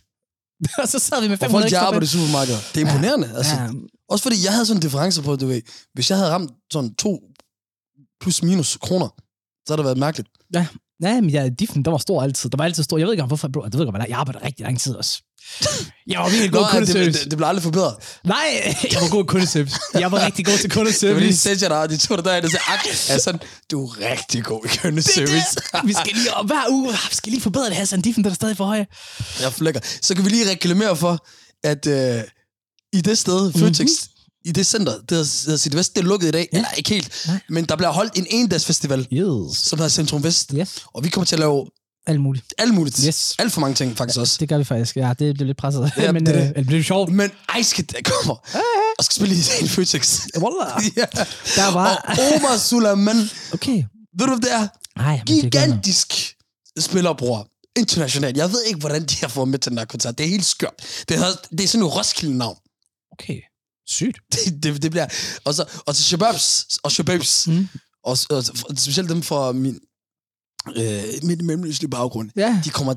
og 0.81 0.87
så 0.87 0.99
sad 0.99 1.21
vi 1.21 1.27
med 1.27 1.37
Og 1.37 1.39
500 1.39 1.51
folk, 1.51 1.61
der 1.61 1.65
ekstra 1.67 1.85
arbejder 1.87 2.05
i 2.05 2.09
supermarkeder. 2.15 2.57
Det 2.73 2.81
er 2.81 2.85
imponerende. 2.87 3.27
Ja. 3.27 3.37
Altså, 3.37 3.55
Ja. 3.55 3.69
Også 4.09 4.23
fordi 4.23 4.37
jeg 4.45 4.51
havde 4.53 4.65
sådan 4.65 4.77
en 4.77 4.81
difference 4.81 5.21
på, 5.21 5.35
du 5.35 5.47
ved, 5.47 5.61
hvis 5.93 6.09
jeg 6.09 6.17
havde 6.17 6.31
ramt 6.31 6.51
sådan 6.73 6.95
to 6.95 7.19
plus 8.21 8.43
minus 8.43 8.77
kroner, 8.81 9.09
så 9.65 9.67
havde 9.67 9.77
det 9.77 9.85
været 9.85 9.97
mærkeligt. 9.97 10.29
Ja, 10.53 10.67
ja 11.01 11.21
men 11.21 11.29
ja, 11.29 11.49
diffen, 11.49 11.86
der 11.86 11.91
var 11.91 11.97
stor 11.97 12.23
altid. 12.23 12.49
Der 12.49 12.58
var 12.58 12.65
altid 12.65 12.84
stor. 12.84 12.97
Jeg 12.97 13.08
ved 13.08 13.13
ikke, 13.13 13.23
hvorfor, 13.23 13.47
bro, 13.47 13.63
jeg 13.63 13.73
ved 13.73 13.79
ikke, 13.79 13.91
hvad 13.91 14.05
jeg 14.10 14.17
arbejder 14.17 14.45
rigtig 14.45 14.63
lang 14.63 14.79
tid 14.79 14.95
også. 14.95 15.21
Jeg 16.08 16.19
var 16.19 16.29
virkelig 16.29 16.51
god 16.51 16.60
Nå, 16.60 16.65
det, 16.65 16.71
kundeservice. 16.71 17.23
det, 17.23 17.31
det, 17.31 17.38
blev 17.38 17.47
aldrig 17.47 17.63
forbedret. 17.63 17.95
Nej, 18.23 18.45
jeg 18.93 19.01
var 19.01 19.10
god 19.10 19.25
kundeservice. 19.25 19.79
Jeg 19.93 20.12
var 20.12 20.25
rigtig 20.25 20.45
god 20.45 20.58
til 20.58 20.69
Det 20.69 20.75
var 20.75 20.84
lige 20.84 20.93
kundeservice. 20.93 21.38
sætte 21.38 21.65
dig, 21.65 21.79
og 21.81 21.89
de 21.89 21.97
to 21.97 22.15
der 22.15 22.21
der, 22.21 22.41
der 22.41 22.49
sagde, 22.49 22.63
ak, 22.67 22.86
er 23.10 23.17
sådan, 23.17 23.41
du 23.71 23.86
er 23.86 24.12
rigtig 24.12 24.43
god 24.43 24.65
i 24.65 24.77
kundeservice. 24.77 25.58
vi 25.86 25.93
skal 25.93 26.13
lige, 26.13 26.34
og 26.34 26.45
hver 26.45 26.63
uge, 26.69 26.89
ah, 26.89 26.99
vi 27.10 27.15
skal 27.15 27.31
lige 27.31 27.41
forbedre 27.41 27.65
det 27.65 27.75
her, 27.75 27.86
sådan 27.86 28.01
diffen, 28.01 28.23
der 28.23 28.29
er 28.29 28.34
stadig 28.34 28.58
for 28.58 28.65
høje. 28.65 28.88
Jeg 29.41 29.53
flækker. 29.53 29.81
Så 30.01 30.15
kan 30.15 30.25
vi 30.25 30.29
lige 30.29 30.49
reklamere 30.49 30.95
for, 30.95 31.25
at 31.63 31.88
øh, 31.88 32.21
i 32.93 33.01
det 33.01 33.17
sted, 33.17 33.53
Føtex, 33.53 33.79
mm-hmm. 33.79 34.14
I 34.45 34.51
det 34.51 34.67
center, 34.67 34.93
det 35.10 35.17
hedder 35.17 35.58
City 35.58 35.75
Vest, 35.75 35.95
det 35.95 36.01
er 36.01 36.05
lukket 36.05 36.27
i 36.27 36.31
dag. 36.31 36.49
Ja. 36.53 36.58
Eller 36.58 36.69
ikke 36.77 36.89
helt. 36.89 37.12
Nej. 37.27 37.39
Men 37.49 37.65
der 37.65 37.75
bliver 37.75 37.91
holdt 37.91 38.17
en 38.17 38.27
endagsfestival, 38.29 39.08
Yes. 39.13 39.58
som 39.58 39.79
hedder 39.79 39.89
Centrum 39.89 40.23
Vest. 40.23 40.51
Yes. 40.55 40.75
Og 40.93 41.03
vi 41.03 41.10
kommer 41.10 41.25
til 41.25 41.36
at 41.36 41.39
lave 41.39 41.65
Alt 42.08 42.21
muligt. 42.21 42.53
alt 42.58 42.73
muligt. 42.73 42.97
Yes. 43.08 43.36
Alt 43.39 43.53
for 43.53 43.62
mange 43.62 43.75
ting, 43.75 43.97
faktisk 43.97 44.19
også. 44.19 44.38
Det 44.39 44.49
gør 44.49 44.58
vi 44.58 44.63
faktisk. 44.63 44.95
Ja, 44.97 45.13
det 45.19 45.34
bliver 45.36 45.45
lidt 45.47 45.58
presset. 45.58 45.91
Ja, 45.97 46.12
men 46.15 46.25
det 46.25 46.36
øh, 46.36 46.55
det. 46.55 46.65
bliver 46.67 46.84
sjovt. 46.84 47.12
Men 47.12 47.31
Ice 47.60 47.75
Kid, 47.75 47.84
der 47.84 47.97
kommer 48.03 48.34
og 48.99 49.03
skal 49.05 49.15
spille 49.15 49.36
i 49.36 49.39
en 49.62 49.67
Føtex. 49.69 50.19
Wallah. 50.38 50.84
ja. 50.97 51.05
Der 51.55 51.71
var... 51.73 51.95
Og 52.08 52.36
Omar 52.36 52.58
Sulaiman, 52.58 53.29
Okay. 53.53 53.84
ved 54.19 54.27
du, 54.27 54.36
hvad 54.36 54.38
det 54.38 54.53
er? 54.53 54.67
Nej, 54.99 55.17
men. 55.17 55.25
Gigantisk 55.25 56.36
spiller, 56.79 57.13
bror. 57.13 57.47
Internationalt. 57.77 58.38
Jeg 58.38 58.51
ved 58.51 58.63
ikke, 58.63 58.79
hvordan 58.79 59.05
de 59.05 59.15
har 59.21 59.27
fået 59.27 59.47
med 59.47 59.60
til 59.60 59.69
den 59.69 59.77
her 59.77 59.86
koncert. 59.86 60.17
Det 60.17 60.23
er 60.25 60.29
helt 60.29 60.45
skørt. 60.45 60.73
Det 61.10 61.17
er, 61.17 61.25
det 61.51 61.62
er 61.63 61.67
sådan 61.67 61.86
et 61.88 61.95
Roskilde-navn. 61.95 62.58
Okay. 63.12 63.39
Sygt. 63.88 64.17
Det, 64.34 64.63
det, 64.63 64.82
det 64.82 64.91
bliver... 64.91 65.08
Og, 65.45 65.54
så, 65.56 65.65
og 65.86 65.95
til 65.95 66.04
Shababs, 66.06 66.65
og 66.84 66.91
Shababs, 66.91 67.48
Mm. 67.48 67.54
mm. 67.54 67.67
og, 68.04 68.17
og, 68.30 68.43
specielt 68.78 69.10
dem 69.10 69.21
fra 69.24 69.52
min, 69.52 69.80
øh, 70.76 71.04
min 71.24 71.45
mellemøstlige 71.45 71.89
baggrund, 71.89 72.30
Ja. 72.36 72.62
de, 72.65 72.69
kommer 72.69 72.93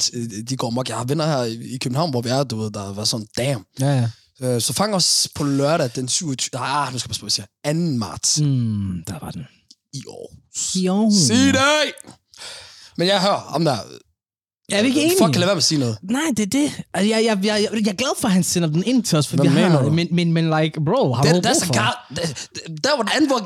de 0.48 0.57
går 0.57 0.70
mok. 0.70 0.88
Jeg 0.88 0.96
har 0.96 1.05
venner 1.05 1.27
her 1.27 1.42
i 1.44 1.55
i 1.74 1.79
København, 1.79 2.11
hvor 2.11 2.20
vi 2.20 2.29
er, 2.29 2.42
du 2.44 2.57
ved, 2.57 2.70
der 2.70 2.92
var 2.92 3.05
sådan, 3.05 3.27
damn. 3.37 3.64
Ja, 3.81 3.87
ja. 3.87 4.11
Øh, 4.46 4.61
så 4.62 4.72
fang 4.72 4.94
os 4.94 5.29
på 5.35 5.44
lørdag 5.44 5.90
den 5.94 6.09
27... 6.09 6.61
Ah, 6.62 6.92
nu 6.92 6.98
skal 6.98 7.09
jeg 7.09 7.11
passe 7.11 7.20
på, 7.20 7.24
hvad 7.27 7.33
jeg 7.64 7.83
siger. 7.85 7.90
2. 7.92 7.96
marts 7.98 8.40
Mm, 8.40 9.03
der 9.07 9.18
var 9.24 9.31
den. 9.31 9.46
i 9.92 10.03
år. 10.09 10.35
Jo. 10.74 11.11
Sig 11.27 11.37
det! 11.55 11.92
Men 12.96 13.09
jeg 13.09 13.20
hører 13.20 13.33
om 13.55 13.64
der... 13.64 13.79
Er 14.72 14.83
vi 14.83 14.88
ikke 14.88 15.02
enige? 15.02 15.16
Fuck, 15.22 15.33
kan 15.33 15.40
lade 15.40 15.46
være 15.46 15.54
med 15.54 15.61
at 15.61 15.64
sige 15.64 15.78
noget. 15.78 15.98
Nej, 16.11 16.22
det 16.37 16.42
er 16.42 16.46
det. 16.61 16.72
Altså, 16.94 17.09
jeg, 17.14 17.24
jeg, 17.24 17.38
jeg, 17.44 17.62
jeg, 17.62 17.85
jeg 17.85 17.90
er 17.92 17.96
glad 17.96 18.20
for, 18.20 18.28
at 18.28 18.35
han 18.35 18.44
sender 18.44 18.68
den 18.68 18.83
ind 18.87 19.02
til 19.04 19.18
os, 19.18 19.28
for 19.28 19.37
Hvad 19.37 19.50
vi 19.50 19.61
har, 19.61 19.83
du? 19.83 19.90
men, 19.90 20.09
men, 20.12 20.33
men 20.33 20.44
like, 20.61 20.81
bro, 20.85 21.12
har 21.12 21.22
Det, 21.22 21.44
der, 21.44 21.50
er 21.50 21.54
for? 21.54 21.66
så 21.66 21.72
guard, 21.72 21.96
der, 22.16 22.22
der 22.85 22.96
var 22.96 23.02
den 23.02 23.12
anden, 23.14 23.26
hvor, 23.31 23.40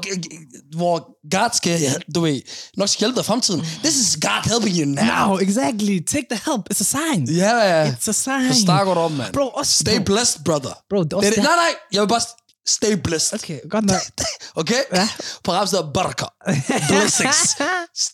hvor 0.77 0.97
God 1.37 1.51
skal, 1.57 1.81
du 2.15 2.21
ved, 2.21 2.41
nok 2.77 2.89
skal 2.89 3.01
hjælpe 3.01 3.15
dig 3.17 3.23
i 3.23 3.25
fremtiden. 3.25 3.61
This 3.85 3.97
is 3.97 4.19
God 4.23 4.43
helping 4.53 4.77
you 4.81 4.85
now. 4.87 5.05
Now, 5.27 5.39
exactly. 5.39 5.97
Take 6.07 6.27
the 6.31 6.41
help. 6.51 6.63
It's 6.73 6.81
a 6.81 6.85
sign. 6.97 7.29
Ja, 7.37 7.57
ja. 7.57 7.91
It's 7.93 8.09
a 8.09 8.13
sign. 8.13 8.55
Så 8.55 8.61
snakker 8.61 8.95
du 8.95 9.01
om, 9.01 9.13
mand. 9.13 9.33
Bro, 9.33 9.49
også... 9.49 9.73
Stay 9.79 9.97
bro, 9.97 10.05
blessed, 10.05 10.41
brother. 10.45 10.75
Bro, 10.91 10.99
det 11.05 11.05
er 11.05 11.09
Det 11.09 11.15
også 11.15 11.29
det. 11.31 11.37
det- 11.37 11.45
Nej, 11.45 11.55
nej, 11.57 11.75
jeg 11.93 12.01
vil 12.03 12.09
bare 12.09 12.21
stay 12.67 12.93
blessed. 13.05 13.35
Okay, 13.39 13.59
godt 13.71 13.85
nok. 13.85 14.01
Okay? 14.61 14.83
Ja. 14.95 15.09
På 15.45 15.53
rap 15.53 15.69
hedder 15.71 15.93
baraka. 15.93 16.25
Blessings. 16.93 17.57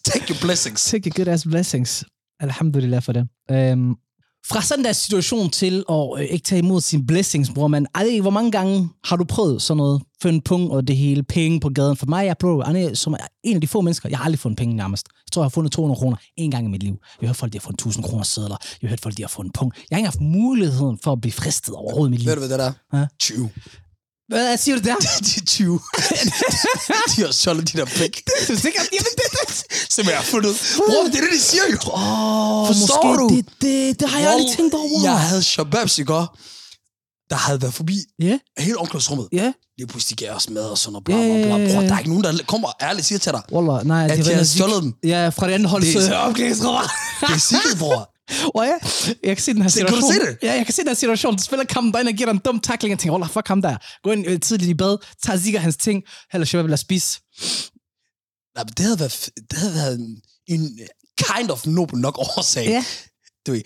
Take 0.05 0.25
your 0.31 0.39
blessings. 0.41 0.85
Take 0.85 1.07
a 1.11 1.13
good 1.17 1.29
ass 1.29 1.45
blessings. 1.51 2.05
Alhamdulillah 2.41 3.03
for 3.03 3.13
det. 3.13 3.29
Um, 3.73 3.97
fra 4.47 4.63
sådan 4.63 4.85
der 4.85 4.93
situation 4.93 5.51
til 5.51 5.85
at 5.89 6.09
øh, 6.19 6.25
ikke 6.25 6.45
tage 6.45 6.59
imod 6.59 6.81
sine 6.81 7.07
blessings, 7.07 7.51
bror 7.55 7.69
man. 7.69 7.87
Ej, 7.95 8.21
hvor 8.21 8.31
mange 8.31 8.51
gange 8.51 8.89
har 9.05 9.17
du 9.17 9.25
prøvet 9.25 9.63
sådan 9.63 9.77
noget? 9.77 10.03
En 10.27 10.41
pung 10.41 10.71
og 10.71 10.89
det 10.89 10.97
hele, 10.97 11.23
penge 11.23 11.61
på 11.61 11.69
gaden. 11.69 11.97
For 11.97 12.07
mig, 12.07 12.27
jeg 12.27 12.37
bro, 12.41 12.63
som 12.95 13.13
er 13.13 13.27
en 13.45 13.55
af 13.55 13.61
de 13.61 13.67
få 13.67 13.81
mennesker, 13.81 14.09
jeg 14.09 14.19
har 14.19 14.25
aldrig 14.25 14.39
fundet 14.39 14.59
penge 14.59 14.77
nærmest. 14.77 15.07
Jeg 15.09 15.33
tror, 15.33 15.43
jeg 15.43 15.45
har 15.45 15.51
fundet 15.51 15.73
200 15.73 15.99
kroner 15.99 16.17
en 16.37 16.51
gang 16.51 16.67
i 16.67 16.69
mit 16.69 16.83
liv. 16.83 16.97
Jeg 17.21 17.27
har 17.27 17.29
hørt 17.29 17.37
folk, 17.37 17.53
de 17.53 17.59
har 17.59 17.61
fundet 17.61 17.81
1000 17.81 18.05
kroner 18.05 18.25
sædler. 18.25 18.57
Jeg 18.83 18.89
har 18.89 18.89
hørt 18.89 19.01
folk, 19.01 19.17
de 19.17 19.23
har 19.23 19.29
fundet 19.29 19.53
pung. 19.55 19.73
Jeg 19.91 19.97
har 19.97 19.99
ikke 19.99 20.07
haft 20.07 20.21
muligheden 20.21 20.99
for 21.05 21.13
at 21.13 21.21
blive 21.21 21.33
fristet 21.33 21.75
overhovedet 21.75 22.09
i 22.09 22.11
mit 22.11 22.21
liv. 22.21 22.29
Ved 22.29 22.35
du, 22.35 22.47
hvad 22.47 22.59
det 22.59 22.67
er? 22.93 22.99
Ja. 22.99 23.07
20. 23.21 23.51
Hvad 24.29 24.57
siger 24.57 24.77
du 24.79 24.83
der? 24.89 24.95
De 25.27 25.41
er 25.41 25.45
20. 25.47 25.81
de 27.17 27.23
har 27.23 27.33
stjålet 27.33 27.73
de 27.73 27.79
der 27.79 27.85
pæk. 27.85 28.23
Du 28.49 28.53
er 28.53 28.57
sikker? 28.57 28.81
Jamen, 28.93 29.13
det, 29.17 29.27
det. 29.49 29.65
Som 29.93 30.05
jeg 30.07 30.17
har 30.17 30.23
fundet. 30.25 30.57
Bror, 30.77 31.05
det 31.05 31.15
er 31.15 31.21
det, 31.21 31.33
de 31.33 31.41
siger 31.41 31.63
jo. 31.73 31.77
Åh, 31.93 32.67
Forstår 32.67 33.05
måske 33.05 33.23
du? 33.23 33.29
det, 33.37 33.45
det, 33.63 34.01
det 34.01 34.09
har 34.09 34.21
jeg 34.21 34.31
aldrig 34.31 34.57
tænkt 34.57 34.75
over. 34.75 35.03
Jeg 35.03 35.19
havde 35.21 35.43
shababs 35.43 35.99
i 35.99 36.03
går, 36.03 36.37
der 37.31 37.37
havde 37.37 37.63
været 37.63 37.75
forbi 37.75 37.99
Ja, 38.23 38.39
hele 38.59 38.79
omklædningsrummet. 38.79 39.29
ja. 39.33 39.53
Lige 39.79 39.87
pludselig 39.87 40.19
gav 40.19 40.33
os 40.35 40.51
mad 40.51 40.65
og 40.65 40.79
sådan 40.79 40.93
noget. 40.93 41.05
Bla, 41.05 41.17
bla, 41.17 41.57
bla. 41.67 41.73
Bror, 41.75 41.81
der 41.87 41.95
er 41.95 41.99
ikke 41.99 42.11
nogen, 42.11 42.25
der 42.25 42.45
kommer 42.47 42.69
og 42.69 42.75
ærligt 42.83 43.07
siger 43.07 43.19
til 43.19 43.33
dig, 43.33 43.43
Wallah, 43.53 43.87
nej, 43.87 44.05
at 44.05 44.11
det 44.19 44.25
de 44.27 44.31
var 44.31 44.37
har 44.37 44.45
stjålet 44.45 44.83
dem. 44.83 44.95
Ja, 45.05 45.29
fra 45.29 45.47
det 45.47 45.53
andet 45.53 45.69
hold, 45.71 45.83
Det 45.83 45.97
er- 45.97 46.07
så 46.07 46.15
omklædningsrummer. 46.15 46.81
Det 47.21 47.35
er 47.35 47.39
sikkert, 47.39 47.79
bror. 47.79 48.11
Og 48.55 48.65
ja, 48.65 48.75
jeg 49.25 49.37
kan 49.37 49.45
se 49.45 49.53
den 49.55 49.63
her 49.63 49.69
Se, 49.69 49.79
kan 49.81 49.89
du 49.89 49.95
situation. 49.95 50.13
se 50.27 50.27
det? 50.27 50.39
Ja, 50.43 50.53
jeg 50.55 50.65
kan 50.67 50.75
se 50.75 50.81
den 50.83 50.89
her 50.89 50.95
situation. 50.95 51.39
Spiller 51.39 51.65
kampen 51.65 51.93
derinde 51.93 52.09
og 52.11 52.15
giver 52.15 52.31
en 52.31 52.39
dum 52.39 52.61
tackling. 52.61 52.91
Jeg 52.91 52.99
tænker, 52.99 53.13
wallah, 53.13 53.31
fuck 53.31 53.49
ham 53.49 53.63
der. 53.63 53.77
Gå 54.03 54.11
ind 54.13 54.27
øh, 54.27 54.41
tidligt 54.41 54.71
i 54.71 54.75
bad, 54.75 54.97
tager 55.25 55.39
sikkert 55.39 55.63
hans 55.63 55.77
ting. 55.77 56.03
Heller 56.33 56.47
Shabab 56.47 56.69
vil 56.71 56.79
spise. 56.79 57.21
Nej, 58.55 58.65
men 58.65 58.73
det 58.77 58.85
havde 58.85 58.99
været, 59.01 59.31
det 59.51 59.59
havde 59.59 59.75
været 59.75 59.95
en, 59.99 60.21
en 60.47 60.79
kind 61.19 61.51
of 61.51 61.67
nobel 61.67 61.99
nok 61.99 62.19
årsag. 62.19 62.67
Ja. 62.67 62.85
Du 63.47 63.53
ved, 63.53 63.63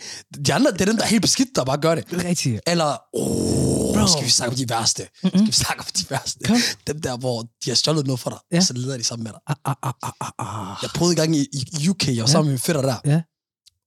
de 0.46 0.55
andre, 0.55 0.72
det 0.72 0.81
er 0.81 0.85
dem, 0.85 0.96
der 0.96 1.03
er 1.03 1.09
helt 1.09 1.22
beskidt, 1.22 1.48
der 1.57 1.64
bare 1.64 1.79
gør 1.79 1.94
det. 1.94 2.05
Rigtigt. 2.25 2.61
Eller, 2.66 2.96
oh, 3.14 3.94
Bro. 3.96 4.07
skal 4.07 4.25
vi 4.25 4.31
snakke 4.31 4.51
om 4.53 4.57
de 4.57 4.68
værste? 4.68 5.03
Mm-hmm. 5.03 5.31
Skal 5.38 5.46
vi 5.46 5.53
snakke 5.53 5.81
om 5.81 5.87
de 5.98 6.05
værste? 6.11 6.38
Kom. 6.44 6.57
Dem 6.87 7.01
der, 7.01 7.16
hvor 7.16 7.42
de 7.64 7.70
har 7.70 7.75
stjålet 7.75 8.07
noget 8.07 8.20
for 8.20 8.31
dig, 8.31 8.38
Ja. 8.53 8.61
så 8.61 8.72
leder 8.72 8.96
de 8.96 9.05
sammen 9.05 9.25
med 9.25 9.33
dig. 9.33 9.40
Ah, 9.46 9.57
ah, 9.64 9.75
ah, 9.83 9.92
ah, 10.03 10.12
ah, 10.38 10.70
ah. 10.70 10.77
Jeg 10.83 10.90
prøvede 10.94 11.12
i 11.14 11.16
gang 11.16 11.37
i, 11.37 11.46
i 11.81 11.88
UK, 11.88 12.07
jeg 12.09 12.16
var 12.16 12.22
Ja. 12.22 12.27
sammen 12.27 12.46
med 12.46 12.53
min 12.53 12.59
fætter 12.59 12.83
der. 12.83 12.96
Ja. 13.05 13.20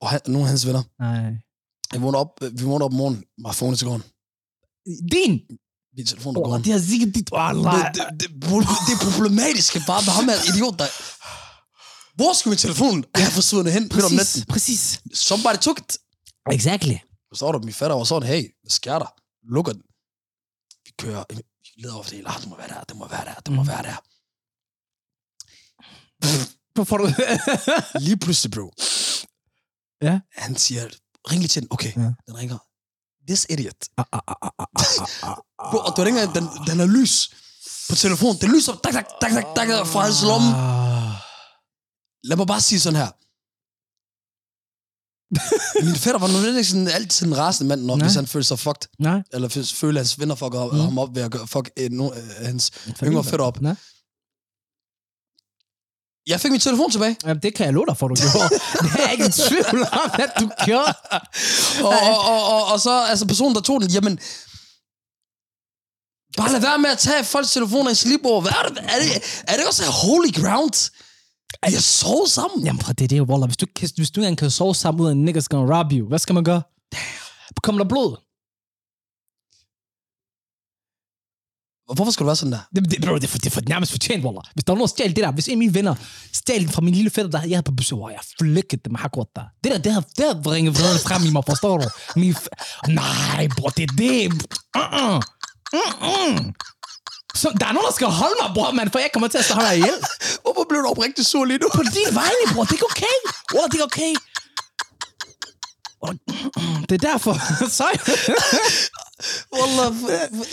Og 0.01 0.09
han, 0.09 0.19
nogle 0.27 0.45
af 0.45 0.49
hans 0.49 0.65
venner. 0.67 0.83
Nej. 0.99 1.31
Jeg 1.93 2.01
vågnede 2.01 2.21
op, 2.23 2.31
vi 2.57 2.63
vågnede 2.63 2.85
op 2.85 2.91
om 2.91 2.97
morgenen, 2.97 3.23
var 3.45 3.51
fonen 3.51 3.75
til 3.77 3.87
gården. 3.87 4.03
Din! 5.11 5.33
Min 5.97 6.05
telefon 6.05 6.35
er 6.35 6.39
Oh, 6.39 6.45
gården. 6.45 6.63
det 6.65 6.71
har 6.73 6.79
sikkert 6.79 7.15
dit... 7.15 7.29
Wallah. 7.33 7.93
Det, 7.93 8.03
det, 8.19 8.19
det, 8.19 8.29
det 8.87 8.93
er 8.97 9.01
problematisk 9.11 9.73
bare 9.87 10.01
med 10.05 10.13
ham 10.17 10.25
her 10.31 10.39
idiot, 10.53 10.75
der... 10.79 10.87
Hvor 12.15 12.33
skal 12.33 12.49
min 12.49 12.57
telefon 12.57 13.03
have 13.15 13.31
forsvundet 13.31 13.73
hen 13.73 13.83
midt 13.83 14.05
om 14.05 14.11
natten? 14.11 14.45
præcis. 14.53 15.01
Somebody 15.13 15.57
took 15.65 15.79
it. 15.79 15.97
Exactly. 16.51 16.97
Så 17.29 17.33
står 17.39 17.51
der, 17.51 17.59
min 17.59 17.73
fætter 17.73 17.95
var 17.95 18.03
sådan, 18.03 18.29
hey, 18.29 18.43
hvad 18.63 18.69
sker 18.79 18.99
der? 18.99 19.09
Lukker 19.53 19.73
den. 19.73 19.81
Vi 20.85 20.91
kører, 21.01 21.23
vi 21.29 21.41
leder 21.77 21.93
over 21.93 22.03
det 22.03 22.11
hele. 22.13 22.27
Ah, 22.29 22.39
det 22.41 22.49
må 22.49 22.55
være 22.57 22.67
der, 22.67 22.81
det 22.89 22.95
må 22.97 23.07
være 23.07 23.25
der, 23.25 23.33
det 23.45 23.53
må 23.53 23.61
Mhm. 23.63 23.67
være 23.73 23.83
der. 23.83 23.97
Hvorfor 26.75 26.97
du... 26.97 27.05
Lige 28.07 28.17
pludselig, 28.17 28.51
bro. 28.51 28.71
Ja. 30.07 30.19
Han 30.43 30.55
siger, 30.57 30.83
ring 31.31 31.39
lige 31.41 31.47
til 31.53 31.61
den. 31.61 31.67
Okay, 31.71 31.91
Ja. 31.95 32.09
den 32.27 32.35
ringer. 32.41 32.57
This 33.27 33.45
idiot. 33.49 33.75
Ah, 33.97 34.05
ah, 34.13 34.19
ah, 34.27 34.35
ah, 34.41 34.49
ah, 34.59 34.67
ah, 34.99 35.07
ah. 35.29 35.37
Bro, 35.71 35.77
og 35.87 35.91
du 35.97 36.01
engang, 36.01 36.35
den, 36.37 36.45
den 36.67 36.79
er 36.79 36.85
lys 36.97 37.15
på 37.89 37.95
telefonen. 37.95 38.37
Den 38.41 38.49
lyser, 38.55 38.73
dak, 38.83 38.93
dak, 38.93 39.07
dak, 39.21 39.31
dak, 39.31 39.45
dak, 39.55 39.87
fra 39.93 39.99
hans 40.07 40.21
lomme. 40.29 40.49
Lad 42.29 42.37
mig 42.37 42.47
bare 42.47 42.61
sige 42.61 42.79
sådan 42.79 42.99
her. 43.03 43.11
Min 45.85 45.95
fætter 45.95 46.19
var 46.19 46.27
nu 46.27 46.37
ikke 46.47 46.63
sådan, 46.63 46.87
altid 46.87 47.27
en 47.27 47.37
rasende 47.37 47.69
mand, 47.69 47.81
når, 47.81 47.95
Nej. 47.95 48.05
hvis 48.07 48.15
han 48.15 48.27
følte 48.27 48.47
sig 48.47 48.59
fucked. 48.59 48.87
Nej. 48.99 49.23
Eller 49.33 49.47
følte, 49.79 49.99
at 49.99 50.05
hans 50.05 50.19
venner 50.19 50.35
fucker 50.35 50.71
Mm. 50.71 50.79
ham 50.79 50.97
op 50.97 51.15
ved 51.15 51.21
at 51.21 51.31
gøre, 51.31 51.47
fuck 51.47 51.69
eh, 51.77 51.91
no, 51.91 52.11
eh, 52.11 52.23
hans 52.45 52.71
yngre 53.03 53.23
fætter 53.23 53.45
op. 53.45 53.61
Nej. 53.61 53.75
Jeg 56.27 56.39
fik 56.41 56.51
min 56.51 56.59
telefon 56.59 56.91
tilbage. 56.91 57.17
Jamen, 57.25 57.43
det 57.43 57.55
kan 57.55 57.65
jeg 57.65 57.73
love 57.73 57.85
dig 57.85 57.97
for, 57.97 58.07
du 58.07 58.15
gjorde. 58.15 58.49
det 58.83 59.03
er 59.05 59.09
ikke 59.11 59.25
i 59.25 59.31
tvivl 59.31 59.81
om, 59.91 60.09
at 60.13 60.31
du 60.39 60.49
gjorde. 60.65 60.93
Og, 61.83 61.97
og, 62.09 62.17
og, 62.31 62.41
og, 62.53 62.65
og 62.73 62.79
så, 62.79 63.05
altså 63.09 63.25
personen, 63.27 63.55
der 63.55 63.61
tog 63.61 63.81
den, 63.81 63.89
jamen... 63.89 64.19
Bare 66.37 66.51
lad 66.51 66.61
være 66.61 66.77
med 66.77 66.89
at 66.89 66.97
tage 66.97 67.23
folks 67.23 67.51
telefoner 67.51 67.91
i 67.91 67.95
slipper. 67.95 68.41
Hvad 68.41 68.51
er 68.51 68.69
det? 68.69 68.77
Er 68.77 68.99
det, 68.99 69.43
er 69.47 69.55
det 69.57 69.67
også 69.67 69.83
holy 69.83 70.31
ground? 70.33 70.91
Er 71.63 71.71
jeg 71.71 71.83
sovet 71.83 72.29
sammen? 72.31 72.65
Jamen, 72.65 72.81
det 72.81 73.01
er 73.01 73.07
det 73.07 73.21
Waller. 73.21 73.47
Hvis 73.47 73.57
du, 73.57 73.65
hvis 73.79 73.91
du 73.93 74.01
ikke 74.01 74.17
engang 74.17 74.37
kan 74.37 74.49
sove 74.51 74.75
sammen 74.75 75.01
ud 75.01 75.07
af 75.07 75.11
en 75.11 75.25
niggas 75.25 75.47
gonna 75.47 75.77
rob 75.77 75.91
you, 75.91 76.07
hvad 76.07 76.19
skal 76.19 76.33
man 76.33 76.43
gøre? 76.43 76.61
Kommer 77.63 77.83
der 77.83 77.89
blod? 77.89 78.24
Hvorfor 81.93 82.11
skal 82.11 82.23
du 82.23 82.25
være 82.25 82.35
sådan 82.35 82.51
der? 82.51 82.59
Det, 82.75 82.91
det, 82.91 83.01
bro, 83.05 83.17
det, 83.17 83.29
for, 83.29 83.37
det 83.37 83.45
er 83.45 83.51
for 83.51 83.61
nærmest 83.69 83.91
fortjent, 83.91 84.25
Wallah. 84.25 84.43
Hvis 84.53 84.63
der 84.63 84.73
var 84.73 84.77
nogen, 84.77 84.87
der 84.87 84.95
stjal 84.97 85.09
det 85.15 85.23
der, 85.23 85.31
hvis 85.31 85.47
en 85.47 85.51
af 85.51 85.57
mine 85.57 85.73
venner 85.73 85.95
stjal 86.33 86.61
det 86.61 86.73
fra 86.73 86.81
min 86.81 86.93
lille 86.93 87.09
fætter, 87.09 87.31
der 87.31 87.41
jeg 87.41 87.55
havde 87.57 87.63
på 87.63 87.71
besøg, 87.71 87.97
hvor 87.97 88.09
jeg 88.09 88.19
flækkede 88.39 88.81
dem 88.85 88.95
har 88.95 89.07
godt 89.07 89.29
der. 89.35 89.45
Det 89.63 89.71
der, 89.71 89.77
det 89.77 89.91
har, 89.93 90.03
det 90.17 90.25
har 90.25 90.41
bringet 90.43 90.79
vreden 90.79 90.99
frem 90.99 91.21
i 91.25 91.29
mig, 91.29 91.43
forstår 91.45 91.77
du? 91.77 91.87
Min 92.15 92.35
Nej, 92.87 93.47
bror, 93.57 93.69
det 93.69 93.83
er 93.83 93.93
det. 93.97 94.19
Uh-uh. 94.81 95.19
Uh-uh. 95.81 96.35
Så, 97.41 97.47
der 97.59 97.65
er 97.69 97.73
nogen, 97.77 97.87
der 97.89 97.95
skal 97.99 98.07
holde 98.07 98.37
mig, 98.41 98.49
bror, 98.55 98.71
man, 98.71 98.87
for 98.91 98.99
jeg 98.99 99.09
kommer 99.13 99.27
til 99.27 99.37
at 99.37 99.45
slå 99.45 99.61
dig 99.67 99.73
ihjel. 99.79 99.99
Hvorfor 100.43 100.65
blev 100.69 100.79
du 100.83 100.87
oprigtigt 100.93 101.27
sur 101.27 101.45
lige 101.45 101.59
nu? 101.63 101.67
På 101.79 101.83
din 101.97 102.09
vegne, 102.21 102.43
bror, 102.53 102.63
det 102.71 102.77
er 102.81 102.85
okay. 102.91 103.17
Wallah, 103.53 103.69
det 103.71 103.79
er 103.83 103.87
okay. 103.91 104.13
Det 106.89 107.03
er 107.03 107.07
derfor. 107.11 107.33
Sorry. 107.79 107.97
Wallah, 109.55 109.93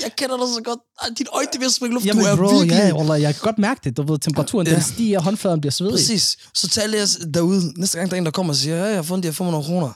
jeg 0.03 0.17
kender 0.17 0.37
dig 0.37 0.47
så 0.55 0.61
godt. 0.65 0.81
Dit 1.19 1.27
øjne, 1.33 1.49
det 1.53 1.61
vil 1.61 1.71
springe 1.71 1.95
luft. 1.95 2.07
Jamen, 2.07 2.25
du 2.25 2.31
er 2.31 2.37
bro, 2.37 2.49
virkelig... 2.59 2.77
ja, 2.77 2.93
Wallah, 2.97 3.23
jeg 3.23 3.35
kan 3.35 3.43
godt 3.43 3.59
mærke 3.59 3.81
det. 3.85 3.97
Du 3.97 4.03
ved, 4.03 4.19
temperaturen, 4.19 4.67
Ja. 4.67 4.75
den 4.75 4.83
stiger, 4.83 5.21
håndfladen 5.21 5.61
bliver 5.61 5.73
svedig. 5.73 5.93
Præcis. 5.93 6.37
Så 6.55 6.69
taler 6.69 6.99
jeg 6.99 7.09
derude. 7.35 7.73
Næste 7.81 7.99
gang, 7.99 8.11
der 8.11 8.17
er 8.17 8.19
en, 8.19 8.25
der 8.25 8.31
kommer 8.31 8.53
og 8.53 8.57
siger, 8.57 8.77
ja, 8.77 8.85
jeg 8.85 8.95
har 8.97 9.03
fundet 9.03 9.23
de 9.23 9.29
her 9.29 9.33
500 9.33 9.65
kroner. 9.65 9.93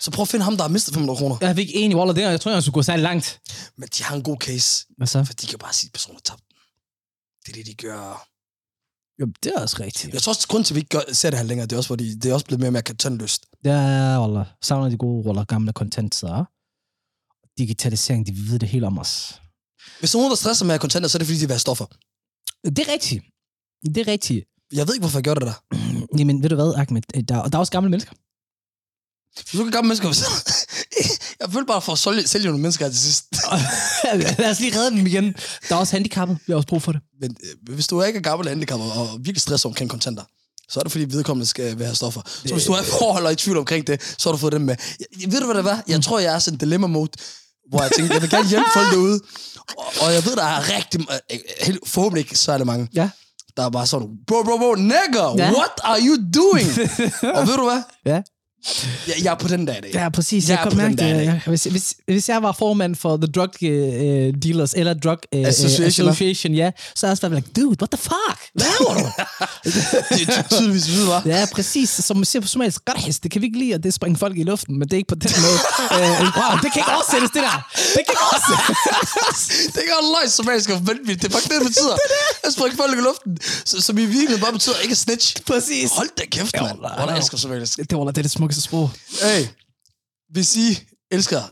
Så 0.00 0.10
prøv 0.10 0.22
at 0.22 0.28
finde 0.28 0.44
ham, 0.44 0.56
der 0.56 0.64
har 0.64 0.68
mistet 0.68 0.94
500 0.94 1.16
kroner. 1.18 1.36
Jeg 1.40 1.50
er 1.50 1.54
ikke 1.54 1.76
enig, 1.76 1.96
Wallah, 1.96 2.16
det 2.16 2.22
jeg 2.22 2.40
tror, 2.40 2.50
jeg 2.52 2.62
skulle 2.62 2.74
gå 2.74 2.82
særlig 2.82 3.02
langt. 3.02 3.40
Men 3.78 3.88
de 3.98 4.02
har 4.04 4.16
en 4.16 4.22
god 4.22 4.36
case. 4.36 4.86
Hvad 4.96 5.06
så? 5.06 5.24
For 5.24 5.32
de 5.32 5.46
kan 5.46 5.58
bare 5.58 5.72
sige, 5.72 5.88
at 5.88 5.92
personen 5.92 6.16
har 6.16 6.20
tabt 6.36 6.42
den. 6.48 6.56
Det 7.46 7.60
er 7.60 7.64
det, 7.64 7.66
de 7.66 7.86
gør. 7.86 8.26
Jo, 9.20 9.26
det 9.42 9.52
er 9.56 9.60
også 9.60 9.76
rigtigt. 9.80 10.14
Jeg 10.14 10.22
tror 10.22 10.30
også, 10.30 10.44
at 10.44 10.48
grunden 10.48 10.64
til, 10.64 10.74
at 10.74 10.76
vi 10.76 10.80
ikke 10.80 10.88
gør, 10.88 11.12
ser 11.12 11.30
det 11.30 11.38
her 11.38 11.46
længere, 11.46 11.66
det 11.66 11.72
er 11.72 11.76
også, 11.76 11.88
fordi 11.88 12.14
det 12.14 12.30
er 12.30 12.34
også 12.34 12.46
blevet 12.46 12.60
mere 12.60 12.68
og 12.68 12.72
mere 12.72 12.82
kontantløst. 12.82 13.46
Ja, 13.64 14.20
Wallah. 14.20 14.46
Savner 14.62 14.88
de 14.88 14.96
gode, 14.96 15.26
Wallah, 15.26 15.46
gamle 15.46 15.72
kontantsider. 15.72 16.44
Digitalisering, 17.58 18.26
de 18.26 18.32
ved 18.50 18.58
det 18.58 18.68
helt 18.68 18.84
om 18.84 18.98
os. 18.98 19.40
Hvis 19.98 20.14
nogen, 20.14 20.30
der 20.30 20.36
stresser 20.36 20.66
med 20.66 20.78
kontanter, 20.78 21.08
så 21.08 21.16
er 21.16 21.20
det, 21.20 21.26
fordi 21.26 21.38
de 21.38 21.46
vil 21.46 21.52
have 21.52 21.66
stoffer. 21.68 21.86
Det 22.64 22.78
er 22.78 22.92
rigtigt. 22.92 23.24
Det 23.94 23.98
er 23.98 24.08
rigtigt. 24.08 24.44
Jeg 24.72 24.86
ved 24.86 24.94
ikke, 24.94 25.02
hvorfor 25.02 25.18
jeg 25.18 25.24
gør 25.24 25.34
det 25.34 25.42
der. 25.42 25.56
Jamen, 26.18 26.42
ved 26.42 26.48
du 26.48 26.54
hvad, 26.54 26.74
Ahmed? 26.76 27.02
Der, 27.02 27.48
der 27.48 27.56
er 27.56 27.60
også 27.60 27.72
gamle 27.72 27.90
mennesker. 27.90 28.12
Hvis 29.34 29.60
du 29.60 29.62
kan 29.64 29.72
gamle 29.72 29.88
mennesker, 29.88 30.12
så... 30.20 30.26
jeg 31.40 31.52
føler 31.52 31.66
bare 31.66 31.82
for 31.82 31.92
at 31.92 31.98
sælge, 31.98 32.26
sælge 32.28 32.46
nogle 32.46 32.62
mennesker 32.62 32.84
her 32.84 32.92
til 32.92 33.00
sidst. 33.00 33.24
Lad 34.38 34.50
os 34.50 34.60
lige 34.60 34.78
redde 34.78 34.90
dem 34.96 35.06
igen. 35.06 35.34
Der 35.68 35.74
er 35.74 35.78
også 35.78 35.92
handicappet. 35.96 36.38
Vi 36.46 36.52
har 36.52 36.56
også 36.56 36.66
brug 36.68 36.82
for 36.82 36.92
det. 36.92 37.00
Men 37.20 37.36
øh, 37.44 37.74
hvis 37.74 37.86
du 37.86 38.02
ikke 38.02 38.16
er 38.18 38.22
gammel 38.22 38.48
handicappet 38.48 38.92
og 38.92 39.08
virkelig 39.20 39.40
stresser 39.42 39.68
omkring 39.68 39.90
kontanter, 39.90 40.22
så 40.68 40.80
er 40.80 40.82
det 40.82 40.92
fordi 40.92 41.04
vedkommende 41.04 41.46
skal 41.46 41.78
have 41.78 41.94
stoffer. 41.94 42.20
Så 42.46 42.52
hvis 42.54 42.64
du 42.64 42.72
er 42.72 42.80
i 42.80 42.84
forhold 42.98 43.26
og 43.26 43.32
i 43.32 43.36
tvivl 43.36 43.58
omkring 43.58 43.86
det, 43.86 44.02
så 44.18 44.28
har 44.28 44.32
du 44.32 44.38
fået 44.38 44.52
dem 44.52 44.60
med. 44.60 44.76
Jeg, 45.20 45.32
ved 45.32 45.40
du, 45.40 45.46
hvad 45.46 45.54
det 45.56 45.64
var? 45.64 45.82
Jeg 45.88 46.02
tror, 46.02 46.18
jeg 46.18 46.34
er 46.34 46.38
sådan 46.38 46.54
en 46.54 46.58
dilemma-mode, 46.60 47.10
hvor 47.70 47.82
jeg 47.82 47.90
tænker, 47.96 48.14
jeg 48.14 48.22
vil 48.22 48.30
gerne 48.30 48.48
hjælpe 48.48 48.66
folk 48.74 48.90
derude. 48.94 49.20
Og, 49.78 49.84
og 50.02 50.14
jeg 50.14 50.24
ved, 50.26 50.36
der 50.36 50.44
er 50.44 50.76
rigtig... 50.76 51.00
øh, 51.32 51.38
øh, 51.68 51.74
Forhåbentlig 51.86 52.20
ikke, 52.20 52.36
så 52.38 52.52
er 52.52 52.58
det 52.58 52.66
mange. 52.66 52.88
Ja. 52.94 53.10
Der 53.56 53.64
er 53.64 53.70
bare 53.70 53.86
sådan, 53.86 54.08
bro, 54.26 54.42
bro, 54.42 54.56
bro, 54.58 54.74
nigga, 54.74 55.22
Ja. 55.36 55.52
what 55.52 55.80
are 55.84 55.98
you 56.00 56.16
doing? 56.34 56.68
og 57.36 57.46
ved 57.48 57.56
du 57.56 57.64
hvad? 57.64 57.82
Ja. 58.06 58.22
Jeg, 59.08 59.14
jeg 59.24 59.30
er 59.30 59.34
på 59.34 59.48
den 59.48 59.66
dag 59.66 59.78
i 59.78 59.80
dag. 59.80 59.90
Ja, 59.94 60.08
præcis. 60.08 60.48
Jeg 60.48 60.54
Jeg, 60.58 60.64
er 60.64 60.68
kan 60.68 60.78
mærke 60.78 60.96
der 60.96 61.14
det. 61.18 61.24
Ja. 61.26 61.40
Hvis, 61.46 61.64
hvis, 61.64 61.94
hvis 62.08 62.28
jeg 62.28 62.42
var 62.42 62.52
formand 62.52 62.96
for 62.96 63.16
The 63.16 63.26
Drug 63.26 63.48
uh, 63.62 63.68
Dealers, 64.42 64.72
eller 64.74 64.94
Drug 64.94 65.18
uh, 65.36 65.48
Association. 65.48 66.08
Association, 66.08 66.54
ja, 66.54 66.70
så 66.96 67.06
er 67.06 67.08
jeg 67.08 67.12
også 67.12 67.28
været 67.28 67.34
like, 67.44 67.48
dude, 67.60 67.76
what 67.82 67.90
the 67.90 67.98
fuck? 68.10 68.38
Hvad 68.54 68.66
laver 68.80 68.94
du? 69.00 69.04
Det 70.16 70.28
er 70.28 70.42
ty- 70.42 70.54
tydeligvis 70.56 71.06
var. 71.06 71.22
ja, 71.26 71.46
præcis. 71.52 71.90
Som 71.90 72.16
man 72.16 72.24
siger 72.24 72.40
på 72.42 72.48
somalisk, 72.48 72.84
garhis, 72.84 73.18
det 73.18 73.30
kan 73.30 73.40
vi 73.42 73.46
ikke 73.46 73.58
lide, 73.58 73.74
og 73.74 73.82
det 73.82 73.94
springer 73.94 74.18
folk 74.18 74.36
i 74.38 74.42
luften, 74.42 74.78
men 74.78 74.84
det 74.88 74.92
er 74.92 74.96
ikke 75.02 75.08
på 75.08 75.20
den 75.24 75.32
måde. 75.46 75.58
uh, 75.96 76.20
wow, 76.38 76.52
det 76.62 76.68
kan 76.72 76.78
ikke 76.82 76.92
oversættes, 76.96 77.30
det 77.36 77.42
der. 77.48 77.56
Det 77.94 78.00
kan 78.06 78.12
ikke 78.14 78.24
oversættes. 78.30 78.76
det 79.72 79.76
er 79.76 79.84
ikke 79.86 79.94
løg, 80.16 80.26
som 80.36 80.44
jeg 80.54 80.62
skal 80.66 80.74
forvente 80.80 81.02
Det 81.14 81.24
er 81.24 81.30
faktisk 81.36 81.50
det, 81.52 81.58
det 81.60 81.66
betyder. 81.70 81.96
Jeg 82.44 82.52
springer 82.56 82.76
folk 82.82 82.92
i 82.98 83.02
luften. 83.10 83.30
Så, 83.70 83.74
som 83.86 83.94
i 83.98 84.00
virkeligheden 84.04 84.40
bare 84.46 84.52
betyder 84.52 84.78
ikke 84.84 84.92
at 84.92 84.98
snitch. 85.06 85.26
præcis. 85.50 85.90
Hold 85.98 86.10
da 86.18 86.24
kæft, 86.34 86.54
mand. 86.60 86.78
Hvor 86.78 87.08
jeg 87.10 87.16
elsker 87.18 87.36
somalisk. 87.44 87.76
Det 87.90 87.94
var 87.98 88.04
det, 88.04 88.18
er 88.18 88.22
det 88.22 88.30
smukkeste 88.52 88.60
sprog. 88.62 88.90
Hey, 89.22 89.46
hvis 90.30 90.56
I 90.56 90.78
elsker 91.10 91.42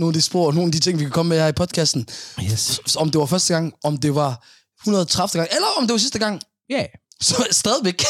nogle 0.00 0.10
af 0.10 0.14
de 0.14 0.22
spor, 0.22 0.52
nogle 0.52 0.68
af 0.68 0.72
de 0.72 0.78
ting, 0.78 0.98
vi 0.98 1.04
kan 1.04 1.10
komme 1.12 1.28
med 1.28 1.38
her 1.38 1.46
i 1.48 1.52
podcasten, 1.52 2.06
Yes. 2.44 2.80
om 2.96 3.10
det 3.10 3.18
var 3.18 3.26
første 3.26 3.54
gang, 3.54 3.72
om 3.84 3.96
det 3.96 4.14
var 4.14 4.46
130. 4.80 5.40
gang, 5.40 5.48
eller 5.54 5.66
om 5.78 5.86
det 5.86 5.92
var 5.92 5.98
sidste 5.98 6.18
gang, 6.18 6.40
Ja, 6.70 6.74
yeah. 6.74 6.86
så 7.20 7.46
stadigvæk 7.50 8.02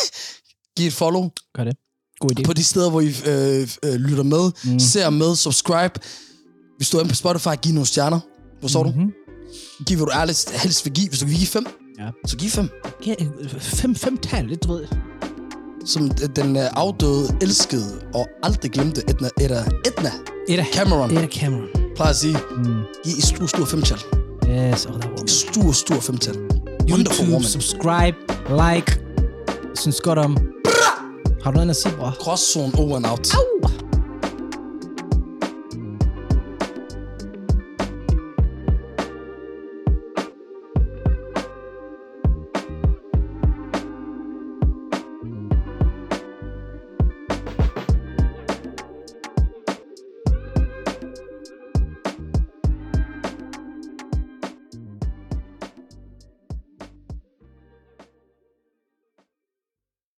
giv 0.77 0.87
et 0.87 0.93
follow 0.93 1.31
gør 1.55 1.65
det. 1.65 1.77
God 2.21 2.31
idé. 2.39 2.43
på 2.43 2.53
de 2.53 2.65
steder, 2.65 2.91
hvor 2.91 3.01
I 3.01 3.07
øh, 3.27 3.69
øh, 3.85 3.95
lytter 3.95 4.23
med, 4.23 4.51
mm. 4.73 4.79
ser 4.79 5.11
med, 5.11 5.37
subscribe. 5.37 6.01
Hvis 6.77 6.91
du 6.91 6.99
er 6.99 7.05
på 7.09 7.15
Spotify, 7.15 7.49
giv 7.63 7.73
nogle 7.73 7.87
stjerner. 7.87 8.21
Forstår 8.61 8.83
mm-hmm. 8.85 9.03
Mhm. 9.03 9.13
du? 9.79 9.85
Giv, 9.85 9.97
hvad 9.97 10.07
du 10.07 10.13
ærligt 10.13 10.51
helst 10.51 10.85
vil 10.85 10.93
give. 10.95 11.09
Hvis 11.09 11.19
du 11.21 11.27
kan 11.27 11.35
give 11.35 11.47
fem, 11.47 11.67
Ja. 11.99 12.11
så 12.27 12.37
giv 12.37 12.51
fem. 12.51 12.69
Ja, 13.07 13.15
øh, 13.21 13.61
fem, 13.61 13.95
fem 13.95 14.17
tal, 14.19 14.49
det 14.49 14.63
du 14.65 14.73
ved. 14.73 15.10
Som 15.85 16.09
den 16.11 16.57
øh, 16.57 16.63
afdøde, 16.73 17.37
elskede 17.43 18.01
og 18.15 18.29
aldrig 18.43 18.71
glemte 18.71 19.03
Edna, 19.11 19.29
Edna, 19.41 19.57
Edna 19.87 20.11
Edda. 20.49 20.65
Cameron 20.73 21.11
Edda 21.11 21.27
Cameron. 21.27 21.69
plejer 21.97 22.11
at 22.11 22.17
sige, 22.17 22.37
Mm. 22.57 22.65
giv 23.05 23.13
et 23.19 23.23
stor, 23.25 23.47
stor 23.47 23.65
femtal. 23.65 23.99
Yes, 24.49 24.87
oh, 24.87 24.93
that 24.93 25.05
woman. 25.11 25.29
Stor, 25.29 25.73
stor 25.73 25.95
femtal. 26.01 26.37
Wonderful 26.37 27.25
YouTube, 27.25 27.33
woman. 27.33 27.43
subscribe, 27.49 28.17
like. 28.51 29.01
Synes 29.75 30.01
godt 30.01 30.19
om. 30.19 30.37
Har 31.45 31.51
du 31.51 31.55
noget 31.57 31.71
at 31.71 31.77
sige, 31.77 31.95
bror? 31.99 32.11
Crosszone 32.21 32.73
over 32.79 32.97
and 32.97 33.07
out. 33.07 33.35
Au! 33.35 33.71